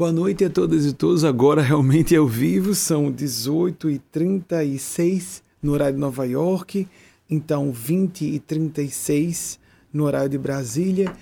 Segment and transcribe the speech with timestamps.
[0.00, 1.24] Boa noite a todas e todos.
[1.24, 6.88] Agora realmente é ao vivo, são 18h36 no horário de Nova York,
[7.28, 9.58] então 20h36
[9.92, 11.14] no horário de Brasília.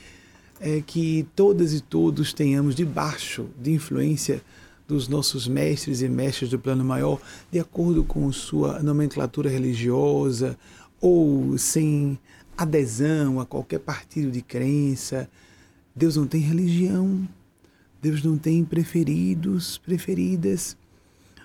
[0.60, 4.40] É que todas e todos tenhamos debaixo de influência
[4.86, 7.20] dos nossos mestres e mestres do plano maior,
[7.50, 10.56] de acordo com sua nomenclatura religiosa
[11.00, 12.16] ou sem
[12.56, 15.28] adesão a qualquer partido de crença.
[15.96, 17.26] Deus não tem religião,
[18.00, 20.76] Deus não tem preferidos, preferidas.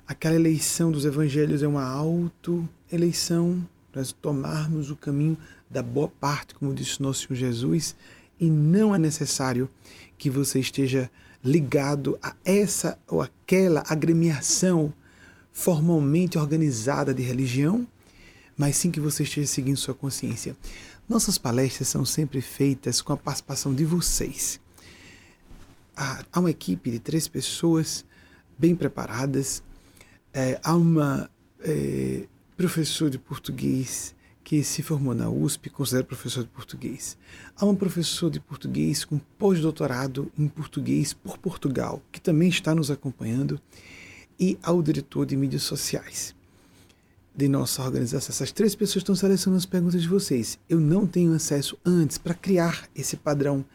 [0.08, 5.38] Aquela eleição dos evangelhos é uma auto-eleição, nós tomarmos o caminho
[5.70, 7.96] da boa parte, como disse nosso Senhor Jesus,
[8.40, 9.68] e não é necessário
[10.18, 11.10] que você esteja
[11.44, 14.94] ligado a essa ou aquela agremiação
[15.52, 17.88] formalmente organizada de religião,
[18.56, 20.56] mas sim que você esteja seguindo sua consciência.
[21.10, 24.60] Nossas palestras são sempre feitas com a participação de vocês.
[25.96, 28.04] Há uma equipe de três pessoas
[28.58, 29.64] bem preparadas.
[30.34, 32.24] É, há uma é,
[32.58, 37.18] professor de português que se formou na USP, considera professor de português.
[37.56, 42.92] Há um professor de português com pós-doutorado em português por Portugal, que também está nos
[42.92, 43.60] acompanhando,
[44.40, 46.36] e ao diretor de mídias sociais
[47.36, 48.34] de nossa organização.
[48.34, 50.60] Essas três pessoas estão selecionando as perguntas de vocês.
[50.70, 53.66] Eu não tenho acesso antes para criar esse padrão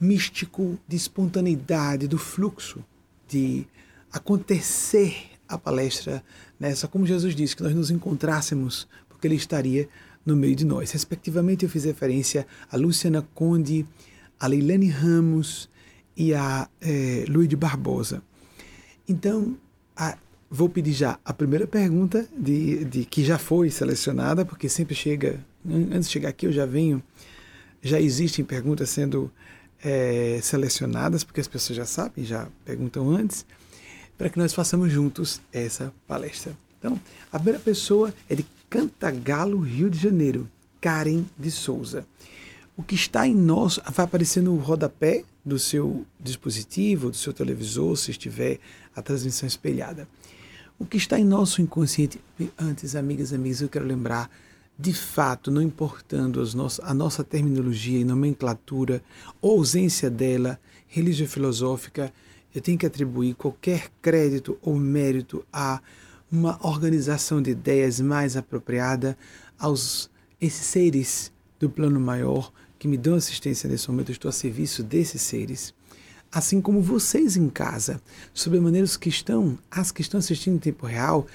[0.00, 2.84] místico de espontaneidade, do fluxo,
[3.26, 3.66] de
[4.12, 6.22] acontecer a palestra
[6.58, 9.88] nessa, como Jesus disse, que nós nos encontrássemos, porque ele estaria
[10.24, 10.90] no meio de nós.
[10.92, 13.86] Respectivamente, eu fiz referência a Luciana Conde,
[14.38, 15.68] a Leilane Ramos
[16.16, 18.22] e a é, Luiz de Barbosa.
[19.08, 19.56] Então,
[19.96, 20.16] a,
[20.50, 25.44] Vou pedir já a primeira pergunta de, de que já foi selecionada, porque sempre chega,
[25.68, 27.02] antes de chegar aqui eu já venho,
[27.82, 29.30] já existem perguntas sendo
[29.82, 33.44] é, selecionadas, porque as pessoas já sabem, já perguntam antes,
[34.16, 36.56] para que nós façamos juntos essa palestra.
[36.78, 37.00] Então,
[37.32, 40.48] a primeira pessoa é de Cantagalo, Rio de Janeiro,
[40.80, 42.06] Karen de Souza.
[42.76, 47.96] O que está em nosso, vai aparecer no rodapé do seu dispositivo, do seu televisor,
[47.96, 48.60] se estiver
[48.94, 50.06] a transmissão espelhada.
[50.78, 52.20] O que está em nosso inconsciente,
[52.56, 54.30] antes, amigas e amigos, eu quero lembrar,
[54.78, 56.40] de fato, não importando
[56.82, 59.02] a nossa terminologia e nomenclatura,
[59.40, 62.12] ou ausência dela, religião filosófica,
[62.54, 65.80] eu tenho que atribuir qualquer crédito ou mérito a
[66.30, 69.18] uma organização de ideias mais apropriada
[69.58, 70.08] aos
[70.40, 74.84] esses seres do plano maior que me dão assistência nesse momento, eu estou a serviço
[74.84, 75.74] desses seres.
[76.30, 78.00] Assim como vocês em casa,
[78.32, 81.26] sobre maneiras que estão, as que estão assistindo em tempo real,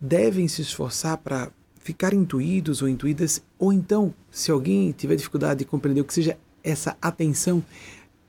[0.00, 1.50] devem se esforçar para
[1.84, 6.36] ficar intuídos ou intuídas, ou então, se alguém tiver dificuldade de compreender o que seja
[6.62, 7.62] essa atenção,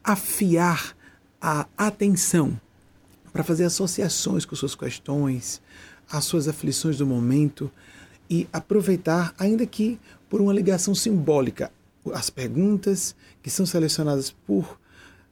[0.04, 0.96] afiar
[1.42, 2.60] a atenção
[3.32, 5.62] para fazer associações com suas questões,
[6.12, 7.72] as suas aflições do momento
[8.30, 9.98] e aproveitar, ainda que
[10.30, 11.72] por uma ligação simbólica,
[12.14, 14.78] as perguntas que são selecionadas por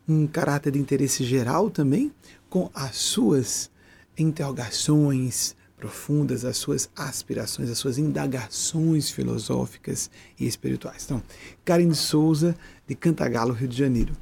[0.07, 2.09] um caráter de interesse geral também,
[2.49, 3.69] com as suas
[4.17, 11.03] interrogações profundas, as suas aspirações, as suas indagações filosóficas e espirituais.
[11.03, 11.21] Então,
[11.65, 12.55] Karen Souza,
[12.87, 14.15] de Cantagalo, Rio de Janeiro.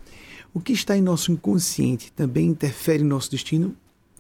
[0.52, 3.78] O que está em nosso inconsciente também interfere em nosso destino?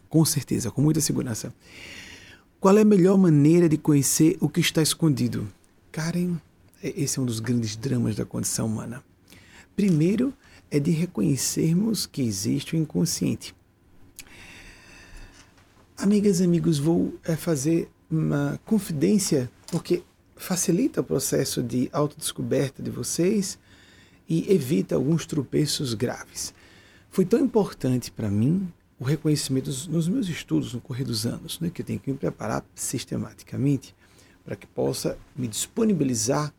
[0.07, 1.51] Com certeza, com muita segurança.
[2.59, 5.47] Qual é a melhor maneira de conhecer o que está escondido?
[5.91, 6.35] Karen,
[6.83, 9.03] esse é um dos grandes dramas da condição humana.
[9.75, 10.31] Primeiro,
[10.69, 13.55] é de reconhecermos que existe o inconsciente.
[16.01, 20.01] Amigas e amigos, vou é, fazer uma confidência, porque
[20.35, 23.59] facilita o processo de autodescoberta de vocês
[24.27, 26.55] e evita alguns tropeços graves.
[27.11, 28.67] Foi tão importante para mim
[28.99, 32.17] o reconhecimento nos meus estudos no correr dos anos, né, que eu tenho que me
[32.17, 33.95] preparar sistematicamente
[34.43, 36.51] para que possa me disponibilizar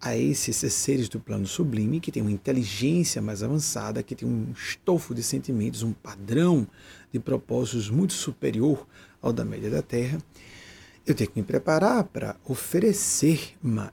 [0.00, 4.50] a esses seres do plano sublime, que tem uma inteligência mais avançada, que tem um
[4.52, 6.66] estofo de sentimentos, um padrão
[7.12, 8.86] de propósitos muito superior
[9.20, 10.18] ao da média da Terra,
[11.06, 13.92] eu tenho que me preparar para oferecer, uma,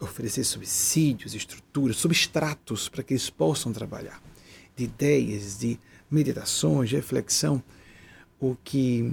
[0.00, 4.22] oferecer subsídios, estruturas, substratos para que eles possam trabalhar,
[4.76, 5.78] de ideias, de
[6.10, 7.62] meditações, de reflexão,
[8.40, 9.12] o que.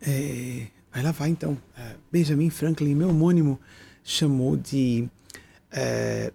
[0.00, 1.56] É, aí lá vai então.
[1.76, 3.58] É, Benjamin Franklin, meu homônimo,
[4.02, 5.08] chamou de
[5.70, 6.32] é,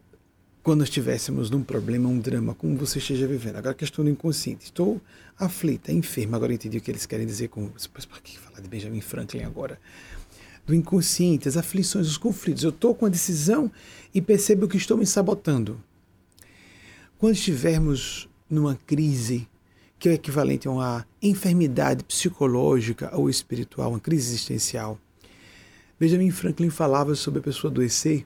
[0.63, 3.55] quando estivéssemos num problema, um drama, como você esteja vivendo.
[3.55, 4.65] Agora, a questão do inconsciente.
[4.65, 5.01] Estou
[5.39, 6.37] aflita, enferma.
[6.37, 7.69] Agora entendi o que eles querem dizer com.
[7.93, 9.79] Mas para que falar de Benjamin Franklin agora?
[10.65, 12.63] Do inconsciente, as aflições, os conflitos.
[12.63, 13.71] Eu estou com a decisão
[14.13, 15.81] e percebo que estou me sabotando.
[17.17, 19.47] Quando estivermos numa crise
[19.99, 24.99] que é o equivalente a uma enfermidade psicológica ou espiritual, uma crise existencial.
[25.99, 28.25] Benjamin Franklin falava sobre a pessoa adoecer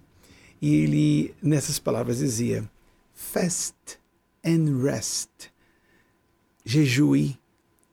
[0.62, 2.69] e ele, nessas palavras, dizia:
[3.13, 3.75] Fast
[4.46, 5.50] and rest.
[6.63, 7.38] Jejue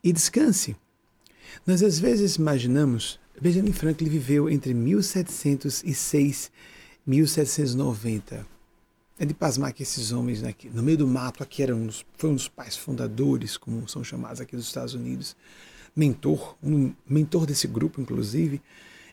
[0.03, 0.77] e descanse.
[1.67, 6.51] Nós às vezes imaginamos, Benjamin Franklin viveu entre 1706
[7.07, 8.47] e 1790.
[9.19, 12.31] É de pasmar que esses homens né, no meio do mato aqui eram uns, foi
[12.31, 15.37] um dos pais fundadores, como são chamados aqui dos Estados Unidos,
[15.97, 18.63] mentor, um mentor desse grupo, inclusive,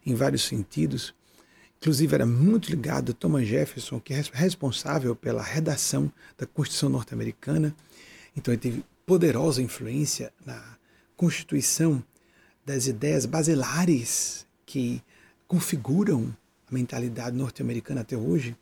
[0.05, 1.13] em vários sentidos.
[1.79, 7.75] Inclusive era muito ligado a Thomas Jefferson, que é responsável pela redação da Constituição norte-americana.
[8.35, 10.77] Então ele teve poderosa influência na
[11.15, 12.03] constituição
[12.65, 15.01] das ideias basilares que
[15.47, 16.35] configuram
[16.69, 18.55] a mentalidade norte-americana até hoje.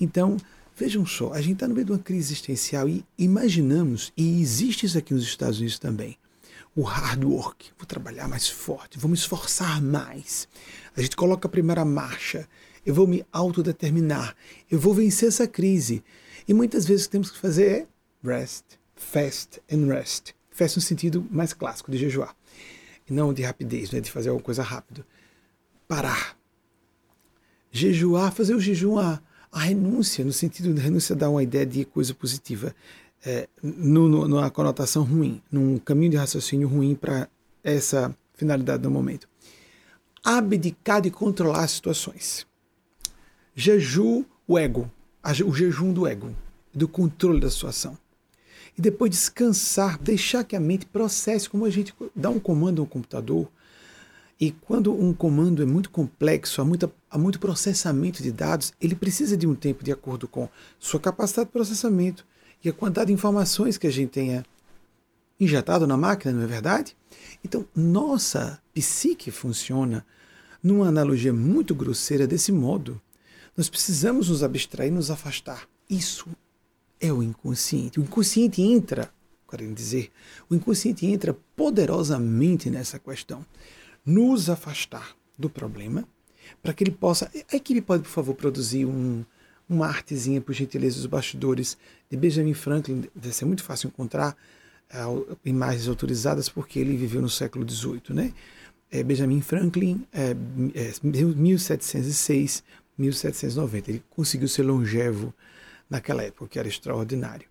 [0.00, 0.36] Então,
[0.76, 4.86] vejam só, a gente está no meio de uma crise existencial e imaginamos, e existe
[4.86, 6.18] isso aqui nos Estados Unidos também,
[6.74, 7.70] o hard work.
[7.78, 10.48] Vou trabalhar mais forte, vou me esforçar mais.
[10.96, 12.48] A gente coloca a primeira marcha,
[12.84, 14.34] eu vou me autodeterminar,
[14.68, 16.02] eu vou vencer essa crise.
[16.48, 17.86] E muitas vezes o que temos que fazer é
[18.28, 20.34] rest, fast and rest.
[20.50, 22.36] Fast no sentido mais clássico de jejuar,
[23.08, 25.04] e não de rapidez, né, de fazer alguma coisa rápido.
[25.88, 26.36] Parar.
[27.72, 29.20] Jejuar, fazer o jejum a,
[29.50, 32.74] a renúncia, no sentido de renúncia dar uma ideia de coisa positiva
[33.24, 37.28] é, no, no, numa conotação ruim, num caminho de raciocínio ruim para
[37.64, 39.28] essa finalidade do momento.
[40.22, 42.46] Abdicar de controlar as situações.
[43.54, 44.90] Jeju o ego,
[45.46, 46.34] o jejum do ego,
[46.72, 47.96] do controle da situação.
[48.76, 52.86] E depois descansar, deixar que a mente processe, como a gente dá um comando ao
[52.86, 53.48] computador.
[54.40, 58.94] E quando um comando é muito complexo, há, muita, há muito processamento de dados, ele
[58.94, 62.24] precisa de um tempo de acordo com sua capacidade de processamento,
[62.64, 64.44] e a quantidade de informações que a gente tenha
[65.38, 66.94] injetado na máquina, não é verdade?
[67.42, 70.04] Então, nossa psique funciona
[70.62, 73.00] numa analogia muito grosseira desse modo.
[73.56, 75.66] Nós precisamos nos abstrair, nos afastar.
[75.88, 76.28] Isso
[77.00, 77.98] é o inconsciente.
[77.98, 79.10] O inconsciente entra,
[79.48, 80.10] querendo dizer,
[80.48, 83.44] o inconsciente entra poderosamente nessa questão.
[84.04, 86.06] Nos afastar do problema,
[86.62, 87.30] para que ele possa.
[87.50, 89.24] A equipe pode, por favor, produzir um,
[89.68, 91.78] uma artezinha, por gentileza, dos bastidores
[92.10, 93.04] de Benjamin Franklin.
[93.14, 94.36] Deve ser muito fácil encontrar
[94.94, 98.02] uh, imagens autorizadas, porque ele viveu no século XVIII.
[98.10, 98.32] Né?
[98.90, 100.34] É, Benjamin Franklin, é,
[100.74, 102.64] é, 1706,
[102.98, 103.90] 1790.
[103.90, 105.32] Ele conseguiu ser longevo
[105.90, 107.46] naquela época, que era extraordinário.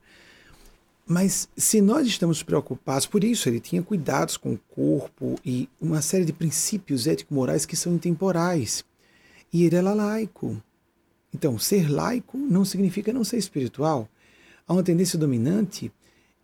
[1.06, 6.02] Mas se nós estamos preocupados, por isso ele tinha cuidados com o corpo e uma
[6.02, 8.86] série de princípios ético-morais que são intemporais.
[9.52, 10.62] E ele era laico.
[11.34, 14.08] Então, ser laico não significa não ser espiritual.
[14.68, 15.92] Há uma tendência dominante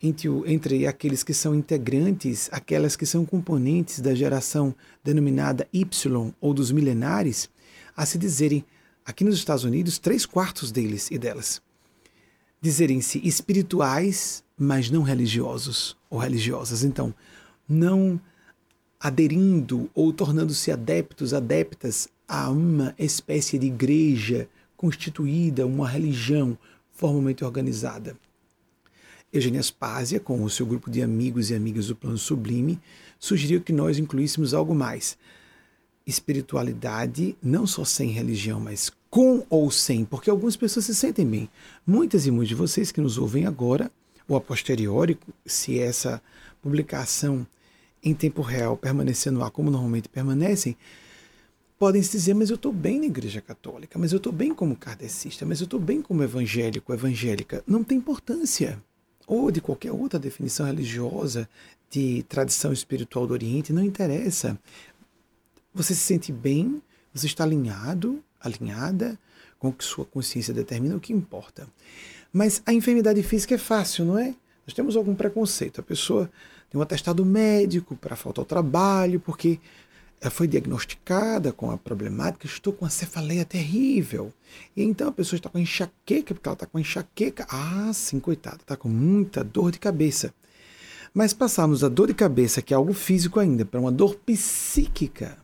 [0.02, 6.54] entre, entre aqueles que são integrantes, aquelas que são componentes da geração denominada Y ou
[6.54, 7.50] dos milenares,
[7.96, 8.66] a se dizerem,
[9.06, 11.62] aqui nos Estados Unidos, três quartos deles e delas,
[12.66, 16.84] dizerem-se espirituais, mas não religiosos ou religiosas.
[16.84, 17.14] Então,
[17.70, 18.20] não
[19.00, 26.58] aderindo ou tornando-se adeptos, adeptas a uma espécie de igreja constituída uma religião
[26.92, 28.18] formalmente organizada.
[29.32, 32.80] Eugênia Aspásia, com o seu grupo de amigos e amigas do Plano Sublime,
[33.20, 35.20] sugeriu que nós incluíssemos algo mais.
[36.04, 41.50] Espiritualidade, não só sem religião, mas com ou sem, porque algumas pessoas se sentem bem.
[41.88, 43.90] Muitas e muitos de vocês que nos ouvem agora,
[44.28, 46.22] ou a posteriori, se essa
[46.62, 47.48] publicação
[48.04, 50.76] em tempo real permanecer no ar como normalmente permanecem,
[51.80, 54.76] podem se dizer, mas eu estou bem na Igreja Católica, mas eu estou bem como
[54.76, 57.64] kardecista, mas eu estou bem como evangélico, evangélica.
[57.66, 58.84] Não tem importância.
[59.26, 61.48] Ou de qualquer outra definição religiosa,
[61.90, 64.60] de tradição espiritual do Oriente, não interessa.
[65.74, 66.82] Você se sente bem,
[67.14, 69.18] você está alinhado, alinhada
[69.60, 71.68] com o que sua consciência determina, o que importa.
[72.32, 74.36] Mas a enfermidade física é fácil, não é?
[74.68, 75.80] Nós temos algum preconceito.
[75.80, 76.30] A pessoa
[76.70, 79.60] tem um atestado médico para falta ao trabalho, porque
[80.20, 84.34] ela foi diagnosticada com a problemática, estou com uma cefaleia terrível.
[84.76, 87.46] E então a pessoa está com enxaqueca, porque ela está com enxaqueca.
[87.50, 90.34] Ah, sim, coitada, está com muita dor de cabeça.
[91.14, 95.38] Mas passarmos a dor de cabeça, que é algo físico ainda, para uma dor psíquica,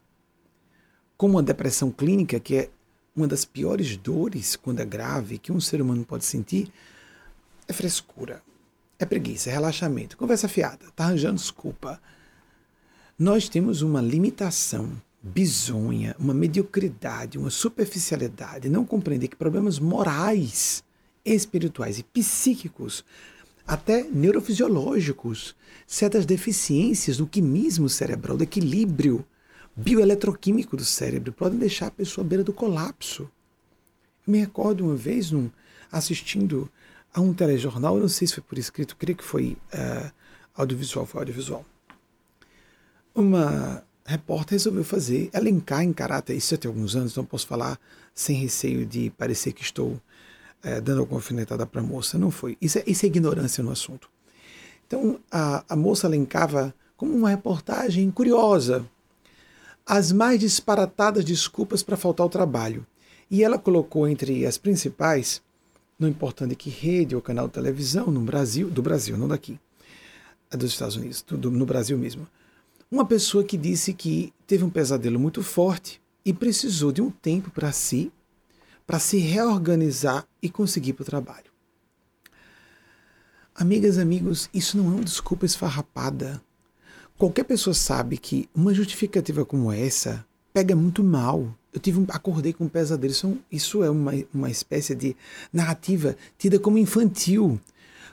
[1.16, 2.70] como uma depressão clínica, que é
[3.16, 6.72] uma das piores dores, quando é grave, que um ser humano pode sentir,
[7.68, 8.42] é frescura,
[8.98, 12.02] é preguiça, é relaxamento, conversa fiada, está arranjando desculpa.
[13.18, 14.92] Nós temos uma limitação
[15.22, 20.84] bizonha, uma mediocridade, uma superficialidade, não compreender que problemas morais,
[21.24, 23.06] espirituais e psíquicos
[23.68, 29.24] até neurofisiológicos, certas deficiências no quimismo cerebral, do equilíbrio
[29.82, 33.24] bioeletroquímico do cérebro, podem deixar a pessoa à beira do colapso.
[34.26, 35.50] Eu me recordo uma vez num,
[35.92, 36.70] assistindo
[37.14, 40.12] a um telejornal, eu não sei se foi por escrito, creio que foi uh,
[40.56, 41.66] audiovisual, foi audiovisual.
[43.14, 47.80] Uma repórter resolveu fazer, elencar em caráter, isso até alguns anos, não posso falar
[48.14, 50.00] sem receio de parecer que estou
[50.64, 52.18] é, dando alguma alfinetada para a moça.
[52.18, 52.58] Não foi.
[52.62, 54.10] Isso é, isso é ignorância no assunto.
[54.86, 58.86] Então, a, a moça elencava como uma reportagem curiosa
[59.86, 62.86] as mais disparatadas desculpas para faltar ao trabalho.
[63.30, 65.42] E ela colocou entre as principais,
[65.98, 69.60] não importando que rede ou canal de televisão no Brasil, do Brasil, não daqui,
[70.50, 72.28] é dos Estados Unidos, do, no Brasil mesmo,
[72.90, 77.50] uma pessoa que disse que teve um pesadelo muito forte e precisou de um tempo
[77.50, 78.12] para si,
[78.86, 81.52] para se reorganizar e conseguir ir para o trabalho.
[83.56, 86.42] Amigas, amigos, isso não é uma desculpa esfarrapada.
[87.22, 91.56] Qualquer pessoa sabe que uma justificativa como essa pega muito mal.
[91.72, 93.12] Eu tive um, acordei com um pesadelo.
[93.12, 95.16] Isso, é isso é uma, uma espécie de
[95.54, 97.62] narrativa tida como infantil.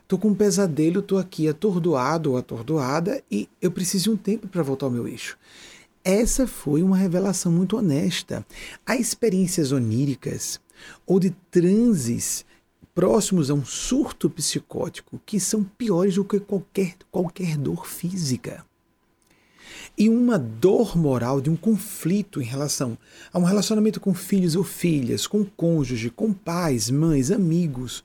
[0.02, 4.46] Estou com um pesadelo, estou aqui atordoado ou atordoada e eu preciso de um tempo
[4.46, 5.38] para voltar ao meu eixo.
[6.04, 8.44] Essa foi uma revelação muito honesta.
[8.84, 10.60] Há experiências oníricas
[11.06, 12.44] ou de transes
[12.94, 18.67] próximos a um surto psicótico que são piores do que qualquer, qualquer dor física
[19.98, 22.96] e uma dor moral de um conflito em relação
[23.32, 28.04] a um relacionamento com filhos ou filhas, com cônjuge, com pais, mães, amigos,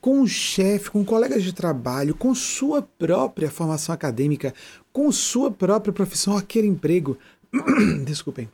[0.00, 4.52] com o chefe, com colegas de trabalho, com sua própria formação acadêmica,
[4.92, 7.16] com sua própria profissão, aquele emprego.
[8.04, 8.50] Desculpem.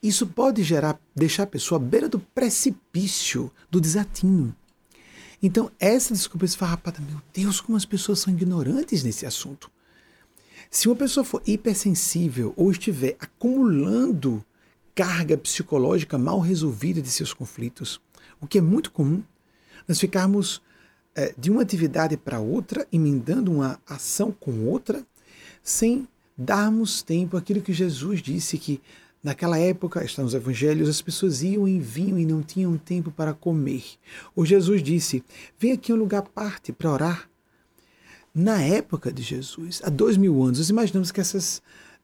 [0.00, 4.54] Isso pode gerar, deixar a pessoa à beira do precipício, do desatino.
[5.42, 9.70] Então, essa desculpa esfarrapada, meu Deus, como as pessoas são ignorantes nesse assunto.
[10.74, 14.44] Se uma pessoa for hipersensível ou estiver acumulando
[14.92, 18.00] carga psicológica mal resolvida de seus conflitos,
[18.40, 19.22] o que é muito comum,
[19.86, 20.60] nós ficarmos
[21.14, 25.06] é, de uma atividade para outra, emendando uma ação com outra,
[25.62, 28.82] sem darmos tempo àquilo que Jesus disse que
[29.22, 33.32] Naquela época, está nos evangelhos, as pessoas iam e vinham e não tinham tempo para
[33.32, 33.82] comer.
[34.36, 35.24] O Jesus disse:
[35.58, 37.30] Vem aqui um lugar parte para orar.
[38.34, 41.58] Na época de Jesus, há dois mil anos, nós imaginamos que essas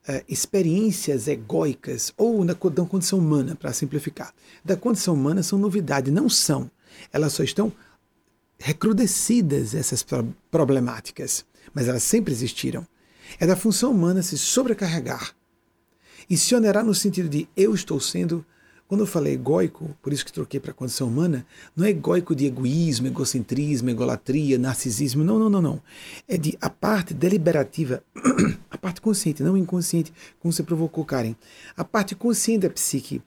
[0.09, 4.33] uh, experiências egóicas, ou na, da condição humana, para simplificar,
[4.65, 6.71] da condição humana são novidade, não são.
[7.13, 7.73] Elas só estão
[8.61, 10.07] recrudescidas, essas
[10.51, 11.45] problemáticas,
[11.75, 12.87] mas elas sempre existiram.
[13.41, 15.35] É da função humana se sobrecarregar
[16.29, 18.47] e se onerar no sentido de eu estou sendo
[18.91, 22.45] quando eu falei egóico, por isso que troquei para condição humana, não é egóico de
[22.45, 25.83] egoísmo, egocentrismo, egolatria, narcisismo, não, não, não, não.
[26.27, 28.03] É de a parte deliberativa,
[28.69, 31.37] a parte consciente, não inconsciente, como você provocou, Karen.
[31.77, 33.23] A parte consciente da psique.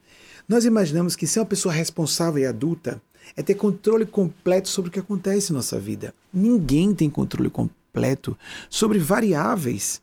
[0.50, 3.02] Nós imaginamos que ser uma pessoa responsável e adulta
[3.34, 6.14] é ter controle completo sobre o que acontece em nossa vida.
[6.34, 8.38] Ninguém tem controle completo
[8.70, 10.02] sobre variáveis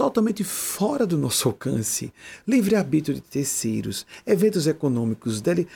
[0.00, 2.10] totalmente fora do nosso alcance.
[2.48, 5.68] Livre-arbítrio de terceiros, eventos econômicos, dele,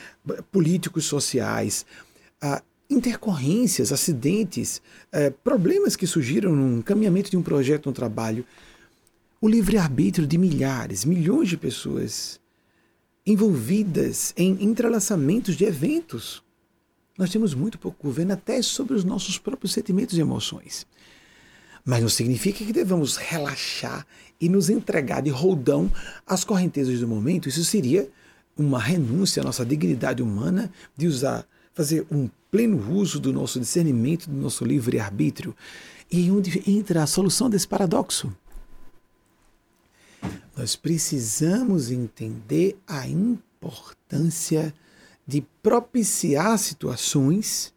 [0.51, 1.85] políticos, sociais,
[2.41, 8.43] ah, intercorrências, acidentes, eh, problemas que surgiram no encaminhamento de um projeto, um trabalho.
[9.39, 12.39] O livre-arbítrio de milhares, milhões de pessoas
[13.27, 16.43] envolvidas em entrelaçamentos de eventos.
[17.15, 20.87] Nós temos muito pouco governo até sobre os nossos próprios sentimentos e emoções.
[21.85, 24.07] Mas não significa que devamos relaxar
[24.41, 25.91] e nos entregar de roldão
[26.25, 27.47] às correntezas do momento.
[27.47, 28.09] Isso seria
[28.57, 34.27] uma renúncia à nossa dignidade humana de usar, fazer um pleno uso do nosso discernimento,
[34.27, 35.55] do nosso livre-arbítrio.
[36.11, 38.35] E onde entra a solução desse paradoxo?
[40.57, 44.73] Nós precisamos entender a importância
[45.27, 47.73] de propiciar situações,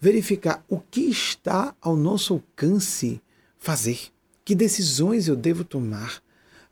[0.00, 3.20] verificar o que está ao nosso alcance
[3.64, 3.98] fazer?
[4.44, 6.22] Que decisões eu devo tomar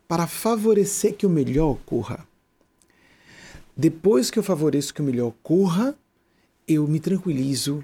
[0.07, 2.27] para favorecer que o melhor ocorra?
[3.75, 5.97] Depois que eu favoreço que o melhor ocorra,
[6.67, 7.83] eu me tranquilizo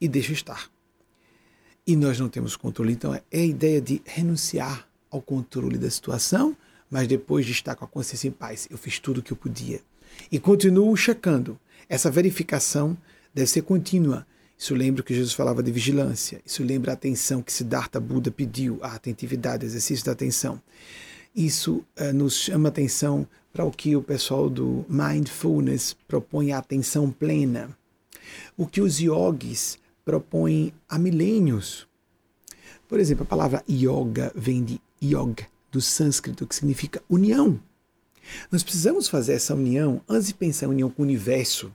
[0.00, 0.68] e deixo estar.
[1.86, 6.56] E nós não temos controle, então é a ideia de renunciar ao controle da situação,
[6.90, 9.36] mas depois de estar com a consciência em paz, eu fiz tudo o que eu
[9.36, 9.80] podia.
[10.32, 11.58] E continuo checando.
[11.88, 12.98] Essa verificação
[13.32, 14.26] deve ser contínua
[14.58, 16.42] isso lembra que Jesus falava de vigilância.
[16.44, 20.60] Isso lembra a atenção que Siddhartha Buda pediu, a atentividade, o exercício da atenção.
[21.34, 27.08] Isso uh, nos chama atenção para o que o pessoal do mindfulness propõe a atenção
[27.08, 27.70] plena.
[28.56, 31.86] O que os yogis propõem há milênios.
[32.88, 37.60] Por exemplo, a palavra yoga vem de yoga, do sânscrito, que significa união.
[38.50, 41.72] Nós precisamos fazer essa união antes de pensar em união com o universo,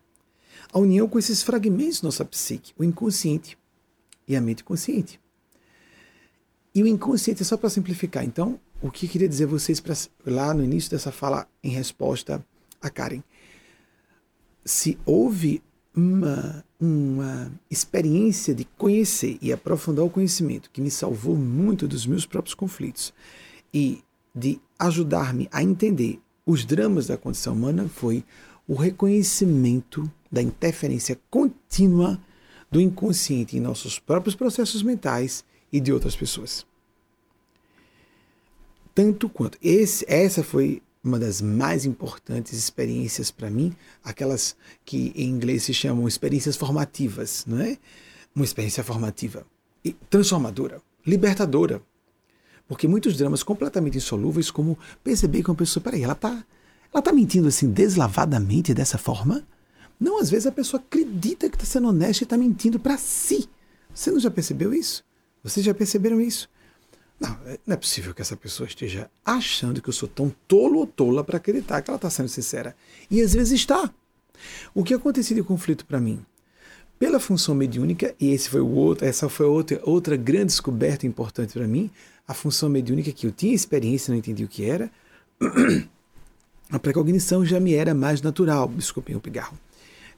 [0.73, 3.57] a união com esses fragmentos da nossa psique, o inconsciente
[4.27, 5.19] e a mente consciente.
[6.73, 8.25] E o inconsciente é só para simplificar.
[8.25, 9.93] Então, o que queria dizer vocês pra,
[10.25, 12.43] lá no início dessa fala em resposta
[12.81, 13.21] a Karen?
[14.65, 15.61] Se houve
[15.95, 22.25] uma, uma experiência de conhecer e aprofundar o conhecimento que me salvou muito dos meus
[22.25, 23.13] próprios conflitos
[23.71, 24.03] e
[24.33, 28.25] de ajudar-me a entender os dramas da condição humana foi
[28.67, 32.19] o reconhecimento da interferência contínua
[32.71, 36.65] do inconsciente em nossos próprios processos mentais e de outras pessoas.
[38.95, 39.59] Tanto quanto.
[39.61, 45.73] Esse, essa foi uma das mais importantes experiências para mim, aquelas que em inglês se
[45.73, 47.77] chamam experiências formativas, não é?
[48.35, 49.45] Uma experiência formativa
[49.85, 51.79] e transformadora, libertadora.
[52.67, 56.43] Porque muitos dramas completamente insolúveis, como perceber que uma pessoa, peraí, ela está
[56.91, 59.45] ela tá mentindo assim deslavadamente dessa forma?
[59.99, 63.47] Não, às vezes a pessoa acredita que está sendo honesta e está mentindo para si.
[63.93, 65.03] Você não já percebeu isso?
[65.43, 66.49] Vocês já perceberam isso?
[67.19, 70.79] Não, é, não é possível que essa pessoa esteja achando que eu sou tão tolo
[70.79, 72.75] ou tola para acreditar que ela está sendo sincera.
[73.09, 73.89] E às vezes está.
[74.73, 76.25] O que aconteceu de conflito para mim?
[76.97, 81.53] Pela função mediúnica, e esse foi o outro, essa foi outra, outra grande descoberta importante
[81.53, 81.89] para mim,
[82.27, 84.89] a função mediúnica que eu tinha experiência, não entendi o que era,
[86.71, 88.69] a precognição já me era mais natural.
[88.69, 89.57] Desculpem o pigarro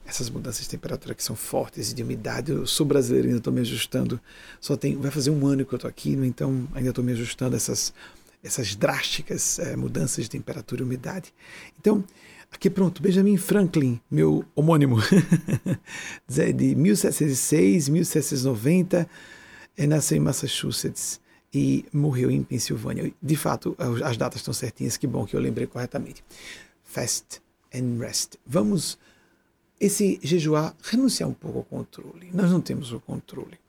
[0.06, 2.52] essas mudanças de temperatura que são fortes e de umidade.
[2.52, 4.20] Eu sou brasileiro, ainda estou me ajustando.
[4.62, 6.28] Só tem, vai fazer um ano que eu estou aqui, né?
[6.28, 7.94] então ainda estou me ajustando a essas,
[8.44, 11.34] essas drásticas é, mudanças de temperatura e umidade.
[11.80, 12.04] Então,
[12.52, 14.98] aqui pronto, Benjamin Franklin, meu homônimo,
[16.30, 19.10] de 1706, 1790,
[19.76, 21.20] é, nasceu em Massachusetts
[21.52, 23.12] e morreu em Pensilvânia.
[23.22, 26.24] De fato, as datas estão certinhas, que bom que eu lembrei corretamente.
[26.84, 27.42] Fast
[27.74, 28.36] and rest.
[28.46, 29.00] Vamos
[29.80, 32.30] esse jejuar, renunciar um pouco ao controle.
[32.34, 33.60] Nós não temos o controle.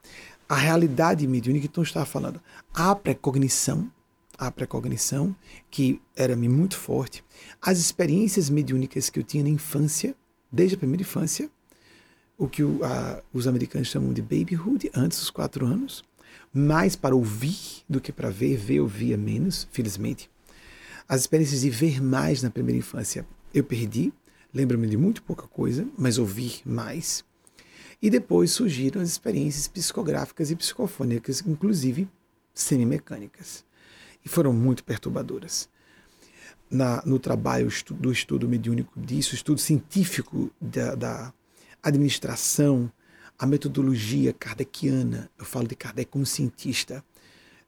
[0.48, 2.40] A realidade mediúnica, então, estava falando,
[2.72, 3.90] a precognição,
[4.38, 5.34] a precognição,
[5.70, 7.24] que era-me muito forte,
[7.60, 10.14] as experiências mediúnicas que eu tinha na infância,
[10.50, 11.50] desde a primeira infância,
[12.38, 16.04] o que o, a, os americanos chamam de babyhood, antes dos quatro anos,
[16.52, 20.30] mais para ouvir do que para ver, ver eu via menos, felizmente.
[21.08, 24.12] As experiências de ver mais na primeira infância eu perdi,
[24.56, 27.22] Lembro-me de muito pouca coisa, mas ouvi mais.
[28.00, 32.08] E depois surgiram as experiências psicográficas e psicofônicas, inclusive
[32.54, 33.66] semimecânicas.
[34.24, 35.68] E foram muito perturbadoras.
[36.70, 41.34] Na, no trabalho do estudo mediúnico disso, estudo científico da, da
[41.82, 42.90] administração,
[43.38, 47.04] a metodologia kardeciana, eu falo de Kardec como cientista,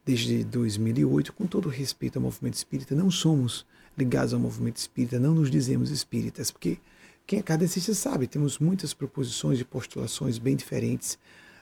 [0.07, 3.67] desde 2008, com todo respeito ao movimento espírita, não somos
[3.99, 6.79] ligados ao movimento espírita, não nos dizemos espíritas, porque
[7.27, 11.19] quem é kardecista sabe, temos muitas proposições e postulações bem diferentes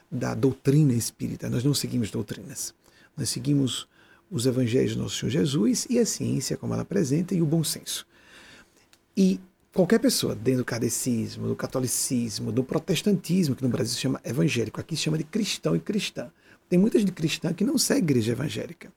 [0.09, 1.49] da doutrina espírita.
[1.49, 2.73] Nós não seguimos doutrinas.
[3.17, 3.87] Nós seguimos
[4.31, 7.63] os evangelhos do nosso Senhor Jesus e a ciência como ela apresenta e o bom
[7.63, 8.07] senso.
[9.15, 9.39] E
[9.73, 14.79] qualquer pessoa dentro do kardecismo, do catolicismo, do protestantismo, que no Brasil se chama evangélico,
[14.79, 16.31] aqui se chama de cristão e cristã.
[16.69, 18.91] Tem muitas de cristã que não segue igreja evangélica.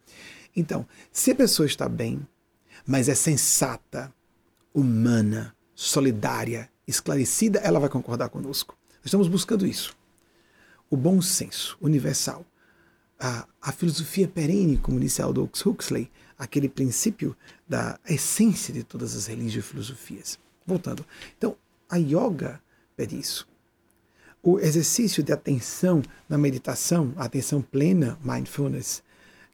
[0.55, 2.21] Então, se a pessoa está bem,
[2.87, 4.13] mas é sensata,
[4.75, 8.77] humana, solidária, esclarecida, ela vai concordar conosco.
[9.05, 9.97] Estamos buscando isso.
[10.89, 12.45] O bom senso universal.
[13.19, 17.37] A, a filosofia perene, como disse Aldous Huxley, aquele princípio
[17.69, 20.39] da essência de todas as religiões e filosofias.
[20.67, 21.05] Voltando.
[21.37, 21.57] Então,
[21.89, 22.61] a yoga
[22.97, 23.47] pede isso.
[24.43, 29.03] O exercício de atenção na meditação, a atenção plena, mindfulness,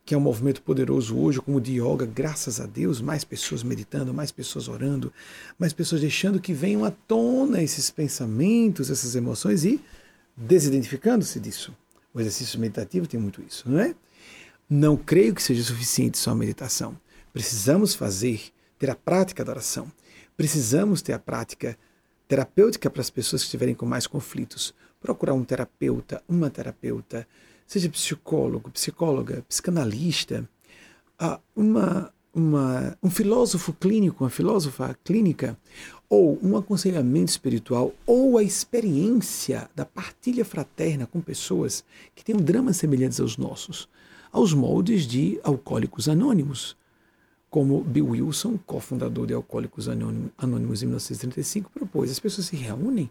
[0.07, 3.64] que é um movimento poderoso hoje, como o de yoga, graças a Deus, mais pessoas
[3.64, 5.12] meditando, mais pessoas orando,
[5.59, 9.81] mais pessoas deixando que venham à tona esses pensamentos, essas emoções e
[10.37, 11.75] desidentificando-se disso.
[12.14, 13.97] O exercício meditativo tem muito isso, não é?
[14.71, 16.97] Não creio que seja suficiente só a meditação.
[17.33, 18.40] Precisamos fazer,
[18.79, 19.90] ter a prática da oração.
[20.37, 21.77] Precisamos ter a prática
[22.29, 24.73] terapêutica para as pessoas que estiverem com mais conflitos.
[25.01, 27.27] Procurar um terapeuta, uma terapeuta,
[27.66, 30.48] seja psicólogo, psicóloga, psicanalista,
[31.55, 35.59] uma, uma, um filósofo clínico, uma filósofa clínica,
[36.09, 42.40] ou um aconselhamento espiritual, ou a experiência da partilha fraterna com pessoas que têm um
[42.40, 43.88] dramas semelhantes aos nossos,
[44.31, 46.76] aos moldes de Alcoólicos Anônimos,
[47.50, 52.11] como Bill Wilson, cofundador de Alcoólicos Anônimos em 1935, propôs.
[52.11, 53.11] As pessoas se reúnem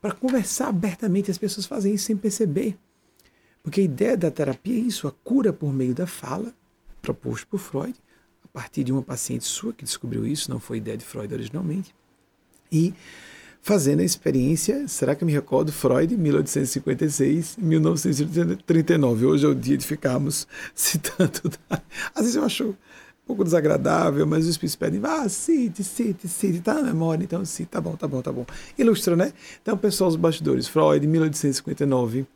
[0.00, 2.76] para conversar abertamente, as pessoas fazem isso sem perceber
[3.66, 6.54] Porque a ideia da terapia é isso, a cura por meio da fala,
[7.02, 7.96] proposto por Freud,
[8.44, 11.92] a partir de uma paciente sua que descobriu isso, não foi ideia de Freud originalmente.
[12.70, 12.94] E
[13.60, 15.72] fazendo a experiência, será que eu me recordo?
[15.72, 19.26] Freud, 1856, 1939.
[19.26, 21.50] Hoje é o dia de ficarmos citando.
[22.14, 22.76] Às vezes eu acho um
[23.26, 27.68] pouco desagradável, mas os espíritos pedem, ah, cite, cite, cite, tá na memória, então cite,
[27.68, 28.46] tá bom, tá bom, tá bom.
[28.78, 29.32] Ilustra, né?
[29.60, 32.26] Então, pessoal, os bastidores, Freud, 1859,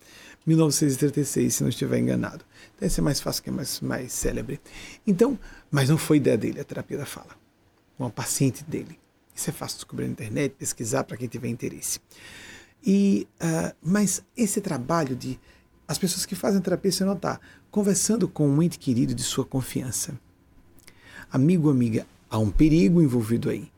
[0.47, 2.45] 1936, se não estiver enganado.
[2.79, 4.61] Deve ser mais fácil, que é mais, mais célebre.
[5.07, 5.39] Então,
[5.71, 7.37] mas não foi ideia dele, a terapia da fala.
[7.99, 8.99] Uma paciente dele.
[9.35, 12.01] Isso é fácil descobrir na internet, pesquisar para quem tiver interesse.
[12.85, 15.39] E, uh, mas esse trabalho de
[15.87, 20.17] as pessoas que fazem terapia se notar, conversando com um ente querido de sua confiança.
[21.33, 23.71] Amigo, amiga, há um perigo envolvido aí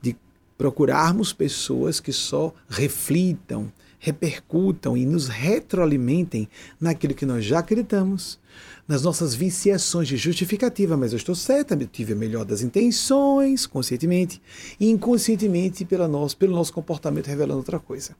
[0.00, 0.16] de
[0.56, 6.48] procurarmos pessoas que só reflitam, repercutam e nos retroalimentem
[6.80, 8.38] naquilo que nós já acreditamos,
[8.86, 13.66] nas nossas viciações de justificativa, mas eu estou certa, eu tive a melhor das intenções,
[13.66, 14.40] conscientemente,
[14.78, 18.16] e inconscientemente pela nosso, pelo nosso comportamento revelando outra coisa.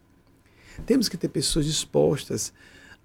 [0.85, 2.53] Temos que ter pessoas dispostas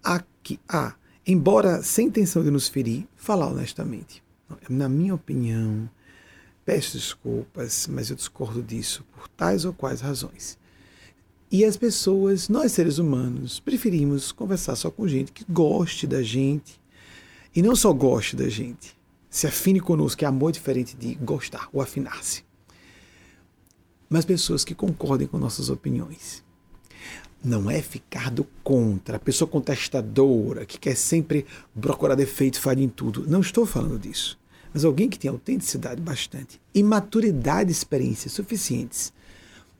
[0.03, 4.21] a, que, a, embora sem intenção de nos ferir, falar honestamente.
[4.69, 5.89] Na minha opinião,
[6.65, 10.57] peço desculpas, mas eu discordo disso por tais ou quais razões.
[11.53, 16.81] E as pessoas, nós seres humanos, preferimos conversar só com gente que goste da gente,
[17.55, 18.97] e não só goste da gente,
[19.29, 22.43] se afine conosco, que é amor diferente de gostar ou afinar-se.
[24.09, 26.43] Mas pessoas que concordem com nossas opiniões.
[27.43, 31.45] Não é ficar do contra, a pessoa contestadora, que quer sempre
[31.79, 33.29] procurar defeito falhar em tudo.
[33.29, 34.39] Não estou falando disso.
[34.73, 39.13] Mas alguém que tem autenticidade bastante e maturidade e experiências suficientes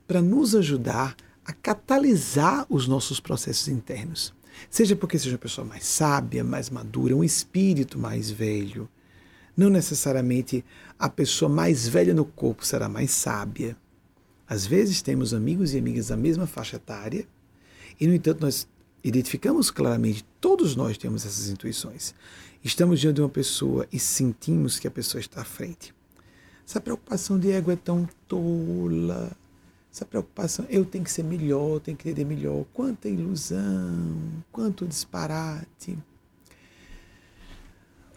[0.06, 4.32] para nos ajudar a catalisar os nossos processos internos.
[4.70, 8.88] Seja porque seja uma pessoa mais sábia, mais madura, um espírito mais velho.
[9.56, 10.64] Não necessariamente
[10.98, 13.76] a pessoa mais velha no corpo será mais sábia.
[14.48, 17.26] Às vezes temos amigos e amigas da mesma faixa etária
[17.98, 18.66] e, no entanto, nós
[19.02, 22.14] identificamos claramente, todos nós temos essas intuições.
[22.62, 25.94] Estamos diante de uma pessoa e sentimos que a pessoa está à frente.
[26.66, 29.36] Essa preocupação de ego é tão tola
[29.94, 32.64] essa preocupação, eu tenho que ser melhor, tenho que entender melhor.
[32.72, 35.96] Quanta ilusão, quanto disparate.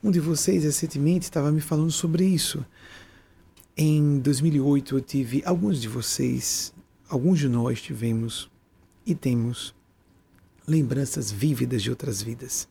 [0.04, 2.66] Um de vocês recentemente estava me falando sobre isso.
[3.78, 6.74] Em 2008 eu tive, alguns de vocês,
[7.08, 8.50] alguns de nós tivemos
[9.06, 9.76] e temos
[10.68, 12.68] lembranças vívidas de outras vidas.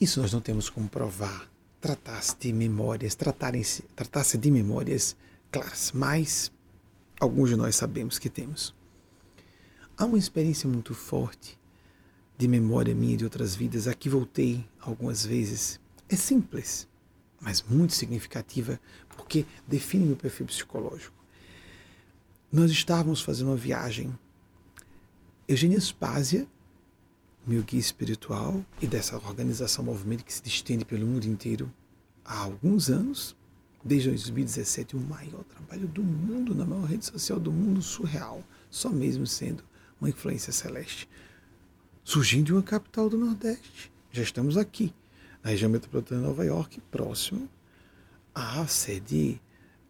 [0.00, 1.48] Isso nós não temos como provar.
[1.80, 5.16] Tratasse de memórias, tratarem-se, tratasse de memórias
[5.52, 6.50] claras, mas
[7.20, 8.74] alguns de nós sabemos que temos.
[9.96, 11.58] Há uma experiência muito forte
[12.36, 15.80] de memória minha de outras vidas, a que voltei algumas vezes.
[16.08, 16.86] É simples,
[17.40, 21.16] mas muito significativa, porque define meu perfil psicológico.
[22.50, 24.16] Nós estávamos fazendo uma viagem.
[25.48, 26.46] Eugênia Spásia,
[27.44, 31.72] meu guia espiritual e dessa organização movimento que se estende pelo mundo inteiro
[32.24, 33.34] há alguns anos,
[33.88, 38.90] desde 2017, o maior trabalho do mundo, na maior rede social do mundo, surreal, só
[38.90, 39.64] mesmo sendo
[39.98, 41.08] uma influência celeste.
[42.04, 43.90] Surgindo de uma capital do Nordeste.
[44.12, 44.92] Já estamos aqui,
[45.42, 47.48] na região metropolitana de Nova York, próximo
[48.34, 49.40] à sede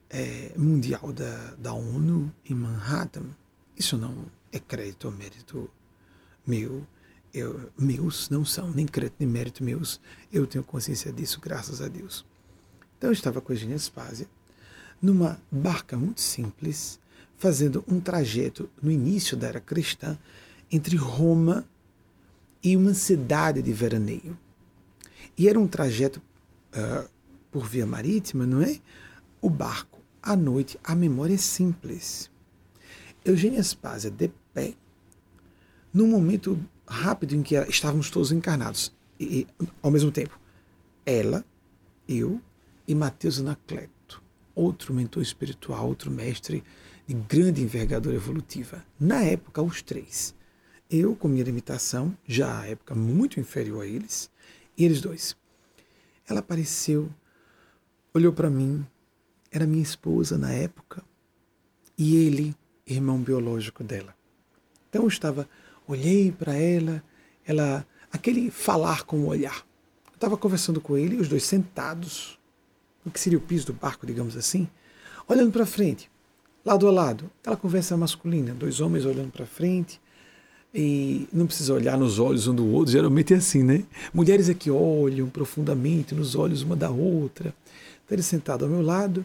[0.08, 3.26] é, mundial da, da ONU em Manhattan.
[3.76, 5.70] Isso não é crédito ou mérito
[6.46, 6.86] meu.
[7.34, 10.00] Eu, meus não são, nem crédito nem mérito meus.
[10.32, 12.24] Eu tenho consciência disso, graças a Deus.
[12.98, 14.26] Então eu estava com a Eugênia Spásia,
[15.00, 16.98] numa barca muito simples,
[17.36, 20.18] fazendo um trajeto no início da era cristã
[20.70, 21.64] entre Roma
[22.62, 24.36] e uma cidade de veraneio.
[25.36, 26.20] E era um trajeto
[26.74, 27.08] uh,
[27.52, 28.80] por via marítima, não é?
[29.40, 32.28] O barco, à noite, a memória é simples.
[33.24, 34.74] Eugênia Spásia, de pé,
[35.94, 39.46] num momento rápido em que estávamos todos encarnados, e,
[39.80, 40.38] ao mesmo tempo,
[41.06, 41.44] ela,
[42.08, 42.40] eu
[42.88, 44.22] e Mateus Anacleto,
[44.54, 46.64] outro mentor espiritual, outro mestre
[47.06, 48.82] de grande envergadura evolutiva.
[48.98, 50.34] Na época, os três.
[50.90, 54.30] Eu, com minha limitação, já à época muito inferior a eles,
[54.74, 55.36] e eles dois.
[56.26, 57.10] Ela apareceu,
[58.14, 58.86] olhou para mim,
[59.52, 61.04] era minha esposa na época,
[61.96, 64.16] e ele, irmão biológico dela.
[64.88, 65.46] Então eu estava,
[65.86, 67.04] olhei para ela,
[67.46, 69.66] ela, aquele falar com o olhar.
[70.06, 72.37] Eu estava conversando com ele, os dois sentados,
[73.04, 74.68] o que seria o piso do barco, digamos assim,
[75.26, 76.10] olhando para frente,
[76.64, 80.00] lado a lado, aquela conversa masculina, dois homens olhando para frente,
[80.74, 83.84] e não precisa olhar nos olhos um do outro, geralmente é assim, né?
[84.12, 87.54] Mulheres é que olham profundamente nos olhos uma da outra.
[88.04, 89.24] Então ele sentado ao meu lado,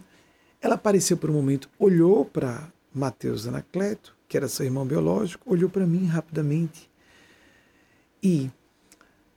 [0.62, 5.70] ela apareceu por um momento, olhou para Mateus Anacleto, que era seu irmão biológico, olhou
[5.70, 6.90] para mim rapidamente.
[8.22, 8.50] E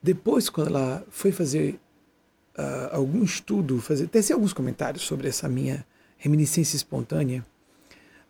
[0.01, 1.81] depois, quando ela foi fazer
[2.59, 7.45] uh, algum estudo, fazer, tecer alguns comentários sobre essa minha reminiscência espontânea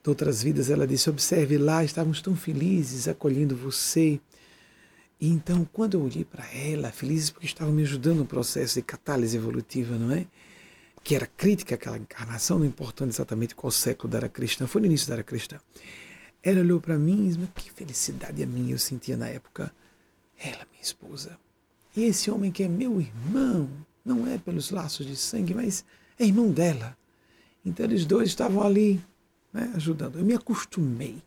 [0.03, 4.21] de outras vidas, ela disse: Observe lá, estávamos tão felizes acolhendo você.
[5.21, 8.83] E então, quando eu olhei para ela, felizes porque estavam me ajudando no processo de
[8.83, 10.27] catálise evolutiva, não é?
[11.03, 14.87] Que era crítica àquela encarnação, não importando exatamente qual século da era cristã, foi no
[14.87, 15.59] início da era cristã.
[16.43, 19.73] Ela olhou para mim e disse: Que felicidade a minha eu sentia na época.
[20.39, 21.39] Ela, minha esposa.
[21.97, 23.71] E esse homem que é meu irmão,
[24.07, 25.85] não é pelos laços de sangue, mas
[26.19, 26.97] é irmão dela.
[27.65, 29.01] Então eles dois estavam ali
[29.53, 30.19] né, ajudando.
[30.19, 31.21] Eu me acostumei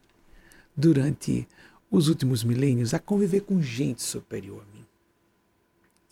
[0.76, 1.48] durante
[1.92, 4.86] os últimos milênios a conviver com gente superior a mim.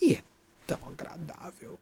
[0.02, 0.24] E é
[0.66, 1.80] tão agradável.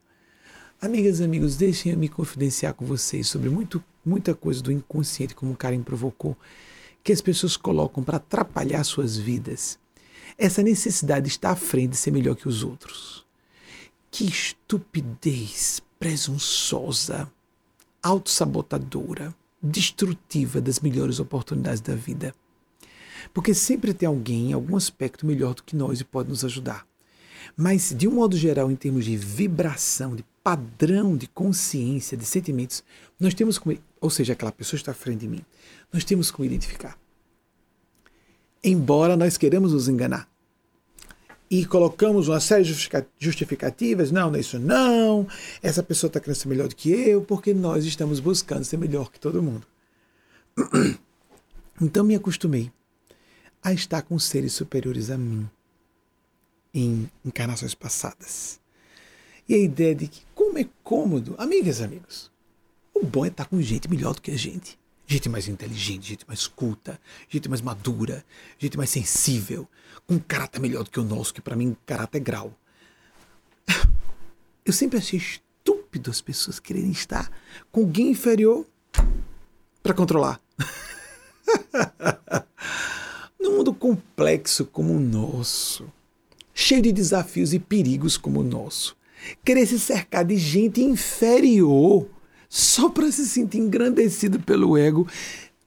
[0.80, 5.34] Amigas e amigos, deixem eu me confidenciar com vocês sobre muito, muita coisa do inconsciente,
[5.34, 6.38] como Karen provocou,
[7.04, 9.80] que as pessoas colocam para atrapalhar suas vidas
[10.38, 13.25] essa necessidade de estar à frente de ser melhor que os outros.
[14.16, 17.30] Que estupidez presunçosa,
[18.02, 22.34] autossabotadora, destrutiva das melhores oportunidades da vida.
[23.34, 26.88] Porque sempre tem alguém algum aspecto melhor do que nós e pode nos ajudar.
[27.58, 32.86] Mas, de um modo geral, em termos de vibração, de padrão de consciência, de sentimentos,
[33.20, 35.42] nós temos como, ou seja, aquela pessoa está à frente de mim,
[35.92, 36.98] nós temos como identificar
[38.66, 40.28] embora nós queremos nos enganar.
[41.50, 45.28] E colocamos uma série de justificativas, não, é isso não,
[45.62, 49.12] essa pessoa está querendo ser melhor do que eu, porque nós estamos buscando ser melhor
[49.12, 49.66] que todo mundo.
[51.82, 52.72] Então me acostumei
[53.62, 55.46] a estar com seres superiores a mim
[56.74, 58.62] em encarnações passadas.
[59.46, 62.32] E a ideia de que como é cômodo, amigas e amigos,
[62.94, 66.28] o bom é estar com gente melhor do que a gente gente mais inteligente, gente
[66.28, 68.26] mais culta, gente mais madura,
[68.58, 69.68] gente mais sensível,
[70.08, 72.54] com um caráter melhor do que o nosso, que para mim caráter é grau.
[74.66, 77.32] Eu sempre achei estúpido as pessoas quererem estar
[77.72, 78.66] com alguém inferior
[79.82, 80.42] para controlar.
[83.40, 85.92] Num mundo complexo como o nosso,
[86.54, 88.98] cheio de desafios e perigos como o nosso,
[89.44, 92.08] querer se cercar de gente inferior
[92.50, 95.08] só para se sentir engrandecido pelo ego,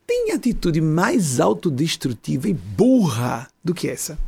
[0.08, 4.18] tem atitude mais autodestrutiva e burra do que essa.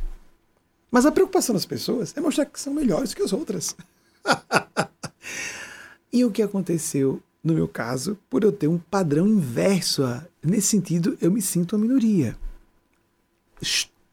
[0.91, 3.75] Mas a preocupação das pessoas é mostrar que são melhores que as outras.
[6.13, 10.67] e o que aconteceu no meu caso, por eu ter um padrão inverso, a, nesse
[10.67, 12.37] sentido, eu me sinto uma minoria.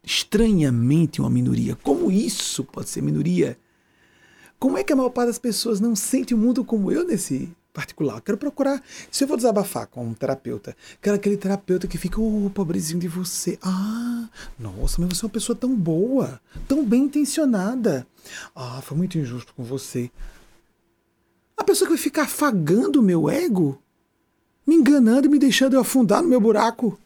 [0.02, 1.76] Estranhamente uma minoria.
[1.76, 3.58] Como isso pode ser minoria?
[4.58, 7.54] Como é que a maior parte das pessoas não sente o mundo como eu nesse
[7.78, 8.20] particular.
[8.20, 8.82] Quero procurar.
[9.08, 12.98] Se eu vou desabafar com um terapeuta, quero aquele terapeuta que fica, ô, oh, pobrezinho
[12.98, 13.56] de você.
[13.62, 18.04] Ah, nossa, mas você é uma pessoa tão boa, tão bem intencionada.
[18.52, 20.10] Ah, foi muito injusto com você.
[21.56, 23.80] A pessoa que vai ficar afagando o meu ego,
[24.66, 26.98] me enganando e me deixando eu afundar no meu buraco.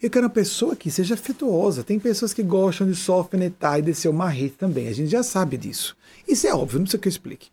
[0.00, 1.82] Eu quero uma pessoa que seja afetuosa.
[1.82, 4.86] Tem pessoas que gostam de só alfinetar e descer o marrete também.
[4.86, 5.96] A gente já sabe disso.
[6.28, 7.48] Isso é óbvio, não precisa que eu explique.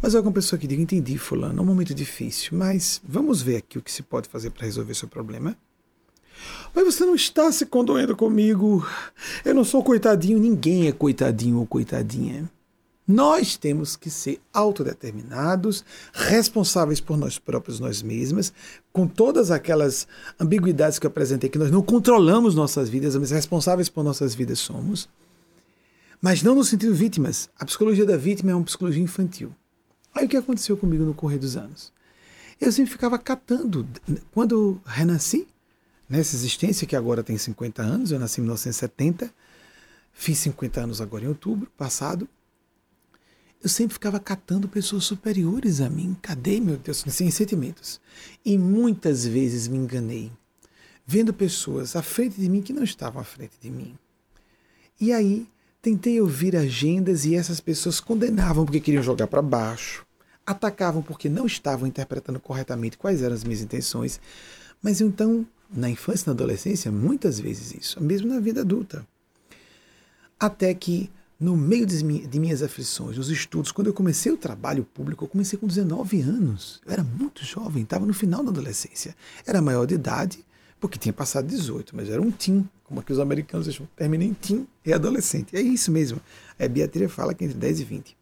[0.00, 3.78] Mas alguma pessoa que diga, entendi, fulano, é um momento difícil, mas vamos ver aqui
[3.78, 5.56] o que se pode fazer para resolver seu problema.
[6.74, 8.86] Mas você não está se condoendo comigo.
[9.44, 12.50] Eu não sou coitadinho, ninguém é coitadinho ou coitadinha.
[13.08, 18.52] Nós temos que ser autodeterminados, responsáveis por nós próprios, nós mesmas,
[18.92, 20.08] com todas aquelas
[20.40, 24.58] ambiguidades que eu apresentei, que nós não controlamos nossas vidas, mas responsáveis por nossas vidas
[24.58, 25.08] somos.
[26.20, 27.48] Mas não no sentido vítimas.
[27.56, 29.52] A psicologia da vítima é uma psicologia infantil.
[30.16, 31.92] Aí o que aconteceu comigo no correr dos anos?
[32.58, 33.86] Eu sempre ficava catando.
[34.32, 35.46] Quando renasci,
[36.08, 39.30] nessa existência que agora tem 50 anos, eu nasci em 1970,
[40.14, 42.26] fiz 50 anos agora em outubro passado,
[43.62, 46.16] eu sempre ficava catando pessoas superiores a mim.
[46.22, 48.00] Cadê, meu Deus, sem sentimentos?
[48.42, 50.32] E muitas vezes me enganei,
[51.06, 53.98] vendo pessoas à frente de mim que não estavam à frente de mim.
[54.98, 55.46] E aí
[55.82, 60.05] tentei ouvir agendas e essas pessoas condenavam porque queriam jogar para baixo,
[60.46, 64.20] atacavam porque não estavam interpretando corretamente quais eram as minhas intenções.
[64.80, 69.06] Mas então, na infância e na adolescência, muitas vezes isso, mesmo na vida adulta.
[70.38, 75.24] Até que, no meio de minhas aflições, nos estudos, quando eu comecei o trabalho público,
[75.24, 76.80] eu comecei com 19 anos.
[76.86, 79.16] Eu era muito jovem, estava no final da adolescência.
[79.44, 80.44] Era maior de idade,
[80.78, 84.34] porque tinha passado 18, mas era um teen, como aqui os americanos acham, termina em
[84.34, 85.56] teen e adolescente.
[85.56, 86.20] É isso mesmo.
[86.58, 88.16] A Beatriz fala que entre 10 e 20.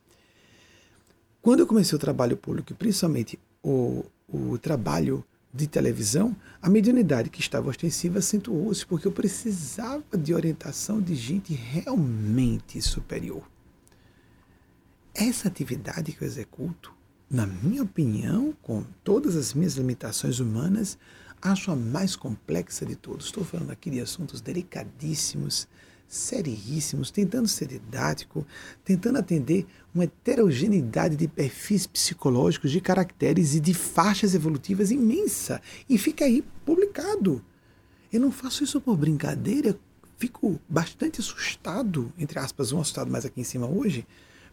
[1.45, 7.39] Quando eu comecei o trabalho público, principalmente o, o trabalho de televisão, a mediunidade que
[7.39, 13.43] estava ostensiva acentuou-se, porque eu precisava de orientação de gente realmente superior.
[15.15, 16.95] Essa atividade que eu executo,
[17.31, 20.97] na minha opinião, com todas as minhas limitações humanas,
[21.43, 23.27] acho a mais complexa de todos.
[23.27, 25.69] Estou falando aqui de assuntos delicadíssimos,
[26.09, 28.47] seríssimos, tentando ser didático,
[28.85, 35.61] tentando atender uma heterogeneidade de perfis psicológicos, de caracteres e de faixas evolutivas imensa.
[35.89, 37.45] E fica aí publicado.
[38.13, 39.79] Eu não faço isso por brincadeira,
[40.17, 44.07] fico bastante assustado, entre aspas, um assustado mais aqui em cima hoje,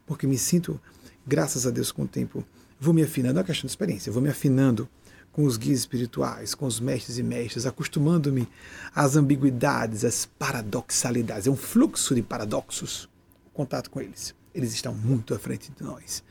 [0.06, 0.82] porque me sinto,
[1.26, 2.44] graças a Deus, com o tempo,
[2.80, 4.90] vou me afinando, é uma questão de experiência, vou me afinando
[5.32, 8.48] com os guias espirituais, com os mestres e mestras, acostumando-me
[8.94, 11.48] às ambiguidades, às paradoxalidades.
[11.48, 13.10] É um fluxo de paradoxos
[13.46, 14.36] o contato com eles.
[14.54, 16.24] Eles estão muito à frente de nós.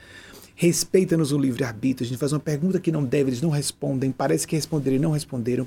[0.55, 2.07] Respeita-nos o livre-arbítrio.
[2.07, 4.13] A gente faz uma pergunta que não deve, eles não respondem.
[4.13, 5.67] Parece que responderam e não responderam,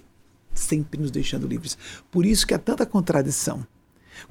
[0.54, 1.78] sempre nos deixando livres.
[2.12, 3.66] Por isso que há tanta contradição.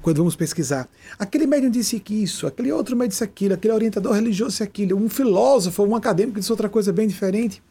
[0.01, 0.87] Quando vamos pesquisar,
[1.19, 4.97] aquele médium disse que isso, aquele outro médium disse aquilo, aquele orientador religioso disse aquilo,
[4.97, 7.61] um filósofo, um acadêmico disse outra coisa bem diferente.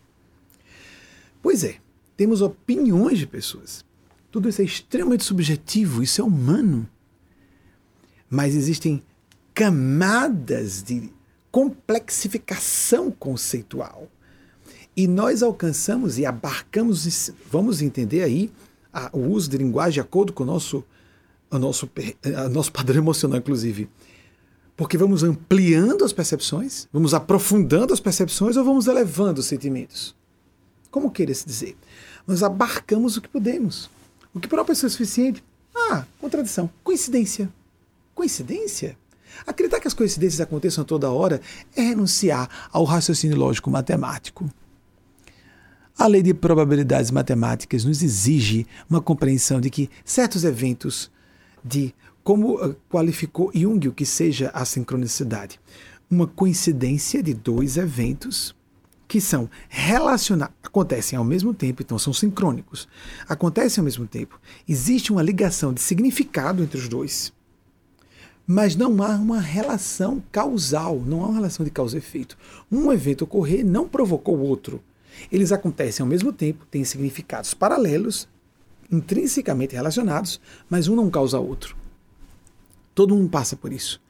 [1.42, 1.76] Pois é,
[2.16, 3.84] temos opiniões de pessoas.
[4.30, 6.88] Tudo isso é extremamente subjetivo, isso é humano.
[8.30, 9.02] Mas existem
[9.52, 11.12] camadas de
[11.50, 14.08] complexificação conceitual.
[14.96, 18.50] E nós alcançamos e abarcamos, vamos entender aí,
[18.92, 20.84] a, o uso de linguagem de acordo com o nosso,
[21.50, 21.90] o nosso,
[22.46, 23.88] o nosso padrão emocional, inclusive.
[24.76, 30.14] Porque vamos ampliando as percepções, vamos aprofundando as percepções ou vamos elevando os sentimentos.
[30.92, 31.74] Como queira se dizer?
[32.26, 33.90] Nós abarcamos o que podemos.
[34.34, 35.42] O que para uma pessoa é suficiente?
[35.74, 36.70] Ah, contradição.
[36.84, 37.48] Coincidência.
[38.14, 38.96] Coincidência?
[39.46, 41.40] Acreditar que as coincidências aconteçam toda hora
[41.74, 44.48] é renunciar ao raciocínio lógico matemático.
[45.98, 51.10] A lei de probabilidades matemáticas nos exige uma compreensão de que certos eventos,
[51.64, 55.58] de como ah, qualificou Jung o que seja a sincronicidade,
[56.10, 58.54] uma coincidência de dois eventos
[59.12, 62.88] que são relacionados, acontecem ao mesmo tempo, então são sincrônicos,
[63.28, 64.40] acontecem ao mesmo tempo.
[64.66, 67.30] Existe uma ligação de significado entre os dois,
[68.46, 72.38] mas não há uma relação causal, não há uma relação de causa e efeito.
[72.70, 74.82] Um evento ocorrer não provocou o outro.
[75.30, 78.26] Eles acontecem ao mesmo tempo, têm significados paralelos,
[78.90, 81.76] intrinsecamente relacionados, mas um não causa o outro.
[82.94, 84.00] Todo mundo passa por isso.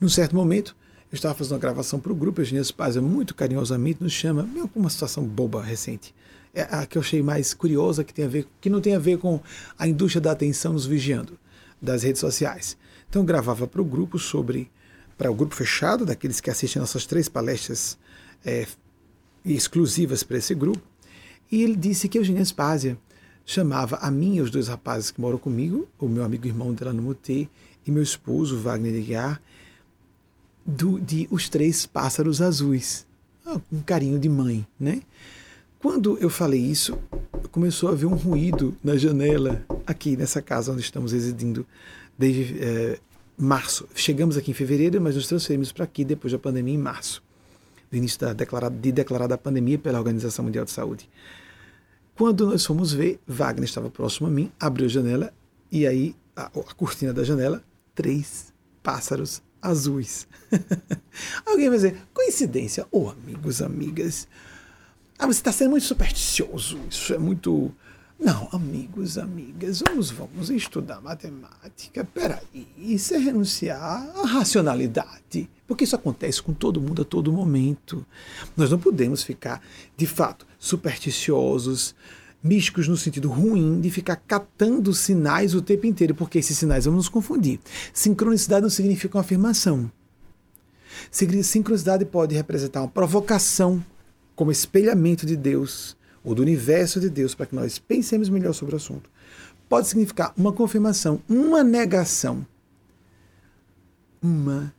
[0.00, 0.74] Num certo momento,
[1.10, 4.68] eu estava fazendo uma gravação para o grupo, Eugênia Spazia muito carinhosamente nos chama, meio
[4.68, 6.14] com uma situação boba recente.
[6.54, 8.98] É a que eu achei mais curiosa, que, tem a ver, que não tem a
[8.98, 9.40] ver com
[9.76, 11.36] a indústria da atenção nos vigiando,
[11.82, 12.76] das redes sociais.
[13.08, 14.70] Então eu gravava para o grupo sobre,
[15.18, 17.98] para o grupo fechado, daqueles que assistem nossas três palestras
[18.44, 18.66] é,
[19.44, 20.82] exclusivas para esse grupo,
[21.50, 22.96] e ele disse que Eugênia Spazia
[23.44, 26.92] chamava a mim e os dois rapazes que moram comigo, o meu amigo irmão dela
[26.92, 27.48] no Mutê,
[27.84, 29.42] e meu esposo, Wagner Guiar,
[30.70, 33.06] do, de Os Três Pássaros Azuis.
[33.44, 35.02] Ah, um carinho de mãe, né?
[35.78, 36.96] Quando eu falei isso,
[37.50, 41.66] começou a haver um ruído na janela aqui nessa casa onde estamos residindo
[42.18, 42.98] desde é,
[43.36, 43.88] março.
[43.94, 47.22] Chegamos aqui em fevereiro, mas nos transferimos para aqui depois da pandemia em março,
[47.90, 51.08] do início da declarada, de declarada a pandemia pela Organização Mundial de Saúde.
[52.14, 55.32] Quando nós fomos ver, Wagner estava próximo a mim, abriu a janela
[55.72, 58.52] e aí a, a cortina da janela, três
[58.82, 60.26] pássaros azuis.
[61.46, 62.86] Alguém vai dizer, coincidência?
[62.90, 64.28] Ô oh, amigos, amigas,
[65.18, 67.70] ah, você está sendo muito supersticioso, isso é muito.
[68.18, 72.04] Não, amigos, amigas, vamos, vamos estudar matemática.
[72.04, 78.04] Peraí, isso é renunciar à racionalidade, porque isso acontece com todo mundo a todo momento.
[78.56, 79.62] Nós não podemos ficar,
[79.96, 81.94] de fato, supersticiosos,
[82.42, 86.94] místicos no sentido ruim de ficar catando sinais o tempo inteiro, porque esses sinais vão
[86.94, 87.60] nos confundir.
[87.92, 89.90] Sincronicidade não significa uma afirmação.
[91.10, 93.84] Sincronicidade pode representar uma provocação
[94.34, 98.74] como espelhamento de Deus ou do universo de Deus para que nós pensemos melhor sobre
[98.74, 99.10] o assunto.
[99.68, 102.44] Pode significar uma confirmação, uma negação,
[104.20, 104.72] uma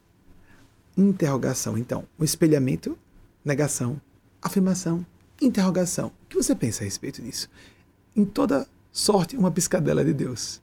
[0.97, 1.77] interrogação.
[1.77, 2.97] Então, um espelhamento,
[3.45, 3.99] negação,
[4.41, 5.05] afirmação,
[5.41, 6.11] interrogação.
[6.31, 7.49] Que você pensa a respeito disso?
[8.15, 10.61] Em toda sorte, uma piscadela de Deus.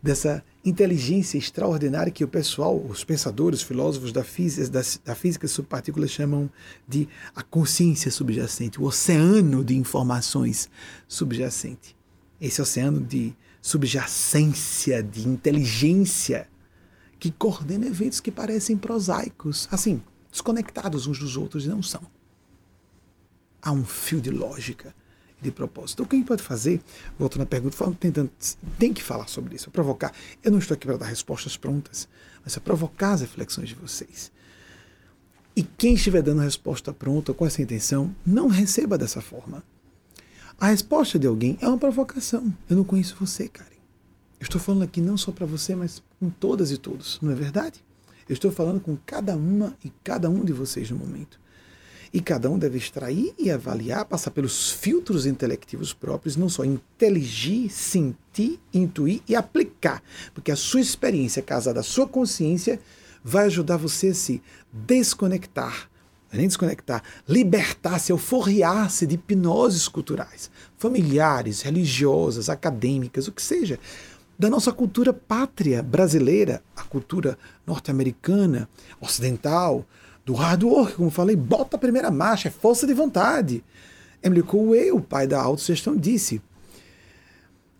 [0.00, 5.48] Dessa inteligência extraordinária que o pessoal, os pensadores, os filósofos da física, da, da física
[5.48, 6.48] subpartículas chamam
[6.86, 10.70] de a consciência subjacente, o oceano de informações
[11.08, 11.96] subjacente.
[12.40, 16.48] esse oceano de subjacência, de inteligência,
[17.18, 22.02] que coordena eventos que parecem prosaicos, assim, desconectados uns dos outros e não são.
[23.64, 24.94] Há um fio de lógica
[25.40, 25.94] de propósito.
[25.94, 26.82] Então, o que a gente pode fazer,
[27.18, 28.30] voltando à pergunta, tentando,
[28.78, 30.12] tem que falar sobre isso, provocar.
[30.42, 32.06] Eu não estou aqui para dar respostas prontas,
[32.42, 34.30] mas para provocar as reflexões de vocês.
[35.56, 39.62] E quem estiver dando resposta pronta com essa intenção, não receba dessa forma.
[40.58, 42.52] A resposta de alguém é uma provocação.
[42.68, 43.70] Eu não conheço você, Karen.
[44.40, 47.34] Eu estou falando aqui não só para você, mas com todas e todos, não é
[47.34, 47.84] verdade?
[48.28, 51.38] Eu estou falando com cada uma e cada um de vocês no momento.
[52.14, 57.68] E cada um deve extrair e avaliar, passar pelos filtros intelectivos próprios, não só inteligir,
[57.72, 60.00] sentir, intuir e aplicar.
[60.32, 62.78] Porque a sua experiência casada à sua consciência
[63.24, 64.40] vai ajudar você a se
[64.72, 65.90] desconectar,
[66.32, 73.76] nem desconectar, libertar-se, euforriar-se de hipnoses culturais, familiares, religiosas, acadêmicas, o que seja,
[74.38, 77.36] da nossa cultura pátria brasileira, a cultura
[77.66, 78.68] norte-americana,
[79.00, 79.84] ocidental,
[80.24, 83.62] do hard work, como falei, bota a primeira marcha, é força de vontade.
[84.22, 86.40] Emily Coué, o pai da autossugestão, disse: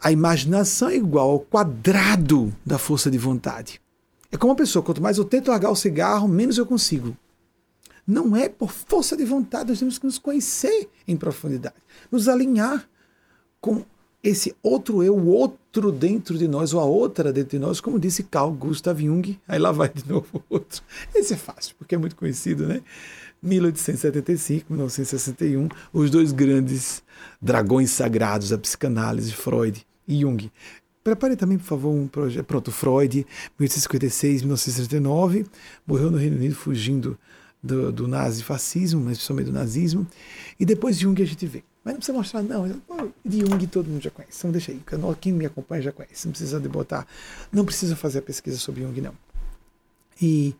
[0.05, 3.81] a imaginação é igual ao quadrado da força de vontade.
[4.31, 7.17] É como uma pessoa, quanto mais eu tento largar o cigarro, menos eu consigo.
[8.07, 11.77] Não é por força de vontade, nós temos que nos conhecer em profundidade,
[12.13, 12.87] nos alinhar
[13.63, 13.83] com
[14.25, 18.01] esse outro eu, o outro dentro de nós, ou a outra dentro de nós, como
[18.01, 20.83] disse Carl Gustav Jung, aí lá vai de novo outro.
[21.15, 22.81] Esse é fácil, porque é muito conhecido, né?
[23.43, 27.03] 1875, 1961, os dois grandes
[27.41, 30.51] dragões sagrados da psicanálise, Freud e Jung.
[31.05, 32.47] Prepare também, por favor, um projeto.
[32.47, 33.27] Pronto, Freud,
[33.59, 35.45] 1856, 1939,
[35.87, 37.19] morreu no Reino Unido fugindo
[37.63, 40.07] do, do nazifascismo, mas principalmente do nazismo.
[40.59, 41.63] E depois Jung a gente vê.
[41.85, 42.67] Mas não precisa mostrar, não.
[43.25, 44.39] De Jung todo mundo já conhece.
[44.39, 44.83] Então deixa aí.
[45.21, 46.27] Quem me acompanha já conhece.
[46.27, 47.07] Não precisa de botar.
[47.53, 49.15] Não precisa fazer a pesquisa sobre Jung, não.
[50.21, 50.57] E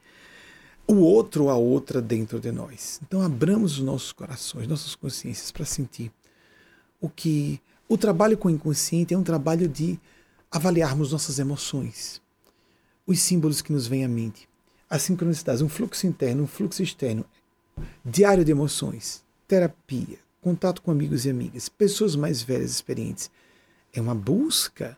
[0.87, 3.01] o outro, a outra dentro de nós.
[3.03, 6.13] Então abramos os nossos corações, nossas consciências para sentir
[7.01, 7.61] o que.
[7.89, 9.99] O trabalho com o inconsciente é um trabalho de
[10.51, 12.23] avaliarmos nossas emoções,
[13.07, 14.49] os símbolos que nos vêm à mente,
[14.89, 17.27] as sincronicidades, um fluxo interno, um fluxo externo,
[18.05, 23.31] diário de emoções, terapia, contato com amigos e amigas, pessoas mais velhas experientes.
[23.95, 24.95] É uma busca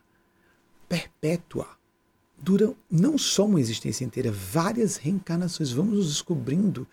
[0.89, 1.69] perpétua.
[2.37, 5.71] Dura não só uma existência inteira, várias reencarnações.
[5.71, 6.85] Vamos nos descobrindo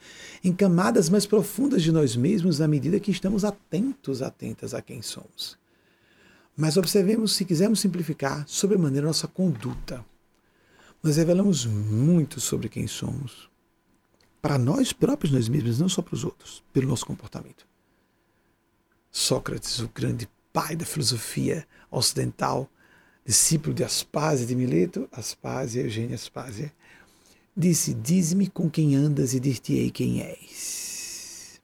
[0.44, 5.02] em camadas mais profundas de nós mesmos à medida que estamos atentos, atentas a quem
[5.02, 5.58] somos.
[6.56, 10.06] Mas observemos, se quisermos simplificar, sobre a maneira nossa conduta.
[11.02, 13.50] Nós revelamos muito sobre quem somos.
[14.40, 17.73] Para nós próprios, nós mesmos, não só para os outros, pelo nosso comportamento.
[19.16, 22.68] Sócrates, o grande pai da filosofia ocidental,
[23.24, 26.74] discípulo de Aspásia de Mileto, Aspásia, Eugênia Aspásia,
[27.56, 31.62] disse: Dize-me com quem andas e dir-te-ei quem és.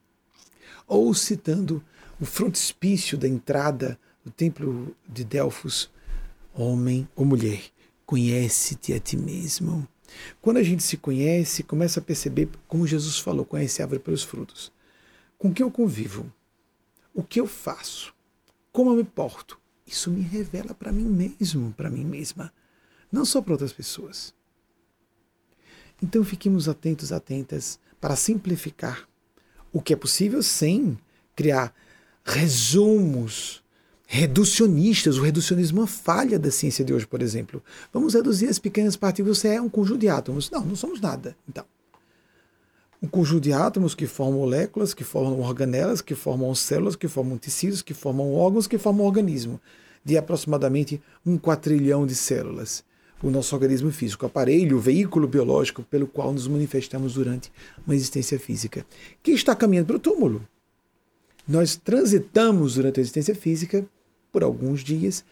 [0.87, 1.83] Ou citando
[2.21, 5.89] o frontispício da entrada do templo de Delfos,
[6.53, 7.63] homem ou mulher,
[8.05, 9.87] conhece-te a ti mesmo.
[10.39, 14.23] Quando a gente se conhece, começa a perceber, como Jesus falou, conhece a árvore pelos
[14.23, 14.71] frutos.
[15.35, 16.31] Com quem eu convivo?
[17.19, 18.13] O que eu faço,
[18.71, 22.53] como eu me porto, isso me revela para mim mesmo, para mim mesma,
[23.11, 24.33] não só para outras pessoas.
[26.01, 29.05] Então fiquemos atentos, atentas para simplificar
[29.73, 30.97] o que é possível sem
[31.35, 31.75] criar
[32.23, 33.61] resumos
[34.07, 35.17] reducionistas.
[35.17, 37.61] O reducionismo é uma falha da ciência de hoje, por exemplo.
[37.91, 40.49] Vamos reduzir as pequenas partículas, você é um conjunto de átomos.
[40.49, 41.35] Não, não somos nada.
[41.49, 41.65] Então,
[43.01, 47.37] um conjunto de átomos que formam moléculas, que formam organelas, que formam células, que formam
[47.37, 49.59] tecidos, que formam órgãos, que formam organismo,
[50.03, 52.83] de aproximadamente um quatrilhão de células.
[53.21, 57.51] O nosso organismo físico, aparelho, o veículo biológico pelo qual nos manifestamos durante
[57.85, 58.85] uma existência física,
[59.23, 60.47] que está caminhando para o túmulo.
[61.47, 63.85] Nós transitamos durante a existência física
[64.31, 65.23] por alguns dias.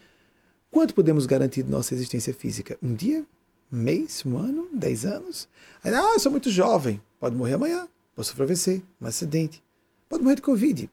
[0.72, 2.78] Quanto podemos garantir de nossa existência física?
[2.82, 3.26] Um dia?
[3.72, 4.26] Mês?
[4.26, 4.70] Um ano?
[4.74, 5.48] Dez anos?
[5.84, 7.02] Ah, eu sou muito jovem.
[7.20, 9.64] Pode morrer amanhã, pode sofrer AVC, um acidente,
[10.08, 10.90] pode morrer de Covid.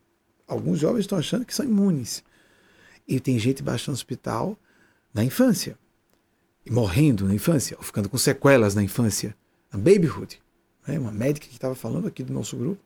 [0.46, 2.24] Alguns jovens estão achando que são imunes.
[3.06, 4.58] E tem gente baixando no hospital
[5.12, 5.78] na infância,
[6.66, 9.36] e morrendo na infância, ou ficando com sequelas na infância,
[9.72, 10.42] na babyhood.
[10.86, 10.98] Né?
[10.98, 12.82] Uma médica que estava falando aqui do nosso grupo,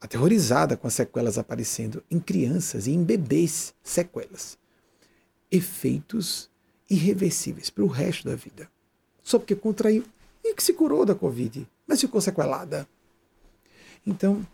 [0.00, 4.58] aterrorizada com as sequelas aparecendo em crianças e em bebês, sequelas.
[5.50, 6.50] Efeitos
[6.88, 8.70] irreversíveis para o resto da vida.
[9.22, 10.04] Só porque contraiu
[10.44, 12.88] e que se curou da Covid mas ficou sequelada.
[14.06, 14.46] Então,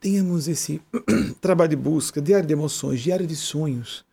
[0.00, 0.82] tenhamos esse
[1.40, 4.04] trabalho de busca, diário de emoções, diário de sonhos,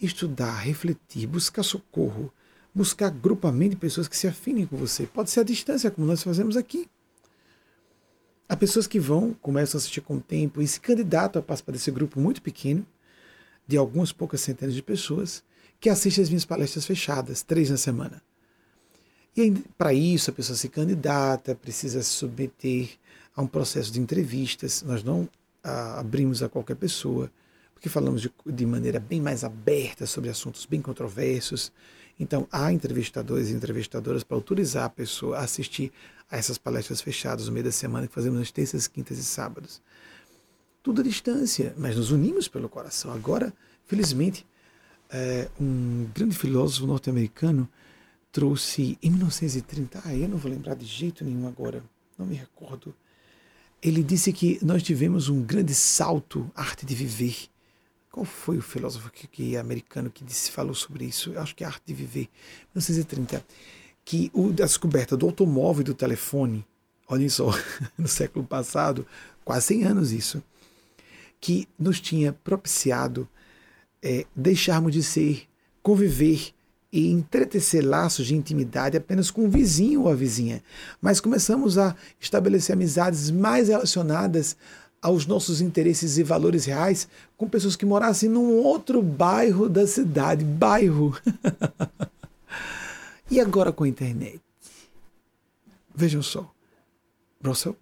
[0.00, 2.32] estudar, refletir, buscar socorro,
[2.74, 5.06] buscar grupamento de pessoas que se afinem com você.
[5.06, 6.88] Pode ser à distância, como nós fazemos aqui.
[8.48, 11.72] Há pessoas que vão, começam a assistir com o tempo e se candidatam a participar
[11.72, 12.86] desse grupo muito pequeno,
[13.66, 15.44] de algumas poucas centenas de pessoas,
[15.78, 18.22] que assistem às minhas palestras fechadas, três na semana.
[19.40, 22.90] E para isso a pessoa se candidata, precisa se submeter
[23.36, 24.82] a um processo de entrevistas.
[24.82, 25.28] Nós não
[25.62, 27.30] a, abrimos a qualquer pessoa,
[27.72, 31.70] porque falamos de, de maneira bem mais aberta sobre assuntos bem controversos.
[32.18, 35.92] Então, há entrevistadores e entrevistadoras para autorizar a pessoa a assistir
[36.28, 39.80] a essas palestras fechadas no meio da semana que fazemos nas terças, quintas e sábados.
[40.82, 43.12] Tudo à distância, mas nos unimos pelo coração.
[43.12, 43.54] Agora,
[43.86, 44.44] felizmente,
[45.08, 47.68] é, um grande filósofo norte-americano
[48.30, 51.82] trouxe em 1930, ah, eu não vou lembrar de jeito nenhum agora,
[52.18, 52.94] não me recordo.
[53.82, 57.36] Ele disse que nós tivemos um grande salto, arte de viver.
[58.10, 61.30] Qual foi o filósofo que, que americano que disse, falou sobre isso?
[61.30, 62.28] Eu acho que é arte de viver,
[62.74, 63.44] 1930.
[64.04, 66.66] Que o, a descoberta do automóvel e do telefone,
[67.06, 67.50] olhem só,
[67.96, 69.06] no século passado,
[69.44, 70.42] quase 100 anos isso,
[71.40, 73.28] que nos tinha propiciado
[74.02, 75.48] é, deixarmos de ser,
[75.82, 76.52] conviver
[76.92, 80.62] e entretecer laços de intimidade apenas com o vizinho ou a vizinha,
[81.00, 84.56] mas começamos a estabelecer amizades mais relacionadas
[85.00, 90.44] aos nossos interesses e valores reais com pessoas que morassem num outro bairro da cidade,
[90.44, 91.16] bairro.
[93.30, 94.40] e agora com a internet?
[95.94, 96.52] Vejam só,
[97.44, 97.76] Russell,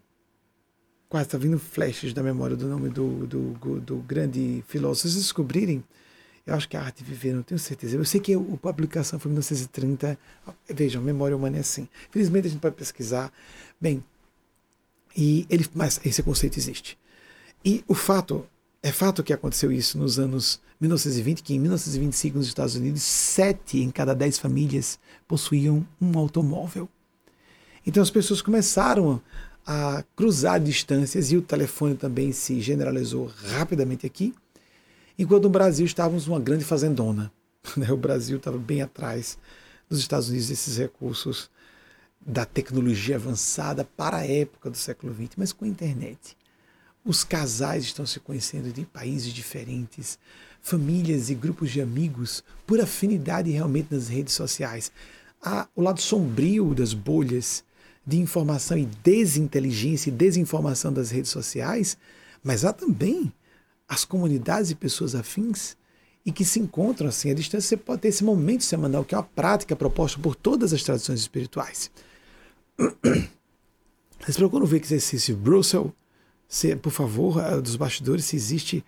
[1.08, 5.08] quase está vindo flashes da memória do nome do, do, do, do grande filósofo.
[5.08, 5.84] Se descobrirem,
[6.46, 7.96] eu acho que a arte de viver, não tenho certeza.
[7.96, 10.16] Eu sei que a publicação foi em 1930.
[10.68, 11.88] Vejam, memória humana é assim.
[12.10, 13.32] Felizmente a gente pode pesquisar.
[13.80, 14.02] Bem,
[15.16, 16.96] e ele, mas esse conceito existe.
[17.64, 18.46] E o fato,
[18.80, 23.80] é fato que aconteceu isso nos anos 1920, que em 1925 nos Estados Unidos, sete
[23.80, 26.88] em cada dez famílias possuíam um automóvel.
[27.84, 29.20] Então as pessoas começaram
[29.66, 34.32] a cruzar distâncias e o telefone também se generalizou rapidamente aqui.
[35.18, 37.32] Enquanto no Brasil estávamos numa grande fazendona.
[37.76, 37.90] Né?
[37.90, 39.36] O Brasil estava bem atrás
[39.90, 41.50] dos Estados Unidos desses recursos
[42.24, 46.36] da tecnologia avançada para a época do século XX, mas com a internet.
[47.04, 50.18] Os casais estão se conhecendo de países diferentes,
[50.60, 54.90] famílias e grupos de amigos por afinidade realmente nas redes sociais.
[55.42, 57.64] Há o lado sombrio das bolhas
[58.04, 61.96] de informação e desinteligência e desinformação das redes sociais,
[62.42, 63.32] mas há também
[63.88, 65.76] as comunidades e pessoas afins
[66.24, 69.18] e que se encontram assim à distância, você pode ter esse momento semanal, que é
[69.18, 71.90] uma prática proposta por todas as tradições espirituais.
[74.20, 75.94] Vocês procuram ver que exercício Brussel,
[76.48, 78.84] se, por favor, eh, dos bastidores, se existe,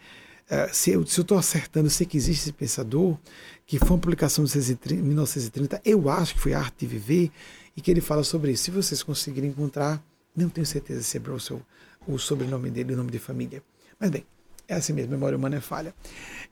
[0.50, 3.16] uh, se eu estou acertando, sei que existe esse pensador,
[3.64, 7.30] que foi uma publicação de 1930, eu acho que foi Arte de Viver,
[7.76, 8.64] e que ele fala sobre isso.
[8.64, 10.02] Se vocês conseguirem encontrar,
[10.34, 11.62] não tenho certeza se é Brussel
[12.08, 13.62] o sobrenome dele, o nome de família.
[14.00, 14.26] Mas bem,
[14.68, 15.94] é assim mesmo, memória humana é falha.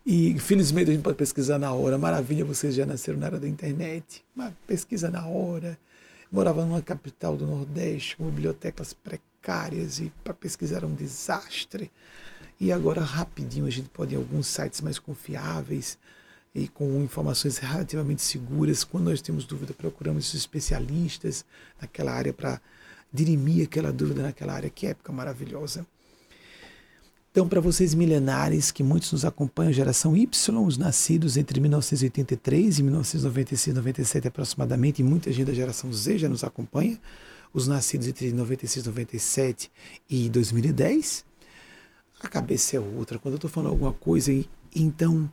[0.05, 1.99] E infelizmente a gente pode pesquisar na hora.
[1.99, 4.25] Maravilha, vocês já nasceram na era da internet.
[4.35, 5.79] Mas pesquisa na hora.
[6.33, 11.91] Morava numa capital do Nordeste, com bibliotecas precárias e para pesquisar era um desastre.
[12.59, 15.99] E agora, rapidinho, a gente pode ir em alguns sites mais confiáveis
[16.55, 18.83] e com informações relativamente seguras.
[18.83, 21.45] Quando nós temos dúvida, procuramos especialistas
[21.79, 22.61] naquela área para
[23.13, 24.71] dirimir aquela dúvida naquela área.
[24.71, 25.87] Que época maravilhosa.
[27.37, 32.83] Então, para vocês milenares que muitos nos acompanham, geração Y, os nascidos entre 1983 e
[32.83, 36.99] 1996, 97 aproximadamente, e muita gente da geração Z já nos acompanha,
[37.53, 39.71] os nascidos entre 96, 97
[40.09, 41.27] e 2010,
[42.21, 43.19] a cabeça é outra.
[43.19, 44.33] Quando eu estou falando alguma coisa,
[44.75, 45.31] então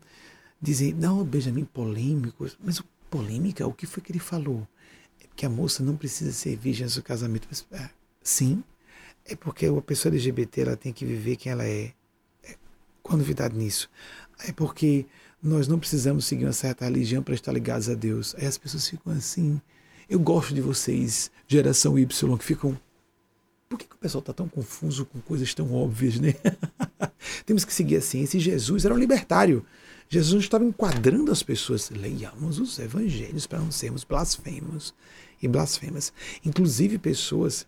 [0.62, 4.68] dizem, não, Benjamin, polêmico, mas o polêmica, o que foi que ele falou?
[5.22, 7.48] É que a moça não precisa ser virgem no casamento.
[7.50, 7.90] Mas, é,
[8.22, 8.62] sim,
[9.26, 11.94] é porque a pessoa LGBT ela tem que viver quem ela é.
[12.44, 12.56] é.
[13.10, 13.90] Novidade nisso?
[14.46, 15.06] É porque
[15.42, 18.36] nós não precisamos seguir uma certa religião para estar ligados a Deus.
[18.38, 19.62] Aí as pessoas ficam assim.
[20.10, 22.78] Eu gosto de vocês, geração Y, que ficam.
[23.70, 26.36] Por que, que o pessoal está tão confuso com coisas tão óbvias, né?
[27.46, 28.38] Temos que seguir a ciência.
[28.38, 29.66] E Jesus era um libertário.
[30.10, 31.90] Jesus estava enquadrando as pessoas.
[31.90, 34.94] Leiamos os evangelhos para não sermos blasfemos
[35.42, 36.14] e blasfemas.
[36.46, 37.66] Inclusive pessoas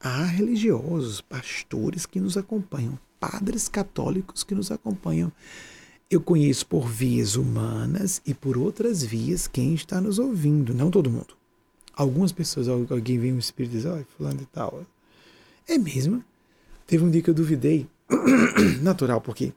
[0.00, 5.30] há religiosos, pastores que nos acompanham, padres católicos que nos acompanham.
[6.10, 11.10] Eu conheço por vias humanas e por outras vias quem está nos ouvindo, não todo
[11.10, 11.36] mundo.
[11.94, 14.84] Algumas pessoas, alguém vem um espírito e diz, olha, fulano e tal.
[15.68, 16.24] É mesmo?
[16.86, 17.86] Teve um dia que eu duvidei,
[18.82, 19.52] natural, porque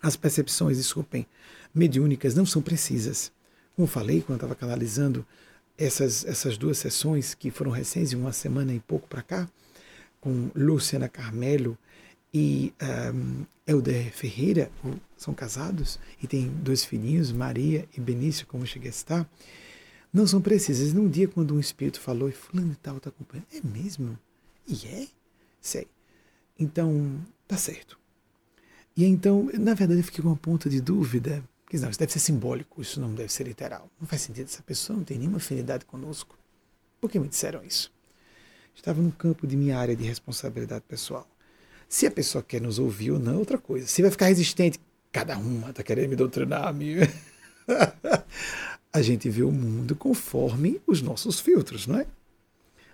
[0.00, 1.26] as percepções, desculpem,
[1.74, 3.32] mediúnicas não são precisas.
[3.74, 5.26] Como falei quando estava canalizando
[5.78, 9.48] essas, essas duas sessões que foram recentes, uma semana e pouco para cá,
[10.20, 11.78] com Luciana Carmelo
[12.34, 12.74] e
[13.14, 14.70] um, Helder Ferreira,
[15.16, 19.30] são casados e têm dois filhinhos, Maria e Benício, como cheguei a estar,
[20.12, 20.92] não são precisas.
[20.92, 24.18] Num dia, quando um espírito falou, e fulano e tal está acompanhando, é mesmo?
[24.66, 25.06] E é?
[25.60, 25.86] Sei.
[26.58, 27.98] Então, tá certo.
[28.96, 31.44] E então, na verdade, eu fiquei com uma ponta de dúvida,
[31.76, 33.90] não, isso deve ser simbólico, isso não deve ser literal.
[34.00, 36.38] Não faz sentido, essa pessoa não tem nenhuma afinidade conosco.
[37.00, 37.92] Por que me disseram isso?
[38.74, 41.28] Estava no campo de minha área de responsabilidade pessoal.
[41.88, 43.86] Se a pessoa quer nos ouvir ou não é outra coisa.
[43.86, 44.78] Se vai ficar resistente,
[45.12, 47.00] cada uma está querendo me doutrinar, amigo.
[48.92, 52.06] a gente vê o mundo conforme os nossos filtros, não é?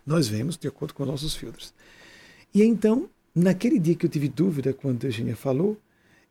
[0.07, 1.73] Nós vemos de acordo com os nossos filtros.
[2.53, 5.79] E então, naquele dia que eu tive dúvida, quando a Eugênia falou,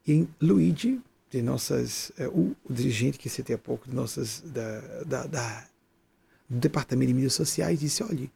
[0.08, 1.02] em Luigi,
[1.38, 5.68] de nossas, é, o, dirigente que citei há pouco, de nossas, da, da, da,
[6.48, 8.32] do Departamento de Mídias Sociais, disse, olha,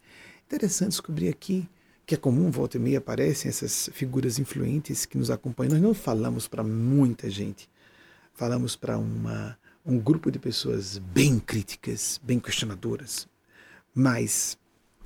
[0.47, 1.69] interessante descobrir aqui
[2.07, 5.73] que é comum, volta e meia aparecem essas figuras influentes que nos acompanham.
[5.73, 7.69] Nós não falamos para muita gente,
[8.33, 13.27] falamos para um grupo de pessoas bem críticas, bem questionadoras,
[13.93, 14.57] mais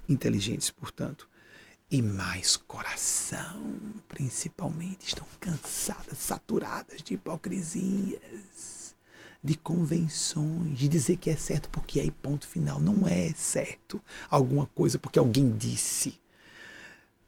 [0.07, 1.27] inteligentes, portanto,
[1.91, 3.61] e mais coração,
[4.07, 5.09] principalmente.
[5.09, 8.95] Estão cansadas, saturadas de hipocrisias,
[9.43, 12.79] de convenções, de dizer que é certo porque é ponto final.
[12.79, 16.21] Não é certo alguma coisa porque alguém disse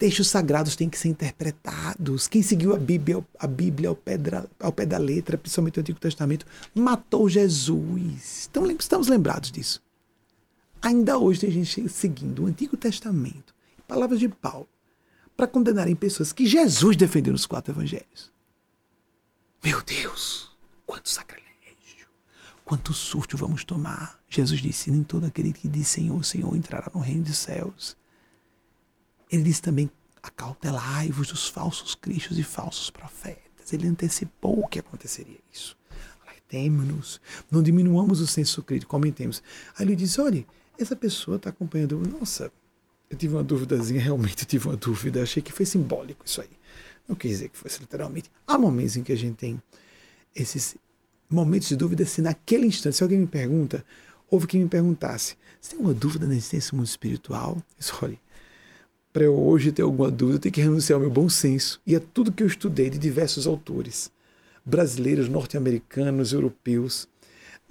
[0.04, 2.28] Textos sagrados têm que ser interpretados.
[2.28, 5.82] Quem seguiu a Bíblia, a Bíblia ao, pé da, ao pé da letra, principalmente o
[5.82, 6.46] Antigo Testamento,
[6.76, 8.50] matou Jesus.
[8.52, 9.82] Então estamos lembrados disso.
[10.82, 13.53] Ainda hoje tem gente seguindo o Antigo Testamento,
[13.88, 14.68] palavras de Paulo,
[15.36, 18.32] para condenarem pessoas que Jesus defendeu nos quatro evangelhos.
[19.64, 20.52] Meu Deus,
[20.86, 22.08] quanto sacrilégio,
[22.66, 24.20] quanto surto vamos tomar.
[24.30, 27.96] Jesus disse: Nem todo aquele que diz Senhor, Senhor entrará no reino dos céus.
[29.32, 29.90] Ele diz também:
[30.22, 33.74] acautelai-vos dos falsos cristos e falsos profetas.
[33.74, 35.78] Ele antecipou que aconteceria isso.
[36.26, 37.20] Alertemos-nos,
[37.52, 39.44] não diminuamos o senso crítico, comentemos.
[39.78, 40.46] Aí ele diz: olha,
[40.78, 41.98] essa pessoa está acompanhando.
[42.00, 42.52] Nossa,
[43.14, 46.50] eu tive uma dúvidazinha, realmente tive uma dúvida, achei que foi simbólico isso aí.
[47.08, 48.32] Não quis dizer que fosse literalmente.
[48.48, 49.62] Há momentos em que a gente tem
[50.36, 50.76] esses
[51.30, 53.84] momentos de dúvida, se naquele instante, se alguém me pergunta,
[54.30, 57.58] houve quem me perguntasse, você tem alguma dúvida na existência do mundo espiritual?
[57.80, 58.18] Isso, olha,
[59.12, 61.96] para eu hoje ter alguma dúvida, eu tenho que renunciar ao meu bom senso e
[61.96, 64.12] a tudo que eu estudei de diversos autores,
[64.66, 67.08] brasileiros, norte-americanos, europeus,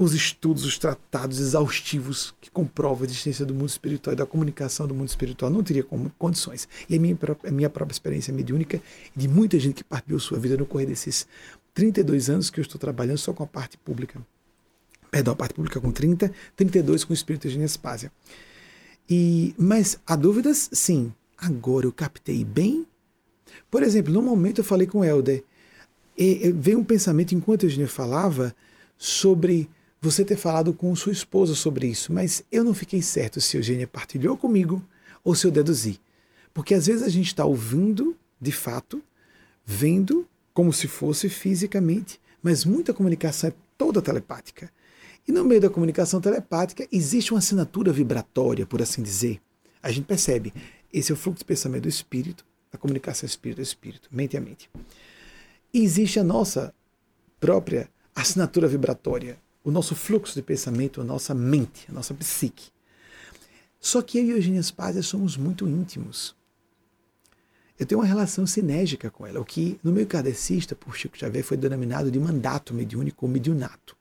[0.02, 4.86] os estudos, os tratados exaustivos que comprovam a existência do mundo espiritual e da comunicação
[4.86, 5.84] do mundo espiritual, não teria
[6.18, 6.68] condições.
[6.88, 8.80] E a minha, a minha própria experiência mediúnica
[9.14, 11.26] de muita gente que partiu sua vida no correr desses
[11.74, 14.20] 32 anos que eu estou trabalhando só com a parte pública.
[15.10, 18.10] Perdão, a parte pública com 30, 32 com o espírito de Genespásia.
[19.08, 20.70] E, mas há dúvidas?
[20.72, 21.12] Sim.
[21.36, 22.86] Agora eu captei bem?
[23.70, 25.44] Por exemplo, no momento eu falei com o Helder,
[26.16, 28.54] e, e veio um pensamento enquanto a Eugênia falava
[28.96, 29.68] sobre
[30.02, 33.86] você ter falado com sua esposa sobre isso, mas eu não fiquei certo se Eugênia
[33.86, 34.84] partilhou comigo
[35.22, 36.00] ou se eu deduzi.
[36.52, 39.00] Porque às vezes a gente está ouvindo, de fato,
[39.64, 44.68] vendo como se fosse fisicamente, mas muita comunicação é toda telepática.
[45.26, 49.40] E no meio da comunicação telepática existe uma assinatura vibratória, por assim dizer.
[49.80, 50.52] A gente percebe,
[50.92, 54.40] esse é o fluxo de pensamento do espírito, a comunicação espírito a espírito, mente a
[54.40, 54.68] mente.
[55.72, 56.74] E existe a nossa
[57.38, 62.70] própria assinatura vibratória, o nosso fluxo de pensamento, a nossa mente, a nossa psique.
[63.80, 66.36] Só que eu e Eugênia Spazia somos muito íntimos.
[67.78, 71.42] Eu tenho uma relação sinérgica com ela, o que no meio kardecista, por Chico Xavier,
[71.42, 73.96] foi denominado de mandato mediúnico ou mediunato,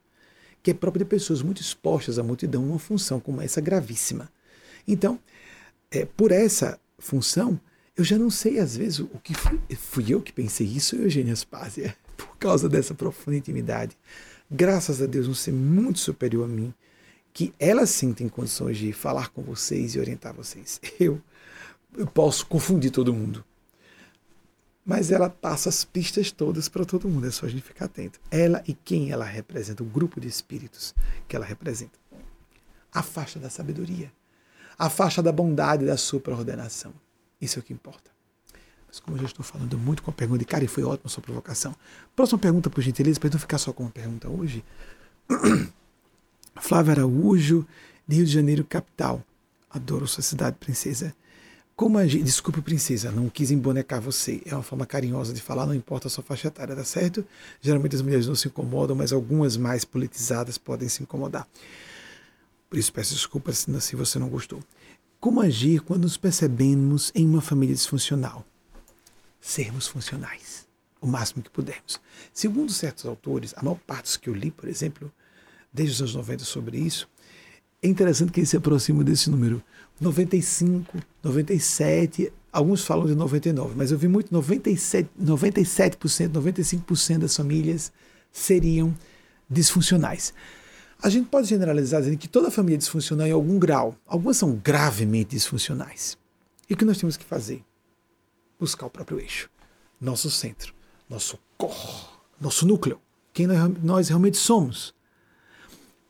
[0.62, 4.30] que é próprio de pessoas muito expostas à multidão, uma função como essa gravíssima.
[4.86, 5.18] Então,
[5.90, 7.58] é, por essa função,
[7.96, 11.34] eu já não sei às vezes o que fui, fui eu que pensei isso, Eugênia
[11.34, 13.96] Spazia, por causa dessa profunda intimidade.
[14.54, 16.74] Graças a Deus, um ser muito superior a mim,
[17.32, 20.78] que ela sim tem condições de falar com vocês e orientar vocês.
[21.00, 21.20] Eu,
[21.96, 23.44] eu posso confundir todo mundo.
[24.84, 28.20] Mas ela passa as pistas todas para todo mundo, é só a gente ficar atento.
[28.30, 30.94] Ela e quem ela representa, o grupo de espíritos
[31.28, 31.98] que ela representa.
[32.92, 34.10] A faixa da sabedoria
[34.82, 36.92] a faixa da bondade da supraordenação.
[37.40, 38.10] Isso é o que importa.
[38.92, 41.08] Mas como eu já estou falando muito com a pergunta, e cara, e foi ótima
[41.08, 41.74] sua provocação.
[42.14, 44.62] Próxima pergunta, por gentileza, para não ficar só com uma pergunta hoje.
[46.60, 47.66] Flávia Araújo,
[48.06, 49.24] de Rio de Janeiro, capital.
[49.70, 51.14] Adoro sua cidade, princesa.
[51.74, 52.22] Como agir?
[52.22, 54.42] Desculpe, princesa, não quis embonecar você.
[54.44, 57.24] É uma forma carinhosa de falar, não importa a sua faixa etária, tá certo?
[57.62, 61.48] Geralmente as mulheres não se incomodam, mas algumas mais politizadas podem se incomodar.
[62.68, 64.62] Por isso peço desculpas se você não gostou.
[65.18, 68.44] Como agir quando nos percebemos em uma família disfuncional?
[69.44, 70.68] Sermos funcionais,
[71.00, 72.00] o máximo que pudermos.
[72.32, 75.12] Segundo certos autores, a maior parte dos que eu li, por exemplo,
[75.72, 77.08] desde os anos 90 sobre isso,
[77.82, 79.60] é interessante que eles se aproximam desse número.
[80.00, 87.92] 95, 97, alguns falam de 99, mas eu vi muito 97, 97%, 95% das famílias
[88.30, 88.94] seriam
[89.50, 90.32] disfuncionais.
[91.02, 93.96] A gente pode generalizar dizendo que toda família é disfuncional em algum grau.
[94.06, 96.16] Algumas são gravemente disfuncionais.
[96.70, 97.64] E o que nós temos que fazer?
[98.62, 99.50] Buscar o próprio eixo,
[100.00, 100.72] nosso centro,
[101.10, 101.74] nosso core,
[102.40, 103.00] nosso núcleo,
[103.32, 103.48] quem
[103.82, 104.94] nós realmente somos.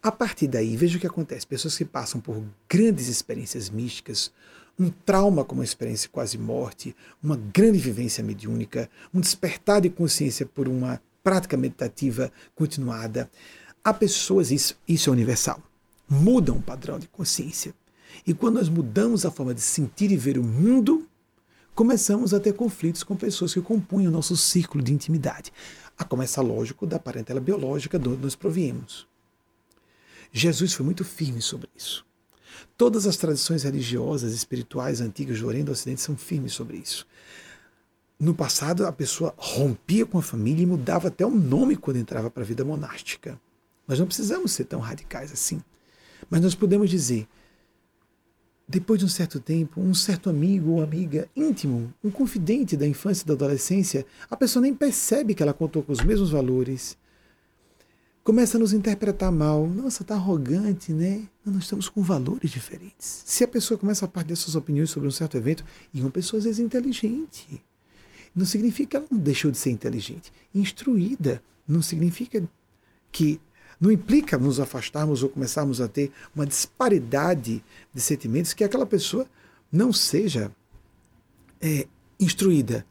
[0.03, 4.31] A partir daí, veja o que acontece: pessoas que passam por grandes experiências místicas,
[4.79, 10.45] um trauma como uma experiência quase morte, uma grande vivência mediúnica, um despertar de consciência
[10.45, 13.31] por uma prática meditativa continuada.
[13.83, 15.59] Há pessoas, isso, isso é universal,
[16.07, 17.75] mudam o padrão de consciência.
[18.27, 21.09] E quando nós mudamos a forma de sentir e ver o mundo,
[21.75, 25.53] começamos a ter conflitos com pessoas que compunham o nosso círculo de intimidade.
[25.97, 29.07] A começar, lógico, da parentela biológica de onde nós proviemos.
[30.33, 32.05] Jesus foi muito firme sobre isso.
[32.77, 37.07] Todas as tradições religiosas espirituais antigas do Oriente e do Ocidente são firmes sobre isso.
[38.19, 42.31] No passado, a pessoa rompia com a família e mudava até o nome quando entrava
[42.31, 43.39] para a vida monástica.
[43.87, 45.63] Nós não precisamos ser tão radicais assim.
[46.31, 47.27] Mas nós podemos dizer,
[48.73, 53.23] depois de um certo tempo, um certo amigo ou amiga íntimo, um confidente da infância
[53.23, 56.97] e da adolescência, a pessoa nem percebe que ela contou com os mesmos valores,
[58.25, 59.67] começa a nos interpretar mal.
[59.67, 61.29] Nossa, tá arrogante, né?
[61.45, 63.23] Nós estamos com valores diferentes.
[63.27, 65.63] Se a pessoa começa a partilhar suas opiniões sobre um certo evento,
[65.93, 67.63] e uma pessoa às vezes é inteligente,
[68.35, 70.33] não significa que ela não deixou de ser inteligente.
[70.55, 72.43] Instruída não significa
[73.11, 73.39] que
[73.83, 77.63] não implica nos afastarmos ou começarmos a ter uma disparidade
[77.93, 79.27] de sentimentos que aquela pessoa
[79.71, 80.51] não seja
[81.61, 81.87] é,
[82.19, 82.87] instruída.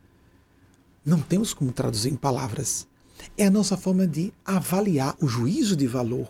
[1.04, 2.88] Não temos como traduzir em palavras
[3.38, 6.28] é a nossa forma de avaliar o juízo de valor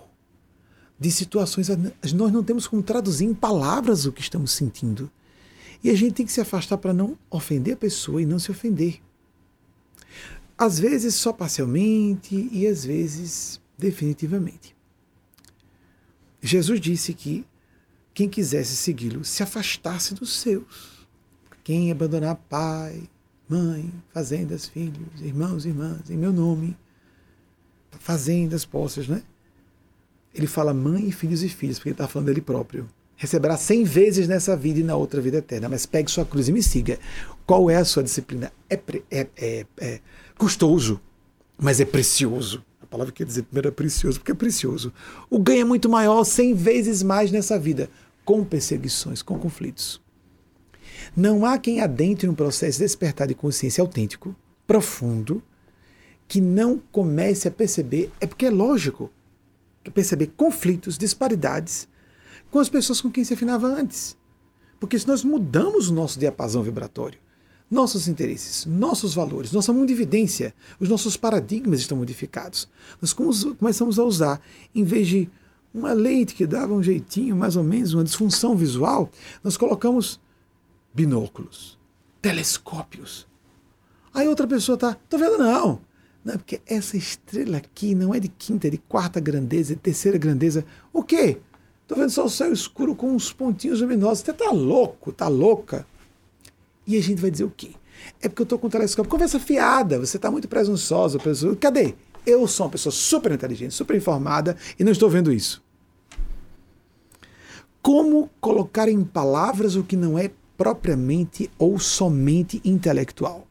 [1.00, 1.68] de situações.
[2.14, 5.10] Nós não temos como traduzir em palavras o que estamos sentindo.
[5.84, 8.52] E a gente tem que se afastar para não ofender a pessoa e não se
[8.52, 9.02] ofender.
[10.58, 14.76] Às vezes só parcialmente e às vezes definitivamente.
[16.42, 17.46] Jesus disse que
[18.14, 21.08] quem quisesse segui-lo se afastasse dos seus.
[21.64, 23.10] Quem abandonar pai,
[23.50, 26.78] mãe, fazendas, filhos, irmãos e irmãs, em meu nome,
[28.00, 29.24] fazendas, posses, né?
[30.34, 32.88] Ele fala mãe, filhos e filhos, porque ele está falando dele próprio.
[33.16, 36.52] Receberá cem vezes nessa vida e na outra vida eterna, mas pegue sua cruz e
[36.52, 36.98] me siga.
[37.46, 38.52] Qual é a sua disciplina?
[38.70, 38.80] É,
[39.12, 40.00] é, é, é
[40.38, 41.00] custoso,
[41.58, 42.64] mas é precioso.
[42.92, 44.94] Palavra quer dizer primeiro é precioso, porque é precioso.
[45.30, 47.90] O ganho é muito maior, cem vezes mais nessa vida,
[48.26, 50.02] com perseguições, com conflitos.
[51.16, 54.36] Não há quem adentre um processo de despertar de consciência autêntico,
[54.68, 55.42] profundo,
[56.28, 59.10] que não comece a perceber, é porque é lógico,
[59.94, 61.88] perceber conflitos, disparidades
[62.52, 64.18] com as pessoas com quem se afinava antes.
[64.82, 67.20] Porque se nós mudamos o nosso diapasão vibratório,
[67.72, 72.68] nossos interesses, nossos valores, nossa mundividência, os nossos paradigmas estão modificados.
[73.02, 74.42] Nós começamos a usar,
[74.76, 75.30] em vez de
[75.74, 79.10] uma lente que dava um jeitinho, mais ou menos, uma disfunção visual,
[79.42, 80.20] nós colocamos
[80.94, 81.80] binóculos,
[82.22, 83.26] telescópios.
[84.14, 85.80] Aí outra pessoa tá, tô vendo não.
[86.26, 89.82] Não, porque essa estrela aqui não é de quinta, é de quarta grandeza, é de
[89.82, 90.66] terceira grandeza.
[90.92, 91.38] O quê?
[91.88, 94.20] Tô vendo só o céu escuro com uns pontinhos luminosos.
[94.20, 95.88] Você tá louco, tá louca.
[96.86, 97.72] E a gente vai dizer o quê?
[98.22, 99.10] É porque eu tô com o telescópio.
[99.10, 101.20] Conversa fiada, você tá muito presunçosa.
[101.20, 101.56] Pessoa.
[101.56, 101.94] Cadê?
[102.26, 105.64] Eu sou uma pessoa super inteligente, super informada e não estou vendo isso.
[107.82, 113.48] Como colocar em palavras o que não é propriamente ou somente intelectual.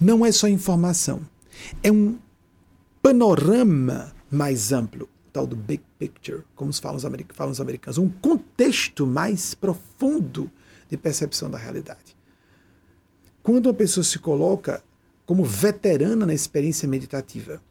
[0.00, 1.22] Não é só informação,
[1.82, 2.18] é um
[3.02, 7.04] panorama mais amplo, tal do big picture, como os, falam os
[7.60, 10.50] americanos, um contexto mais profundo
[10.88, 12.07] de percepção da realidade.
[13.48, 14.84] Quando uma pessoa se coloca
[15.24, 17.62] como veterana na experiência meditativa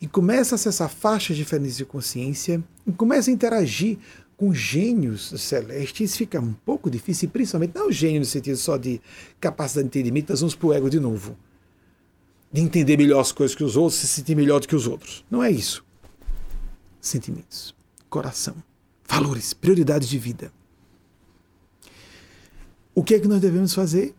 [0.00, 3.98] e começa a acessar faixas diferentes de consciência e começa a interagir
[4.34, 8.98] com gênios celestes fica um pouco difícil, principalmente não gênio no sentido só de
[9.38, 11.36] capacidade de entendimento, nós vamos para o ego de novo.
[12.50, 15.22] De entender melhor as coisas que os outros, se sentir melhor do que os outros.
[15.30, 15.84] Não é isso.
[16.98, 17.74] Sentimentos,
[18.08, 18.54] coração,
[19.06, 20.50] valores, prioridades de vida.
[22.94, 24.14] O que é que nós devemos fazer?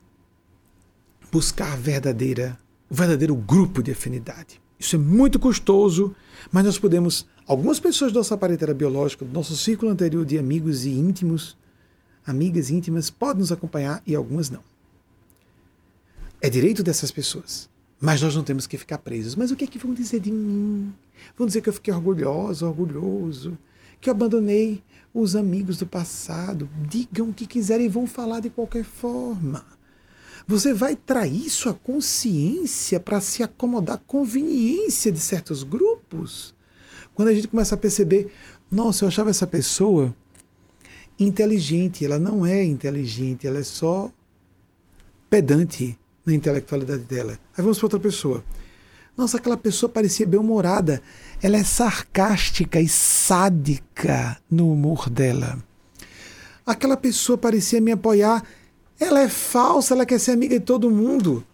[1.31, 2.57] Buscar verdadeira,
[2.89, 4.61] o verdadeiro grupo de afinidade.
[4.79, 6.15] Isso é muito custoso,
[6.51, 7.27] mas nós podemos.
[7.45, 11.57] Algumas pessoas da nossa parentela biológica, do nosso círculo anterior de amigos e íntimos,
[12.25, 14.61] amigas íntimas, podem nos acompanhar e algumas não.
[16.41, 17.69] É direito dessas pessoas.
[17.99, 19.35] Mas nós não temos que ficar presos.
[19.35, 20.93] Mas o que é que vão dizer de mim?
[21.35, 23.57] Vão dizer que eu fiquei orgulhoso, orgulhoso,
[23.99, 26.69] que eu abandonei os amigos do passado.
[26.87, 29.65] Digam o que quiserem e vão falar de qualquer forma.
[30.47, 36.55] Você vai trair sua consciência para se acomodar à conveniência de certos grupos.
[37.13, 38.31] Quando a gente começa a perceber,
[38.71, 40.15] nossa, eu achava essa pessoa
[41.19, 44.09] inteligente, ela não é inteligente, ela é só
[45.29, 47.33] pedante na intelectualidade dela.
[47.57, 48.41] Aí vamos para outra pessoa.
[49.17, 51.01] Nossa, aquela pessoa parecia bem-humorada.
[51.41, 55.61] Ela é sarcástica e sádica no humor dela.
[56.65, 58.43] Aquela pessoa parecia me apoiar.
[58.99, 61.45] Ela é falsa, ela quer ser amiga de todo mundo.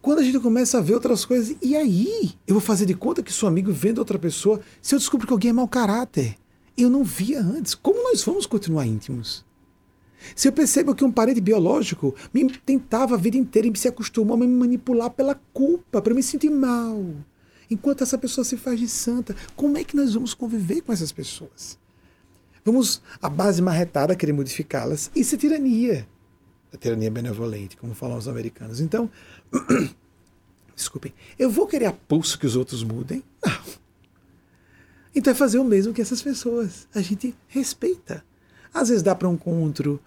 [0.00, 2.32] Quando a gente começa a ver outras coisas, e aí?
[2.46, 5.32] Eu vou fazer de conta que sou amigo vendo outra pessoa se eu descubro que
[5.32, 6.36] alguém é mau caráter.
[6.76, 7.74] Eu não via antes.
[7.74, 9.44] Como nós vamos continuar íntimos?
[10.34, 14.34] Se eu percebo que um parente biológico me tentava a vida inteira e se acostumou
[14.34, 17.04] a me manipular pela culpa, para me sentir mal,
[17.70, 21.12] enquanto essa pessoa se faz de santa, como é que nós vamos conviver com essas
[21.12, 21.78] pessoas?
[22.68, 25.10] Vamos, a base marretada, querer modificá-las.
[25.16, 26.06] Isso é tirania.
[26.70, 28.78] A tirania benevolente, como falam os americanos.
[28.78, 29.10] Então,
[30.76, 33.24] desculpem, eu vou querer a pulso que os outros mudem?
[33.42, 33.58] Não.
[35.14, 36.86] Então é fazer o mesmo que essas pessoas.
[36.94, 38.22] A gente respeita.
[38.72, 39.98] Às vezes dá para um encontro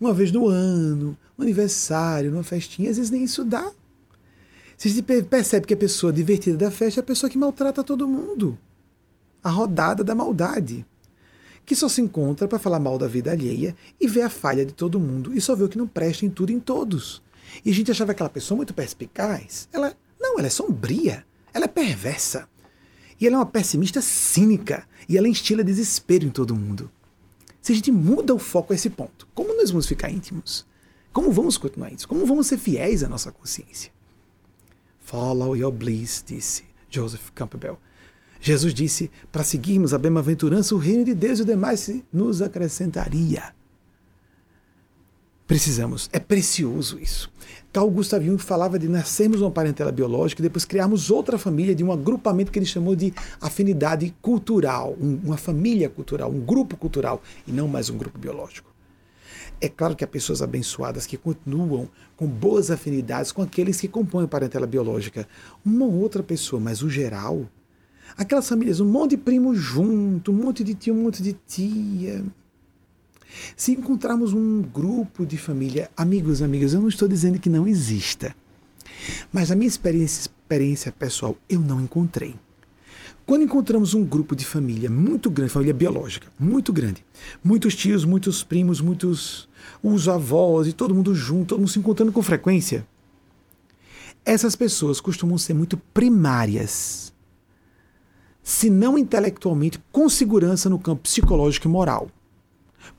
[0.00, 3.72] uma vez no ano, um aniversário, numa festinha, às vezes nem isso dá.
[4.78, 8.06] Se gente percebe que a pessoa divertida da festa é a pessoa que maltrata todo
[8.06, 8.56] mundo.
[9.42, 10.86] A rodada da maldade.
[11.64, 14.72] Que só se encontra para falar mal da vida alheia e ver a falha de
[14.72, 17.22] todo mundo e só ver o que não presta em tudo e em todos.
[17.64, 19.68] E a gente achava aquela pessoa muito perspicaz.
[19.72, 21.24] Ela, não, ela é sombria.
[21.52, 22.48] Ela é perversa.
[23.20, 24.86] E ela é uma pessimista cínica.
[25.08, 26.90] E ela instila desespero em todo mundo.
[27.62, 30.66] Se a gente muda o foco a esse ponto, como nós vamos ficar íntimos?
[31.12, 32.04] Como vamos continuar íntimos?
[32.04, 33.90] Como vamos ser fiéis à nossa consciência?
[35.00, 37.78] Follow your bliss, disse Joseph Campbell.
[38.44, 43.42] Jesus disse para seguirmos a bem-aventurança, o reino de Deus e o demais nos acrescentaria.
[45.46, 47.32] Precisamos, é precioso isso.
[47.72, 51.82] Carl Gustav Jung falava de nascermos uma parentela biológica e depois criarmos outra família de
[51.82, 57.50] um agrupamento que ele chamou de afinidade cultural, uma família cultural, um grupo cultural e
[57.50, 58.70] não mais um grupo biológico.
[59.58, 64.26] É claro que há pessoas abençoadas que continuam com boas afinidades com aqueles que compõem
[64.26, 65.26] a parentela biológica.
[65.64, 67.48] Uma outra pessoa, mas o geral,
[68.16, 72.24] aquelas famílias, um monte de primo junto, um monte de tio, um monte de tia
[73.56, 78.34] se encontrarmos um grupo de família, amigos, amigas, eu não estou dizendo que não exista,
[79.32, 82.34] mas a minha experiência, experiência pessoal eu não encontrei.
[83.26, 87.04] Quando encontramos um grupo de família muito grande, família biológica, muito grande,
[87.42, 89.48] muitos tios, muitos primos, muitos
[89.82, 92.86] os avós e todo mundo junto, todo mundo se encontrando com frequência,
[94.26, 97.13] essas pessoas costumam ser muito primárias,
[98.44, 102.10] se não intelectualmente, com segurança no campo psicológico e moral.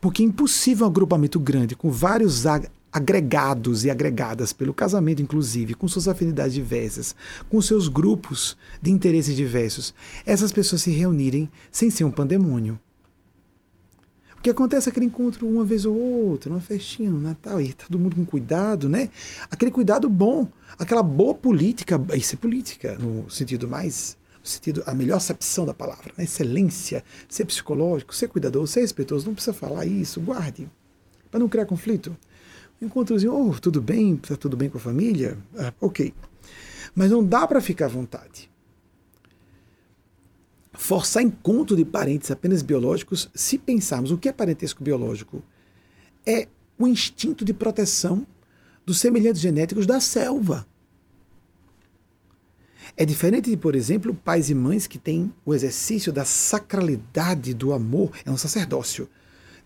[0.01, 2.45] Porque é impossível um agrupamento grande, com vários
[2.91, 7.15] agregados e agregadas pelo casamento, inclusive, com suas afinidades diversas,
[7.47, 9.93] com seus grupos de interesses diversos,
[10.25, 12.79] essas pessoas se reunirem sem ser um pandemônio.
[14.39, 17.73] O que acontece é aquele encontro uma vez ou outra, numa festinha, no Natal, e
[17.73, 19.09] todo mundo com cuidado, né?
[19.49, 24.93] Aquele cuidado bom, aquela boa política, isso é política, no sentido mais no sentido, a
[24.93, 26.23] melhor acepção da palavra, na né?
[26.23, 30.69] excelência, ser psicológico, ser cuidadoso, ser respeitoso, não precisa falar isso, guarde,
[31.31, 32.15] para não criar conflito.
[32.79, 35.35] Um encontrozinho, oh, tudo bem, está tudo bem com a família?
[35.57, 36.13] Ah, ok.
[36.93, 38.51] Mas não dá para ficar à vontade.
[40.73, 45.41] Forçar encontro de parentes apenas biológicos, se pensarmos o que é parentesco biológico,
[46.23, 48.27] é o instinto de proteção
[48.85, 50.67] dos semelhantes genéticos da selva.
[52.97, 57.73] É diferente de, por exemplo, pais e mães que têm o exercício da sacralidade do
[57.73, 59.09] amor, é um sacerdócio,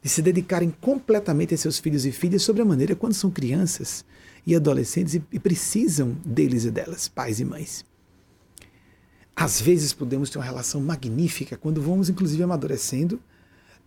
[0.02, 4.04] de se dedicarem completamente a seus filhos e filhas sobre a maneira quando são crianças
[4.48, 7.86] e adolescentes e, e precisam deles e delas, pais e mães.
[9.36, 13.22] Às vezes podemos ter uma relação magnífica quando vamos, inclusive, amadurecendo.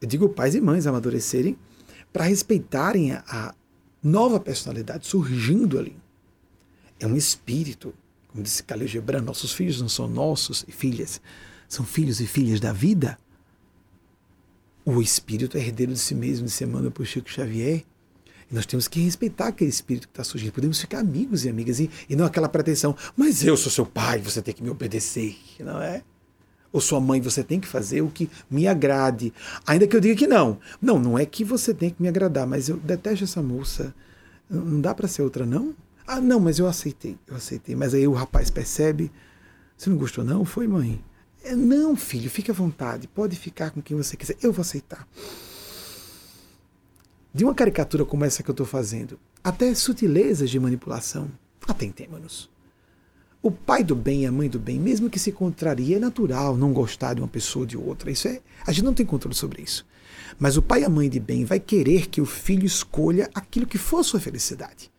[0.00, 1.58] Eu digo pais e mães amadurecerem
[2.12, 3.54] para respeitarem a, a
[4.02, 5.96] nova personalidade surgindo ali.
[7.00, 7.92] É um espírito,
[8.32, 11.20] como disse Khalil Gibran, nossos filhos não são nossos e filhas,
[11.68, 13.18] são filhos e filhas da vida.
[14.84, 17.84] O espírito é herdeiro de si mesmo, disse Emmanuel por Chico Xavier.
[18.50, 20.52] Nós temos que respeitar aquele espírito que está surgindo.
[20.52, 24.18] Podemos ficar amigos e amigas e, e não aquela pretensão, mas eu sou seu pai,
[24.18, 26.02] você tem que me obedecer, não é?
[26.72, 29.32] Ou sua mãe, você tem que fazer o que me agrade.
[29.66, 30.58] Ainda que eu diga que não.
[30.80, 33.94] Não, não é que você tem que me agradar, mas eu detesto essa moça.
[34.48, 35.74] Não dá para ser outra, não?
[36.06, 37.74] Ah, não, mas eu aceitei, eu aceitei.
[37.74, 39.10] Mas aí o rapaz percebe.
[39.76, 40.44] Você não gostou, não?
[40.44, 41.02] Foi, mãe?
[41.44, 43.08] É, não, filho, fique à vontade.
[43.08, 44.36] Pode ficar com quem você quiser.
[44.42, 45.06] Eu vou aceitar
[47.34, 51.30] de uma caricatura como essa que eu estou fazendo, até sutilezas de manipulação,
[51.66, 52.50] atentemos-nos.
[53.42, 56.56] O pai do bem e a mãe do bem, mesmo que se contraria, é natural
[56.56, 58.10] não gostar de uma pessoa ou de outra.
[58.10, 59.84] Isso é, a gente não tem controle sobre isso.
[60.38, 63.66] Mas o pai e a mãe de bem vai querer que o filho escolha aquilo
[63.66, 64.91] que for sua felicidade,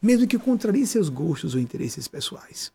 [0.00, 2.72] mesmo que contrarie seus gostos ou interesses pessoais.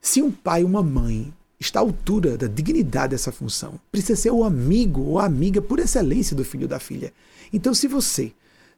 [0.00, 4.30] Se um pai ou uma mãe está à altura da dignidade dessa função, precisa ser
[4.30, 7.12] o amigo ou a amiga por excelência do filho ou da filha.
[7.52, 8.32] Então, se você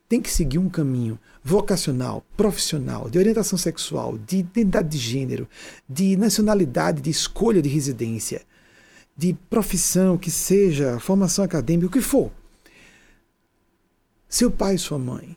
[0.08, 5.46] tem que seguir um caminho vocacional, profissional, de orientação sexual, de identidade de gênero,
[5.88, 8.42] de nacionalidade, de escolha de residência,
[9.16, 12.30] de profissão, que seja formação acadêmica, o que for.
[14.28, 15.36] Seu pai e sua mãe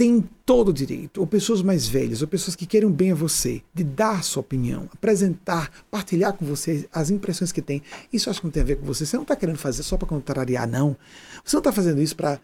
[0.00, 3.60] têm todo o direito, ou pessoas mais velhas, ou pessoas que queiram bem a você,
[3.74, 7.82] de dar sua opinião, apresentar, partilhar com você as impressões que tem.
[8.10, 9.04] Isso acho que não tem a ver com você.
[9.04, 10.96] Você não está querendo fazer só para contrariar, não.
[11.44, 12.40] Você não está fazendo isso para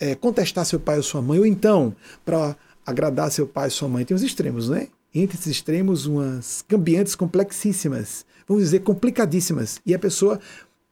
[0.00, 1.94] é, contestar seu pai ou sua mãe, ou então
[2.24, 4.06] para agradar seu pai ou sua mãe.
[4.06, 4.88] Tem os extremos, né?
[5.14, 10.40] Entre esses extremos, umas cambiantes complexíssimas, vamos dizer complicadíssimas, e a pessoa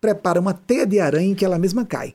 [0.02, 2.14] prepara uma teia de aranha em que ela mesma cai.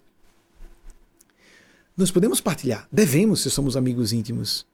[1.99, 4.65] Nós podemos partilhar, devemos se somos amigos íntimos.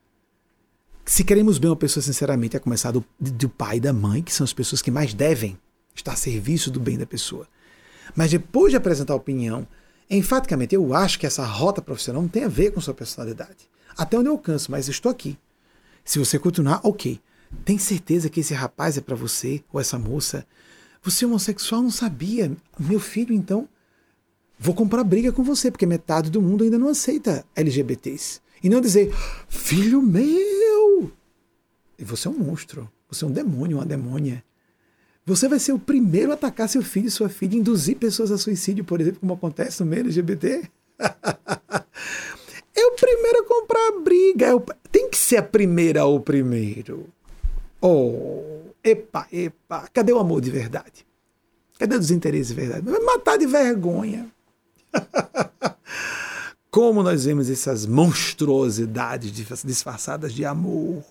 [1.03, 4.33] Se queremos bem uma pessoa sinceramente, é começar do, do pai e da mãe, que
[4.33, 5.57] são as pessoas que mais devem
[5.93, 7.47] estar a serviço do bem da pessoa.
[8.15, 9.67] Mas depois de apresentar a opinião,
[10.09, 13.67] Enfaticamente, eu acho que essa rota profissional não tem a ver com sua personalidade.
[13.97, 15.37] Até onde eu alcanço, mas estou aqui.
[16.03, 17.19] Se você continuar, ok.
[17.63, 20.45] Tem certeza que esse rapaz é para você, ou essa moça?
[21.01, 22.55] Você é homossexual, não sabia.
[22.77, 23.67] Meu filho, então,
[24.57, 28.41] vou comprar briga com você, porque metade do mundo ainda não aceita LGBTs.
[28.63, 29.13] E não dizer,
[29.47, 31.11] filho meu!
[31.97, 32.89] E você é um monstro.
[33.09, 34.43] Você é um demônio, uma demônia.
[35.25, 38.37] Você vai ser o primeiro a atacar seu filho e sua filha, induzir pessoas a
[38.37, 40.69] suicídio, por exemplo, como acontece no meio LGBT?
[42.75, 44.45] é o primeiro a comprar a briga.
[44.47, 44.59] É o...
[44.91, 47.07] Tem que ser a primeira ou o primeiro.
[47.81, 49.87] Oh, epa, epa.
[49.93, 51.05] Cadê o amor de verdade?
[51.79, 52.85] Cadê os interesses de verdade?
[52.85, 54.31] Vai matar de vergonha.
[56.71, 59.31] Como nós vemos essas monstruosidades
[59.63, 61.03] disfarçadas de amor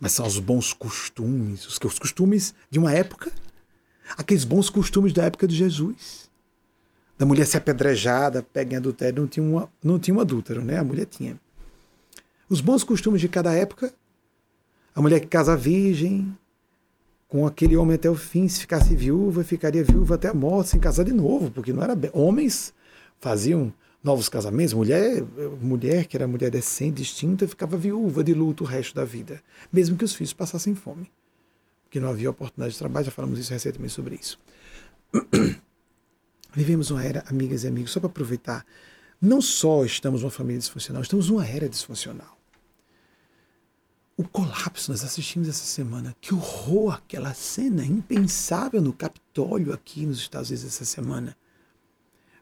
[0.00, 3.30] mas são os bons costumes, os, os costumes de uma época,
[4.16, 6.30] aqueles bons costumes da época de Jesus.
[7.16, 10.78] Da mulher ser apedrejada, pega em adultério, não tinha, uma, não tinha um adúltero, né?
[10.78, 11.38] A mulher tinha.
[12.48, 13.92] Os bons costumes de cada época,
[14.94, 16.36] a mulher que casa virgem,
[17.28, 20.80] com aquele homem até o fim, se ficasse viúva, ficaria viúva até a morte, sem
[20.80, 21.96] casar de novo, porque não era.
[22.12, 22.74] Homens
[23.24, 23.72] faziam
[24.02, 25.22] novos casamentos, mulher,
[25.58, 29.96] mulher que era mulher decente, distinta, ficava viúva de luto o resto da vida, mesmo
[29.96, 31.10] que os filhos passassem fome,
[31.84, 34.38] porque não havia oportunidade de trabalho, já falamos isso recentemente sobre isso.
[36.52, 38.66] Vivemos uma era, amigas e amigos, só para aproveitar,
[39.18, 42.38] não só estamos numa família disfuncional, estamos numa era disfuncional.
[44.18, 50.18] O colapso, nós assistimos essa semana, que horror aquela cena impensável no Capitólio aqui nos
[50.18, 51.34] Estados Unidos essa semana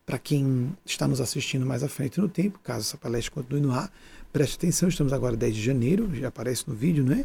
[0.05, 3.73] para quem está nos assistindo mais à frente no tempo, caso essa palestra continue no
[3.73, 3.93] ar,
[4.33, 7.25] preste atenção, estamos agora 10 de janeiro, já aparece no vídeo, não é?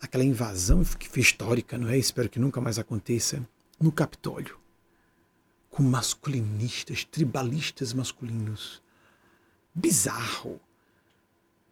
[0.00, 1.96] Aquela invasão que foi histórica, não é?
[1.96, 3.46] Espero que nunca mais aconteça,
[3.80, 4.58] no Capitólio,
[5.70, 8.82] com masculinistas, tribalistas masculinos.
[9.74, 10.60] Bizarro.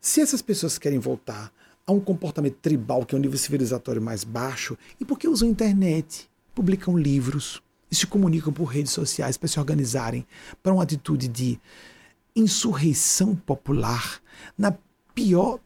[0.01, 1.53] Se essas pessoas querem voltar
[1.87, 5.49] a um comportamento tribal, que é um nível civilizatório mais baixo, e por que usam
[5.49, 6.29] internet?
[6.55, 7.63] Publicam livros,
[7.95, 10.27] e se comunicam por redes sociais para se organizarem
[10.61, 11.61] para uma atitude de
[12.35, 14.21] insurreição popular,
[14.59, 14.77] na
[15.15, 15.61] pior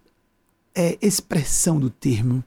[0.75, 2.45] é, expressão do termo,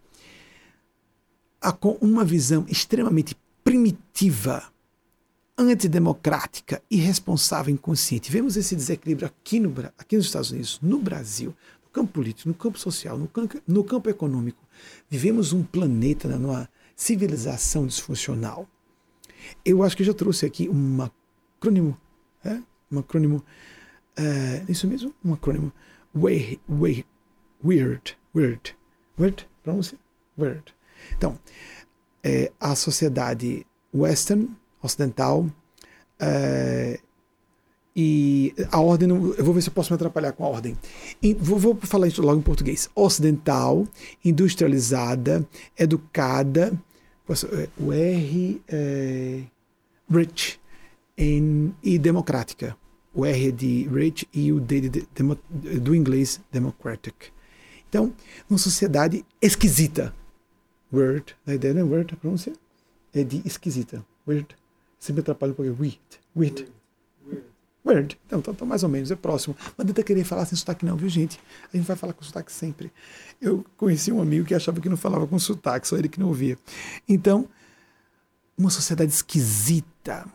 [1.60, 4.64] a, com uma visão extremamente primitiva,
[5.58, 8.32] antidemocrática, irresponsável, inconsciente.
[8.32, 12.56] Vemos esse desequilíbrio aqui, no, aqui nos Estados Unidos, no Brasil, no campo político, no
[12.56, 14.64] campo social, no campo, no campo econômico.
[15.10, 18.70] Vivemos um planeta, numa civilização disfuncional
[19.64, 21.98] eu acho que já trouxe aqui um acrônimo,
[22.44, 22.62] é?
[22.92, 23.44] um acrônimo,
[24.16, 25.14] é, isso mesmo?
[25.24, 25.72] Um acrônimo,
[26.14, 27.06] way, way,
[27.64, 28.76] weird, weird,
[29.20, 29.98] weird, pronúncia?
[30.38, 30.74] Weird.
[31.18, 31.38] Então,
[32.24, 34.50] é, a sociedade western,
[34.82, 35.48] ocidental,
[36.20, 37.00] é,
[37.96, 40.78] e a ordem, eu vou ver se eu posso me atrapalhar com a ordem.
[41.40, 42.90] Vou, vou, falar isso logo em português.
[42.96, 43.86] Ocidental,
[44.24, 45.46] industrializada,
[45.78, 46.72] educada,
[47.78, 49.44] o R é
[50.10, 50.60] rich
[51.18, 52.78] em, e democrática.
[53.14, 55.08] O R é de rich e o D de, de,
[55.50, 57.32] de, do inglês democratic.
[57.90, 58.14] Então,
[58.50, 60.14] uma sociedade esquisita.
[60.94, 62.54] Word, a ideia não é word, a pronúncia
[63.14, 64.06] é de esquisita.
[64.28, 64.56] Weird.
[65.00, 65.78] Sempre atrapalha um pouquinho.
[65.80, 66.00] Weird.
[66.36, 66.68] Weird.
[67.86, 68.20] Weird.
[68.28, 69.56] Então, então, então, mais ou menos, é próximo.
[69.78, 71.40] Não adianta querer falar sem sotaque, não, viu, gente?
[71.74, 72.92] A gente vai falar com sotaque sempre.
[73.42, 76.28] Eu conheci um amigo que achava que não falava com sotaque, só ele que não
[76.28, 76.58] ouvia.
[77.10, 77.50] Então,
[78.58, 80.28] uma sociedade esquisita.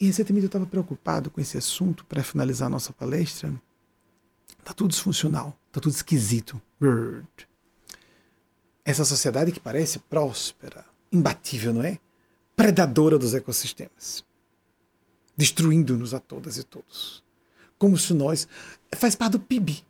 [0.00, 3.52] E recentemente eu estava preocupado com esse assunto para finalizar a nossa palestra.
[4.58, 6.60] Está tudo disfuncional, está tudo esquisito.
[6.80, 7.48] Word.
[8.84, 11.98] Essa sociedade que parece próspera, imbatível, não é?
[12.54, 14.24] Predadora dos ecossistemas
[15.36, 17.22] destruindo-nos a todas e todos.
[17.78, 18.48] Como se nós.
[18.94, 19.84] faz parte do PIB.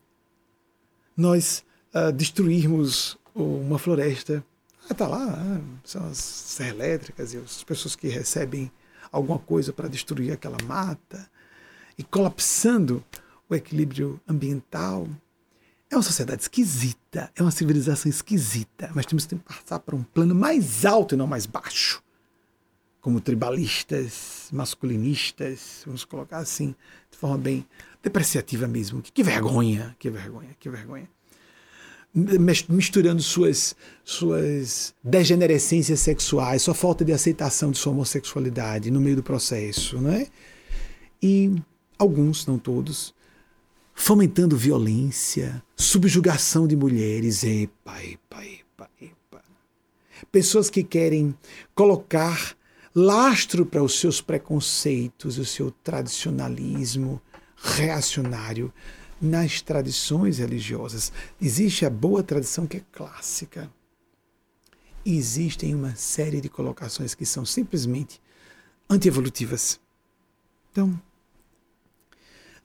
[1.17, 4.45] Nós uh, destruirmos uma floresta.
[4.91, 8.71] Está ah, lá, ah, são as serras elétricas e as pessoas que recebem
[9.11, 11.29] alguma coisa para destruir aquela mata
[11.99, 13.05] e colapsando
[13.49, 15.09] o equilíbrio ambiental.
[15.91, 20.35] É uma sociedade esquisita, é uma civilização esquisita, mas temos que passar para um plano
[20.35, 22.03] mais alto e não mais baixo
[23.07, 26.75] como tribalistas, masculinistas, vamos colocar assim,
[27.09, 27.65] de forma bem
[28.03, 29.01] depreciativa mesmo.
[29.01, 31.09] Que, que vergonha, que vergonha, que vergonha.
[32.69, 39.23] Misturando suas, suas degenerescências sexuais, sua falta de aceitação de sua homossexualidade no meio do
[39.23, 40.27] processo, não é?
[41.23, 41.55] E
[41.97, 43.15] alguns, não todos,
[43.95, 49.43] fomentando violência, subjugação de mulheres, epa, epa, epa, epa.
[50.33, 51.33] Pessoas que querem
[51.73, 52.57] colocar
[52.99, 57.21] lastro para os seus preconceitos, o seu tradicionalismo
[57.55, 58.73] reacionário
[59.21, 61.13] nas tradições religiosas.
[61.39, 63.71] Existe a boa tradição que é clássica.
[65.05, 68.19] E existem uma série de colocações que são simplesmente
[68.89, 69.79] antievolutivas.
[70.73, 70.99] Então,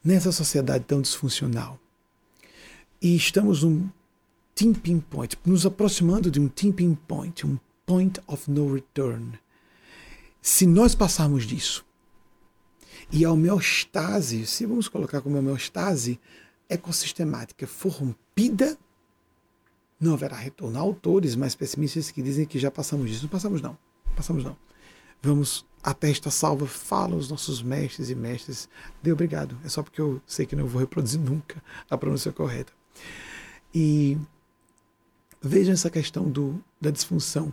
[0.02, 1.78] nessa sociedade tão disfuncional,
[3.02, 3.86] e estamos num
[4.54, 9.38] tipping point, nos aproximando de um tipping point, um point of no return
[10.42, 11.84] se nós passarmos disso
[13.12, 16.18] e a homeostase, se vamos colocar como homeostase
[16.68, 18.76] ecossistemática for rompida,
[20.00, 20.76] não haverá retorno.
[20.76, 23.22] Há autores mais pessimistas que dizem que já passamos disso.
[23.22, 23.78] Não passamos não.
[24.16, 24.56] Passamos não.
[25.22, 28.68] Vamos até esta salva, falam os nossos mestres e mestres.
[29.00, 29.56] Dê obrigado.
[29.64, 32.72] É só porque eu sei que não vou reproduzir nunca a pronúncia correta.
[33.72, 34.18] E
[35.40, 37.52] vejam essa questão do, da disfunção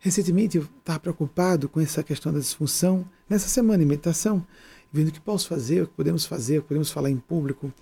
[0.00, 4.44] Recentemente eu estava preocupado com essa questão da disfunção, nessa semana em meditação,
[4.90, 7.72] vendo o que posso fazer, o que podemos fazer, o que podemos falar em público.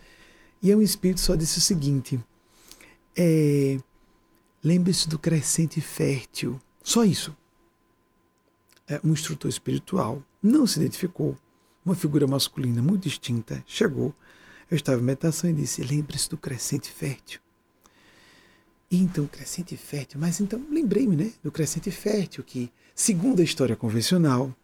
[0.61, 2.19] E aí um espírito só disse o seguinte:
[3.16, 3.79] é,
[4.62, 6.61] lembre-se do crescente fértil.
[6.83, 7.37] Só isso.
[8.89, 11.37] É, um instrutor espiritual não se identificou,
[11.85, 14.12] uma figura masculina muito distinta chegou.
[14.69, 17.40] Eu estava em meditação e disse: lembre-se do crescente fértil.
[18.90, 20.19] E então, crescente fértil.
[20.19, 24.55] Mas então, lembrei-me né, do crescente fértil, que, segundo a história convencional,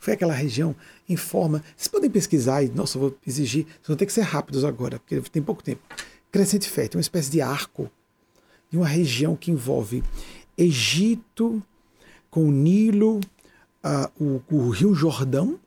[0.00, 0.74] foi aquela região
[1.08, 1.62] em forma.
[1.76, 5.20] Vocês podem pesquisar e, nossa, vou exigir, vocês vão ter que ser rápidos agora, porque
[5.30, 5.82] tem pouco tempo.
[6.32, 7.90] Crescente fértil, uma espécie de arco
[8.70, 10.02] de uma região que envolve
[10.56, 11.62] Egito,
[12.30, 13.20] com o Nilo,
[13.84, 15.58] uh, o, o, Rio Jordão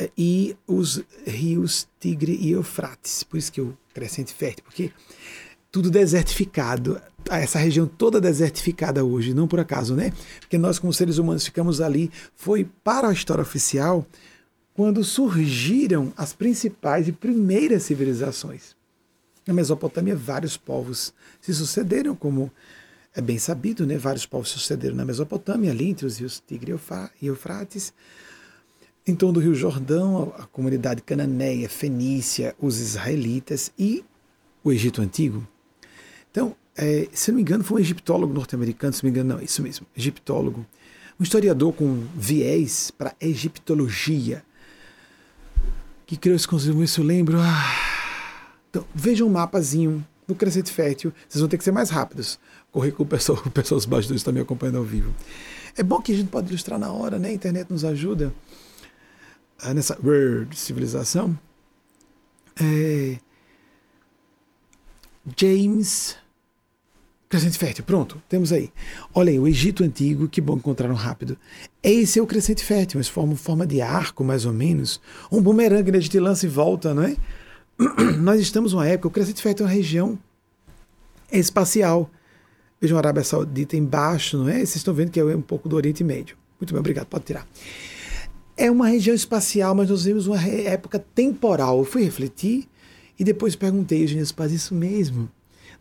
[0.00, 3.22] uh, e os rios Tigre e Eufrates.
[3.22, 4.92] Por isso que o crescente fértil, porque
[5.70, 7.00] tudo desertificado.
[7.30, 10.12] Essa região toda desertificada hoje, não por acaso, né?
[10.40, 12.10] Porque nós, como seres humanos, ficamos ali.
[12.34, 14.06] Foi para a história oficial
[14.74, 18.74] quando surgiram as principais e primeiras civilizações.
[19.46, 22.50] Na Mesopotâmia, vários povos se sucederam, como
[23.14, 23.98] é bem sabido, né?
[23.98, 26.74] Vários povos se sucederam na Mesopotâmia, ali entre os rios Tigre
[27.20, 27.92] e Eufrates.
[29.06, 34.04] Em torno do Rio Jordão, a comunidade cananeia, fenícia, os israelitas e
[34.62, 35.46] o Egito Antigo.
[36.30, 39.42] Então, é, se não me engano, foi um egiptólogo norte-americano, se não me engano, não,
[39.42, 40.64] isso mesmo, egiptólogo,
[41.18, 44.42] um historiador com viés para egiptologia,
[46.06, 47.38] que criou esse conceito, isso eu lembro.
[47.40, 52.38] Ah, então, vejam um mapazinho do Crescente Fértil, vocês vão ter que ser mais rápidos.
[52.72, 55.14] Correr com o pessoal, o pessoal dos bastidores também acompanhando ao vivo.
[55.76, 57.28] É bom que a gente pode ilustrar na hora, né?
[57.28, 58.32] A internet nos ajuda
[59.60, 61.38] ah, nessa word civilização.
[62.60, 63.18] É,
[65.36, 66.16] James
[67.30, 68.72] Crescente fértil, pronto, temos aí.
[69.14, 71.38] Olha aí, o Egito Antigo, que bom encontraram rápido.
[71.80, 75.00] Esse é o crescente fértil, mas forma forma de arco, mais ou menos.
[75.30, 76.00] Um bumerangue, né?
[76.00, 77.16] Gente lança e volta, não é?
[78.18, 80.18] Nós estamos numa época, o crescente fértil é uma região
[81.30, 82.10] espacial.
[82.80, 84.54] Vejam a Arábia Saudita embaixo, não é?
[84.54, 86.36] Vocês estão vendo que é um pouco do Oriente Médio.
[86.60, 87.46] Muito bem, obrigado, pode tirar.
[88.56, 91.78] É uma região espacial, mas nós vivemos uma época temporal.
[91.78, 92.68] Eu fui refletir
[93.20, 95.30] e depois perguntei, Eugênio Paz, isso mesmo?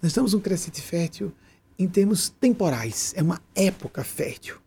[0.02, 1.32] Nós estamos num crescente fértil
[1.80, 4.58] em termos temporais, é uma época fértil.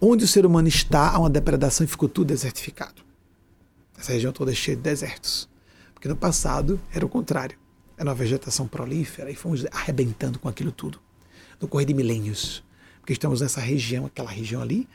[0.00, 3.04] Onde o ser humano está, há uma depredação e ficou tudo desertificado.
[3.96, 5.48] Essa região toda é cheia de desertos.
[5.94, 7.56] Porque no passado era o contrário.
[7.96, 10.98] Era uma vegetação prolífera e fomos arrebentando com aquilo tudo.
[11.60, 12.64] No correr de milênios.
[12.98, 14.88] Porque estamos nessa região, aquela região ali,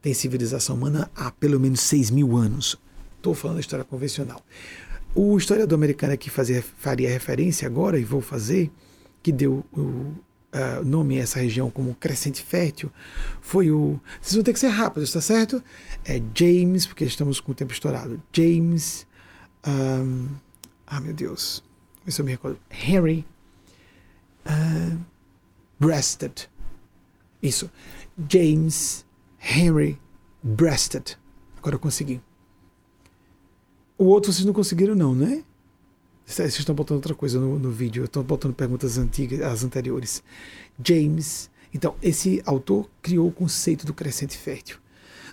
[0.00, 2.78] tem civilização humana há pelo menos 6 mil anos.
[3.16, 4.40] Estou falando da história convencional.
[5.18, 8.70] O historiador americano que fazia, faria referência agora, e vou fazer,
[9.22, 12.92] que deu o uh, nome a essa região como crescente fértil,
[13.40, 13.98] foi o.
[14.20, 15.62] Vocês vão ter que ser rápidos, está certo?
[16.04, 18.22] É James, porque estamos com o tempo estourado.
[18.30, 19.06] James.
[19.66, 20.28] Um,
[20.86, 21.64] ah, meu Deus.
[22.06, 22.58] Isso eu me recordo.
[22.70, 23.26] Henry
[24.44, 24.98] uh,
[25.80, 26.46] Breasted.
[27.42, 27.70] Isso.
[28.28, 29.06] James
[29.40, 29.98] Henry
[30.42, 31.16] Breasted.
[31.56, 32.20] Agora eu consegui.
[33.98, 35.42] O outro vocês não conseguiram, não, né?
[36.24, 40.22] Vocês estão botando outra coisa no, no vídeo, estão botando perguntas antigas, as anteriores.
[40.82, 41.48] James.
[41.72, 44.78] Então, esse autor criou o conceito do crescente fértil.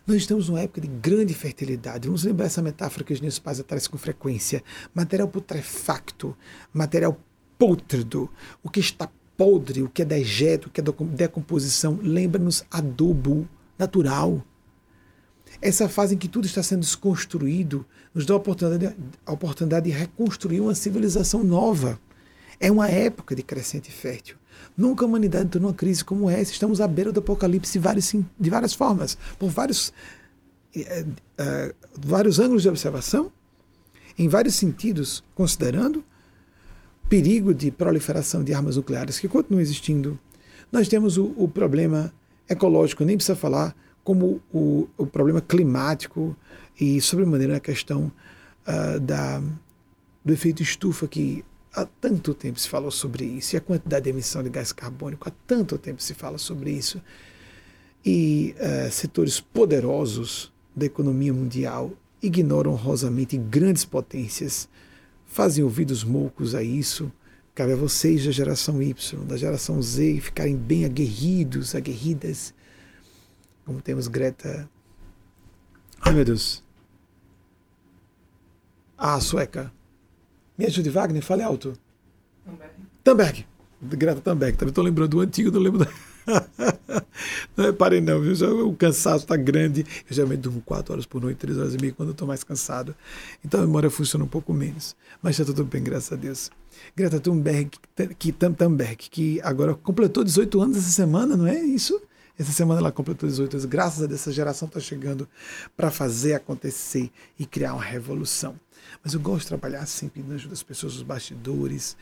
[0.05, 2.07] Nós estamos numa época de grande fertilidade.
[2.07, 4.63] Vamos lembrar essa metáfora que os nossos pais trazem com frequência.
[4.93, 6.35] Material putrefacto,
[6.73, 7.17] material
[7.57, 8.29] pútrido,
[8.61, 14.43] o que está podre, o que é dejeto, o que é decomposição, lembra-nos adubo natural.
[15.61, 19.97] Essa fase em que tudo está sendo desconstruído nos dá a oportunidade, a oportunidade de
[19.97, 21.99] reconstruir uma civilização nova.
[22.59, 24.37] É uma época de crescente fértil.
[24.77, 26.51] Nunca a humanidade entrou numa crise como essa.
[26.51, 29.93] Estamos à beira do apocalipse de várias, formas, por vários,
[30.75, 31.05] é,
[31.37, 33.31] é, vários ângulos de observação,
[34.17, 36.03] em vários sentidos, considerando
[37.09, 40.19] perigo de proliferação de armas nucleares que continuam existindo.
[40.71, 42.13] Nós temos o, o problema
[42.49, 46.35] ecológico, nem precisa falar, como o, o problema climático
[46.79, 48.11] e, sobremaneira, a questão
[48.67, 49.41] uh, da,
[50.23, 51.43] do efeito estufa, que
[51.73, 55.27] há tanto tempo se falou sobre isso, e a quantidade de emissão de gás carbônico,
[55.27, 57.01] há tanto tempo se fala sobre isso,
[58.05, 64.67] e uh, setores poderosos da economia mundial ignoram honrosamente grandes potências,
[65.25, 67.11] fazem ouvidos moucos a isso.
[67.55, 72.53] Cabe a vocês da geração Y, da geração Z, ficarem bem aguerridos, aguerridas
[73.65, 74.69] como temos Greta.
[76.01, 76.63] Ai meu Deus.
[78.97, 79.71] Ah, sueca.
[80.57, 81.73] Me ajude, Wagner, fale alto.
[82.45, 82.73] Thunberg.
[83.03, 83.45] Thunberg.
[83.81, 84.57] Greta Thunberg.
[84.57, 85.91] Também estou lembrando do antigo, não lembro da.
[87.57, 88.33] não reparem, não, viu?
[88.33, 89.85] Já, o cansaço está grande.
[90.09, 92.95] Eu geralmente durmo 4 horas por noite, 3 horas e meia quando estou mais cansado.
[93.43, 94.95] Então a memória funciona um pouco menos.
[95.21, 96.49] Mas está tudo bem, graças a Deus.
[96.95, 97.71] Greta Thunberg,
[98.17, 102.01] que, Thunberg, que agora completou 18 anos essa semana, não é isso?
[102.37, 103.65] Essa semana ela completou 18 anos.
[103.65, 105.27] Graças a Deus, essa geração está chegando
[105.77, 108.59] para fazer acontecer e criar uma revolução.
[109.03, 111.95] Mas eu gosto de trabalhar sempre na ajuda das pessoas, os bastidores,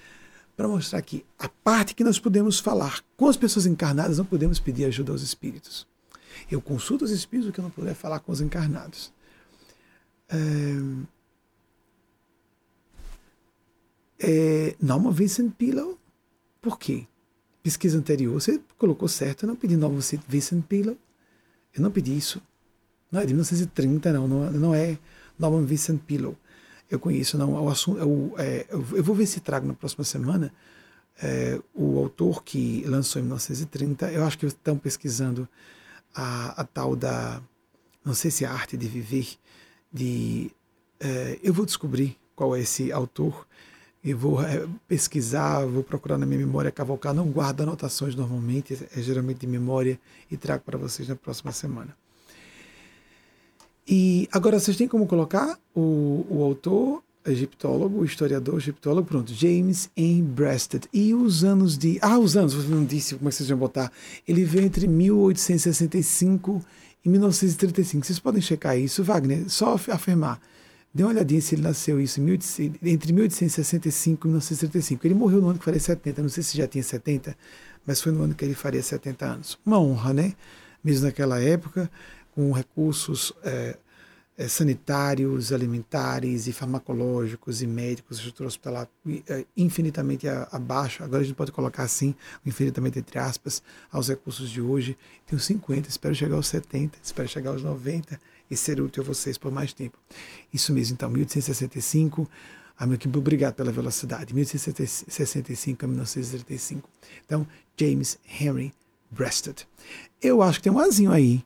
[0.56, 4.60] para mostrar que a parte que nós podemos falar com as pessoas encarnadas, não podemos
[4.60, 5.88] pedir ajuda aos espíritos.
[6.50, 9.12] Eu consulto os espíritos o que eu não puder falar com os encarnados.
[10.30, 10.38] É...
[14.20, 14.76] É...
[14.82, 16.00] Norma Vincent Pillow,
[16.62, 17.08] por quê?
[17.62, 20.98] Pesquisa anterior, você colocou certo, eu não pedi Nova Vincent Pillow.
[21.74, 22.42] Eu não pedi isso.
[23.12, 24.98] Não é de 1930, não, não, não é
[25.38, 26.38] Norman Vincent Pillow.
[26.90, 27.54] Eu conheço, não.
[27.54, 30.54] O assunto, o, é, eu vou ver se trago na próxima semana
[31.22, 34.12] é, o autor que lançou em 1930.
[34.12, 35.48] Eu acho que estão pesquisando
[36.14, 37.42] a, a tal da.
[38.04, 39.28] Não sei se é a arte de viver.
[39.92, 40.52] De,
[41.00, 43.48] é, eu vou descobrir qual é esse autor
[44.04, 47.14] e vou é, pesquisar, vou procurar na minha memória cavalcar.
[47.14, 50.00] Não guardo anotações normalmente, é geralmente de memória
[50.30, 51.96] e trago para vocês na próxima semana.
[53.88, 59.90] E agora vocês têm como colocar o, o autor, egiptólogo, o historiador egiptólogo, pronto, James
[59.96, 60.24] M.
[60.24, 60.88] Breasted.
[60.92, 62.00] E os anos de.
[62.02, 63.92] Ah, os anos, você não disse como é que vocês vão botar.
[64.28, 66.64] Ele veio entre 1865
[67.06, 68.06] e 1935.
[68.06, 70.40] Vocês podem checar isso, Wagner, só afirmar.
[70.94, 72.20] Dê uma olhadinha se ele nasceu isso
[72.84, 75.08] entre 1865 e 1935.
[75.08, 77.36] Ele morreu no ano que faria 70, não sei se já tinha 70,
[77.86, 79.60] mas foi no ano que ele faria 70 anos.
[79.66, 80.34] Uma honra, né?
[80.84, 81.90] Mesmo naquela época,
[82.36, 83.78] com recursos é,
[84.38, 88.90] é, sanitários, alimentares e farmacológicos e médicos, estrutura hospitalar
[89.30, 92.14] é, infinitamente abaixo, agora a gente pode colocar assim,
[92.46, 94.98] infinitamente entre aspas, aos recursos de hoje.
[95.26, 98.20] Tenho 50, espero chegar aos 70, espero chegar aos 90
[98.52, 99.98] e ser útil a vocês por mais tempo.
[100.54, 102.30] Isso mesmo, então, 1865,
[102.78, 106.90] a equipe, obrigado pela velocidade, 1865 a 1935.
[107.26, 107.48] Então,
[107.80, 108.74] James Henry
[109.10, 109.68] Breasted.
[110.22, 111.44] Eu acho que tem um Azinho aí.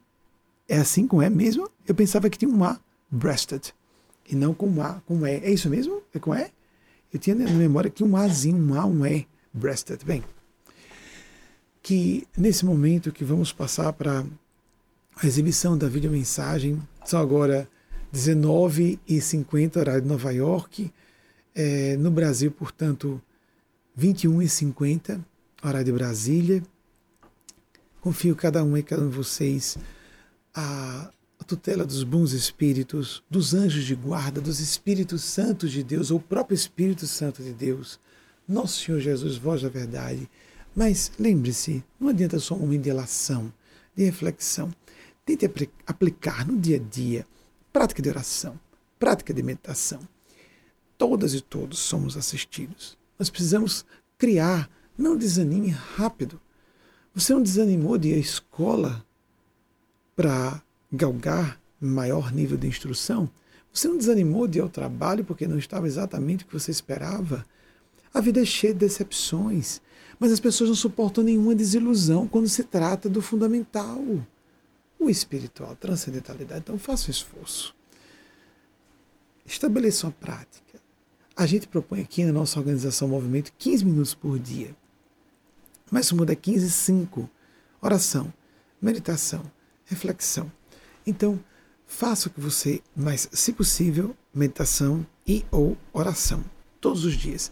[0.67, 1.69] É assim com E mesmo?
[1.87, 2.79] Eu pensava que tinha um A
[3.11, 3.73] breasted.
[4.27, 5.31] E não com A, com E.
[5.31, 6.01] É isso mesmo?
[6.13, 6.51] É com E?
[7.13, 10.03] Eu tinha na memória que um Azinho, um A, um E, breasted.
[10.03, 10.23] Bem,
[11.81, 14.25] que nesse momento que vamos passar para
[15.15, 17.67] a exibição da videomensagem, são agora
[18.13, 20.91] 19h50, horário de Nova York.
[21.53, 23.21] É, no Brasil, portanto,
[23.97, 25.23] 21h50,
[25.63, 26.63] horário de Brasília.
[28.01, 29.77] Confio cada um e cada um de vocês
[30.53, 31.09] a
[31.45, 36.21] tutela dos bons espíritos, dos anjos de guarda, dos espíritos santos de Deus, ou o
[36.21, 37.99] próprio Espírito Santo de Deus,
[38.47, 40.29] nosso Senhor Jesus, voz da verdade.
[40.75, 43.53] Mas lembre-se, não adianta só um momento de relação,
[43.95, 44.73] de reflexão.
[45.25, 45.49] Tente
[45.87, 47.25] aplicar no dia a dia
[47.73, 48.59] prática de oração,
[48.99, 49.99] prática de meditação.
[50.99, 52.95] Todas e todos somos assistidos.
[53.17, 53.83] Nós precisamos
[54.19, 56.39] criar, não desanime rápido.
[57.13, 59.03] Você não desanimou de ir à escola
[60.15, 60.61] para
[60.91, 63.29] galgar maior nível de instrução?
[63.73, 67.43] Você não desanimou de ir ao trabalho porque não estava exatamente o que você esperava?
[68.13, 69.81] A vida é cheia de decepções,
[70.19, 74.01] mas as pessoas não suportam nenhuma desilusão quando se trata do fundamental,
[75.05, 76.61] o espiritual, a transcendentalidade.
[76.61, 77.75] Então faça um esforço.
[79.45, 80.79] Estabeleça uma prática.
[81.35, 84.75] A gente propõe aqui na nossa organização Movimento 15 minutos por dia.
[85.91, 87.29] Mas muda é 15 5.
[87.81, 88.33] Oração,
[88.81, 89.43] meditação,
[89.85, 90.51] reflexão.
[91.05, 91.39] Então,
[91.85, 96.43] faça o que você, mas se possível, meditação e ou oração,
[96.81, 97.51] todos os dias.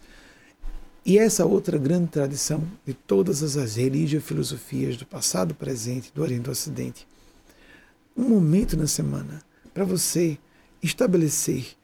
[1.05, 6.43] E essa outra grande tradição de todas as religiões filosofias do passado, presente, do Oriente
[6.43, 7.05] do Ocidente.
[8.15, 9.41] Um momento na semana
[9.73, 10.37] para você
[10.81, 11.75] estabelecer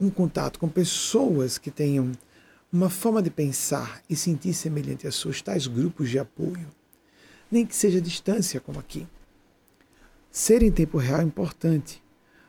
[0.00, 2.12] um contato com pessoas que tenham
[2.72, 6.68] uma forma de pensar e sentir semelhante a suas, tais grupos de apoio,
[7.50, 9.06] nem que seja distância, como aqui.
[10.30, 12.02] Ser em tempo real é importante.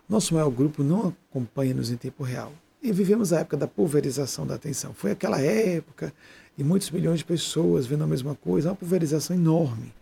[0.07, 2.53] Nosso maior grupo não acompanha-nos em tempo real.
[2.84, 4.94] E vivemos a época da pulverização da atenção.
[4.94, 6.14] Foi aquela época
[6.56, 9.94] de muitos milhões de pessoas vendo a mesma coisa, uma pulverização enorme.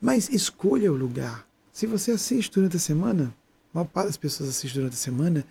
[0.00, 1.46] Mas escolha o lugar.
[1.72, 3.34] Se você assiste durante a semana,
[3.72, 5.44] a maior parte das pessoas assiste durante a semana,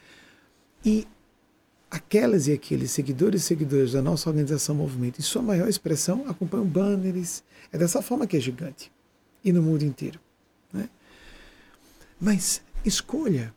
[0.86, 1.08] e
[1.90, 6.66] aquelas e aqueles seguidores e seguidoras da nossa organização Movimento, em sua maior expressão, acompanham
[6.66, 7.44] banners.
[7.72, 8.92] É dessa forma que é gigante.
[9.44, 10.20] E no mundo inteiro.
[10.72, 10.88] Né?
[12.20, 13.54] Mas escolha.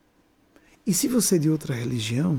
[0.86, 2.38] E se você é de outra religião,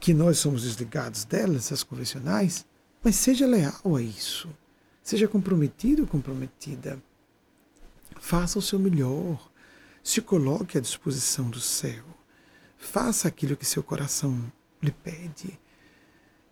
[0.00, 2.66] que nós somos desligados delas, as convencionais,
[3.04, 4.48] mas seja leal a isso.
[5.02, 7.00] Seja comprometido ou comprometida.
[8.20, 9.51] Faça o seu melhor.
[10.02, 12.04] Se coloque à disposição do céu.
[12.76, 14.40] Faça aquilo que seu coração
[14.82, 15.58] lhe pede.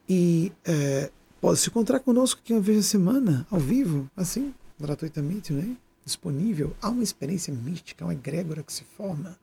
[0.08, 1.10] E é,
[1.40, 5.76] pode se encontrar conosco aqui uma vez na semana, ao vivo, assim, gratuitamente, né?
[6.04, 9.38] disponível, há uma experiência mística, uma egrégora que se forma,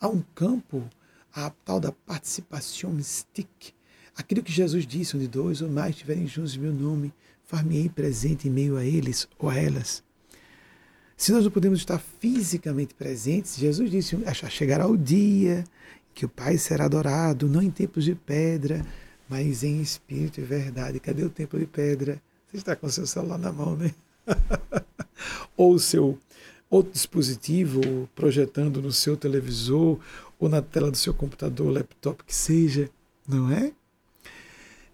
[0.00, 0.88] há um campo,
[1.32, 3.74] a tal da participação mystique,
[4.16, 7.12] aquilo que Jesus disse, onde dois ou mais estiverem juntos em meu nome,
[7.44, 10.02] far-me-ei presente em meio a eles ou a elas.
[11.20, 14.16] Se nós não podemos estar fisicamente presentes, Jesus disse,
[14.48, 15.64] chegará o dia
[16.14, 18.82] que o Pai será adorado, não em templos de pedra,
[19.28, 20.98] mas em espírito e verdade.
[20.98, 22.22] Cadê o templo de pedra?
[22.48, 23.94] Você está com o seu celular na mão, né?
[25.58, 26.18] ou o seu
[26.70, 29.98] outro dispositivo, projetando no seu televisor
[30.38, 32.88] ou na tela do seu computador, laptop, que seja,
[33.28, 33.72] não é?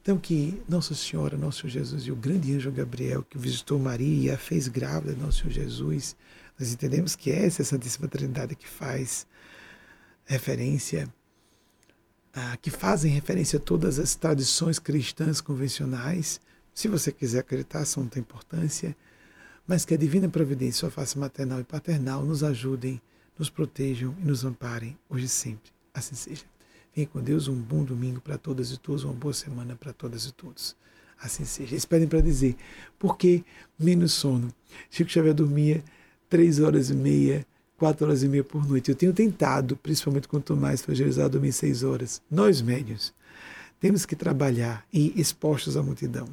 [0.06, 4.32] Então, que Nossa Senhora, Nosso Jesus e o grande anjo Gabriel que visitou Maria e
[4.32, 6.14] a fez grávida Nosso Jesus,
[6.56, 9.26] nós entendemos que essa é a Santíssima Trindade que faz
[10.24, 11.12] referência,
[12.32, 16.40] a, que fazem referência a todas as tradições cristãs convencionais.
[16.72, 18.96] Se você quiser acreditar, são não tem importância
[19.66, 23.02] mas que a divina providência, sua face maternal e paternal, nos ajudem,
[23.36, 25.72] nos protejam e nos amparem hoje e sempre.
[25.92, 26.44] Assim seja.
[26.96, 30.24] Venha com Deus, um bom domingo para todas e todos, uma boa semana para todas
[30.24, 30.74] e todos.
[31.20, 31.74] Assim seja.
[31.74, 32.56] Eles pedem para dizer,
[32.98, 33.44] por que
[33.78, 34.50] menos sono?
[34.88, 35.84] Chico Xavier dormia
[36.26, 37.46] três horas e meia,
[37.76, 38.90] quatro horas e meia por noite.
[38.90, 42.22] Eu tenho tentado, principalmente com o Tomás Fragilizado, dormir seis horas.
[42.30, 43.12] Nós, médios,
[43.78, 46.26] temos que trabalhar e expostos à multidão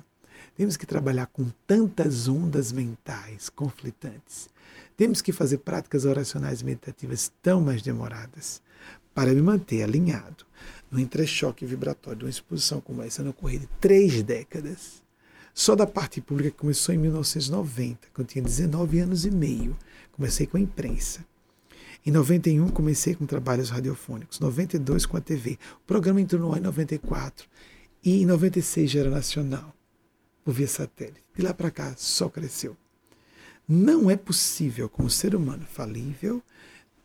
[0.55, 4.47] temos que trabalhar com tantas ondas mentais conflitantes.
[4.95, 8.61] Temos que fazer práticas oracionais meditativas tão mais demoradas
[9.13, 10.45] para me manter alinhado
[10.91, 15.01] no entrechoque vibratório de uma exposição como essa no correr de três décadas.
[15.53, 19.77] Só da parte pública que começou em 1990, quando eu tinha 19 anos e meio.
[20.11, 21.25] Comecei com a imprensa.
[22.05, 25.57] Em 91 comecei com trabalhos radiofônicos, 92 com a TV.
[25.83, 27.47] O programa entrou no ar em 94
[28.03, 29.73] e em 96 já era nacional,
[30.43, 31.23] por via satélite.
[31.35, 32.75] De lá para cá só cresceu.
[33.67, 36.43] Não é possível, como ser humano falível,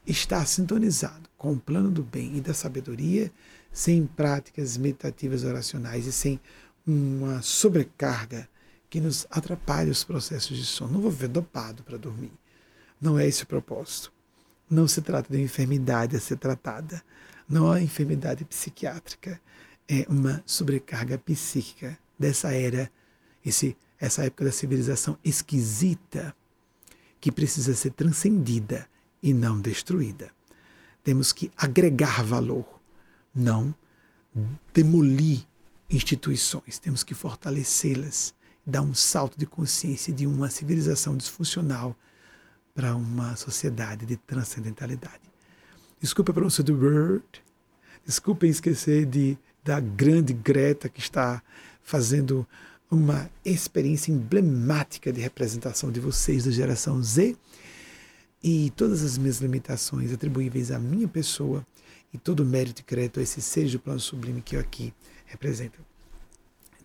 [0.08, 3.30] estar sintonizado com o plano do bem e da sabedoria
[3.72, 6.40] sem práticas meditativas oracionais e sem
[6.86, 8.48] uma sobrecarga
[8.88, 10.94] que nos atrapalhe os processos de sono.
[10.94, 12.32] Não vou ver dopado para dormir.
[13.00, 14.10] Não é esse o propósito.
[14.68, 17.02] Não se trata de uma enfermidade a ser tratada.
[17.48, 19.40] Não é enfermidade psiquiátrica.
[19.86, 22.90] É uma sobrecarga psíquica dessa era,
[23.44, 26.34] esse, essa época da civilização esquisita
[27.20, 28.88] que precisa ser transcendida
[29.22, 30.30] e não destruída.
[31.02, 32.66] Temos que agregar valor,
[33.34, 33.74] não
[34.72, 35.46] demolir
[35.90, 38.34] instituições, temos que fortalecê-las,
[38.64, 41.96] dar um salto de consciência de uma civilização disfuncional
[42.74, 45.22] para uma sociedade de transcendentalidade.
[46.00, 47.24] Desculpa a pronúncia do word,
[48.04, 51.42] desculpem esquecer de, da grande Greta que está
[51.82, 52.46] fazendo
[52.90, 57.36] uma experiência emblemática de representação de vocês da geração Z
[58.42, 61.66] e todas as minhas limitações atribuíveis à minha pessoa
[62.12, 64.92] e todo o mérito e crédito a esse seja do plano sublime que eu aqui
[65.26, 65.78] represento.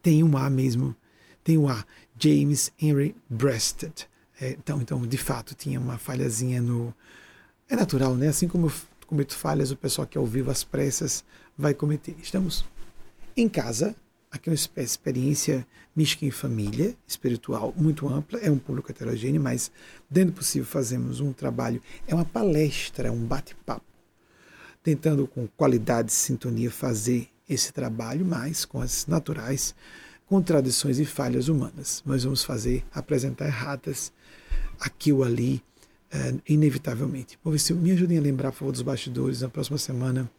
[0.01, 0.95] Tem um A mesmo,
[1.43, 1.85] tem o A,
[2.17, 4.07] James Henry Breasted.
[4.39, 6.93] É, então, então, de fato, tinha uma falhazinha no.
[7.69, 8.27] É natural, né?
[8.27, 8.73] Assim como eu
[9.07, 11.23] cometo falhas, o pessoal que é ao vivo às pressas
[11.57, 12.15] vai cometer.
[12.21, 12.65] Estamos
[13.37, 13.95] em casa,
[14.31, 19.71] aqui é uma experiência mística em família, espiritual, muito ampla, é um público heterogêneo, mas
[20.09, 23.93] dentro do possível fazemos um trabalho, é uma palestra, é um bate-papo
[24.83, 29.73] tentando com qualidade e sintonia fazer esse trabalho, mas com as naturais
[30.27, 32.03] contradições e falhas humanas.
[32.05, 34.11] Nós vamos fazer, apresentar erratas
[34.79, 35.63] aqui ou ali,
[36.11, 37.39] é, inevitavelmente.
[37.43, 39.41] Vou ver se me ajudem a lembrar, por favor, dos bastidores.
[39.41, 40.29] Na próxima semana,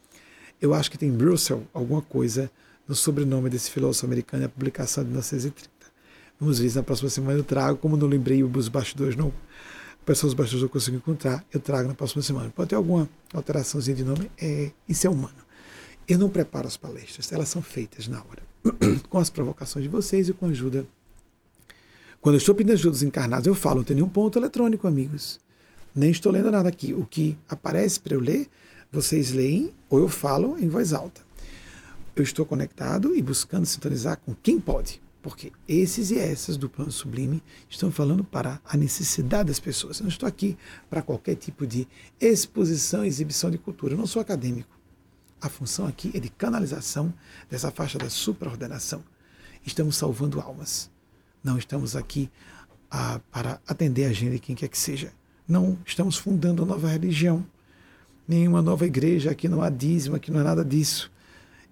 [0.61, 2.51] eu acho que tem Brussels alguma coisa
[2.87, 5.71] no sobrenome desse filósofo americano, a publicação de 1930.
[6.39, 9.33] Vamos ver se na próxima semana eu trago, como não lembrei os bastidores, não
[10.05, 12.53] pessoas baixas eu consigo encontrar, eu trago na próxima semana.
[12.55, 15.35] Pode ter alguma alteraçãozinha de nome, é, isso é humano.
[16.07, 18.43] Eu não preparo as palestras, elas são feitas na hora,
[19.09, 20.87] com as provocações de vocês e com a ajuda.
[22.21, 25.41] Quando eu estou pedindo ajuda dos encarnados, eu falo, não tem nenhum ponto eletrônico, amigos.
[25.95, 26.93] Nem estou lendo nada aqui.
[26.93, 28.49] O que aparece para eu ler,
[28.91, 31.21] vocês leem ou eu falo em voz alta.
[32.17, 35.03] Eu estou conectado e buscando sintonizar com quem pode.
[35.21, 39.99] Porque esses e essas do plano sublime estão falando para a necessidade das pessoas.
[39.99, 40.57] Eu não estou aqui
[40.91, 41.89] para qualquer tipo de
[42.21, 43.95] exposição, exibição de cultura.
[43.95, 44.79] Eu não sou acadêmico.
[45.41, 47.13] A função aqui é de canalização
[47.51, 49.03] dessa faixa da supraordenação.
[49.65, 50.91] Estamos salvando almas.
[51.43, 52.31] Não estamos aqui
[52.91, 55.11] ah, para atender a agenda de quem quer que seja.
[55.49, 57.45] Não estamos fundando uma nova religião,
[58.29, 59.31] nenhuma nova igreja.
[59.31, 61.11] Aqui não há dízimo, aqui não é nada disso.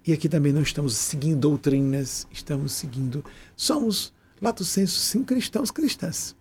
[0.05, 3.23] E aqui também não estamos seguindo doutrinas, estamos seguindo.
[3.55, 6.35] Somos, lato senso, sim, cristãos, cristãs.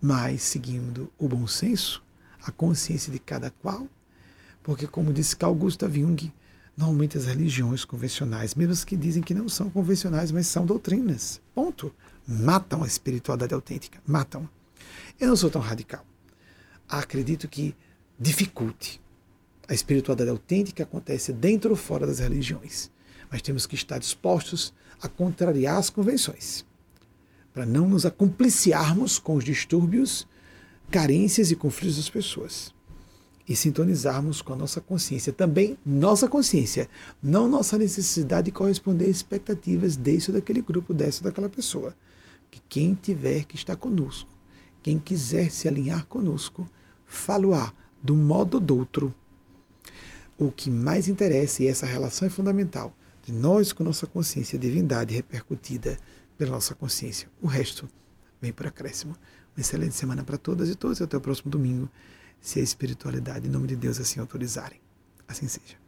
[0.00, 2.02] Mas seguindo o bom senso,
[2.42, 3.86] a consciência de cada qual,
[4.62, 6.32] porque, como disse Carl Gustav Jung,
[6.76, 11.40] normalmente as religiões convencionais, mesmo as que dizem que não são convencionais, mas são doutrinas,
[11.54, 11.94] ponto,
[12.26, 14.48] matam a espiritualidade autêntica, matam.
[15.20, 16.04] Eu não sou tão radical.
[16.88, 17.76] Acredito que
[18.18, 19.00] dificulte
[19.68, 22.90] a espiritualidade autêntica acontece dentro ou fora das religiões,
[23.30, 26.64] mas temos que estar dispostos a contrariar as convenções,
[27.52, 30.26] para não nos acompliciarmos com os distúrbios,
[30.90, 32.74] carências e conflitos das pessoas
[33.48, 36.88] e sintonizarmos com a nossa consciência, também nossa consciência,
[37.22, 41.94] não nossa necessidade de corresponder a expectativas desse ou daquele grupo, dessa ou daquela pessoa.
[42.50, 44.28] Que quem tiver que estar conosco,
[44.82, 46.68] quem quiser se alinhar conosco,
[47.06, 47.72] falo-á
[48.02, 49.14] do modo do outro
[50.38, 55.14] o que mais interessa, e essa relação é fundamental, de nós com nossa consciência, divindade
[55.14, 55.98] repercutida
[56.36, 57.28] pela nossa consciência.
[57.40, 57.88] O resto
[58.40, 59.16] vem por acréscimo.
[59.56, 61.00] Uma excelente semana para todas e todos.
[61.00, 61.88] Até o próximo domingo,
[62.40, 64.80] se a espiritualidade, em nome de Deus, assim autorizarem.
[65.26, 65.85] Assim seja.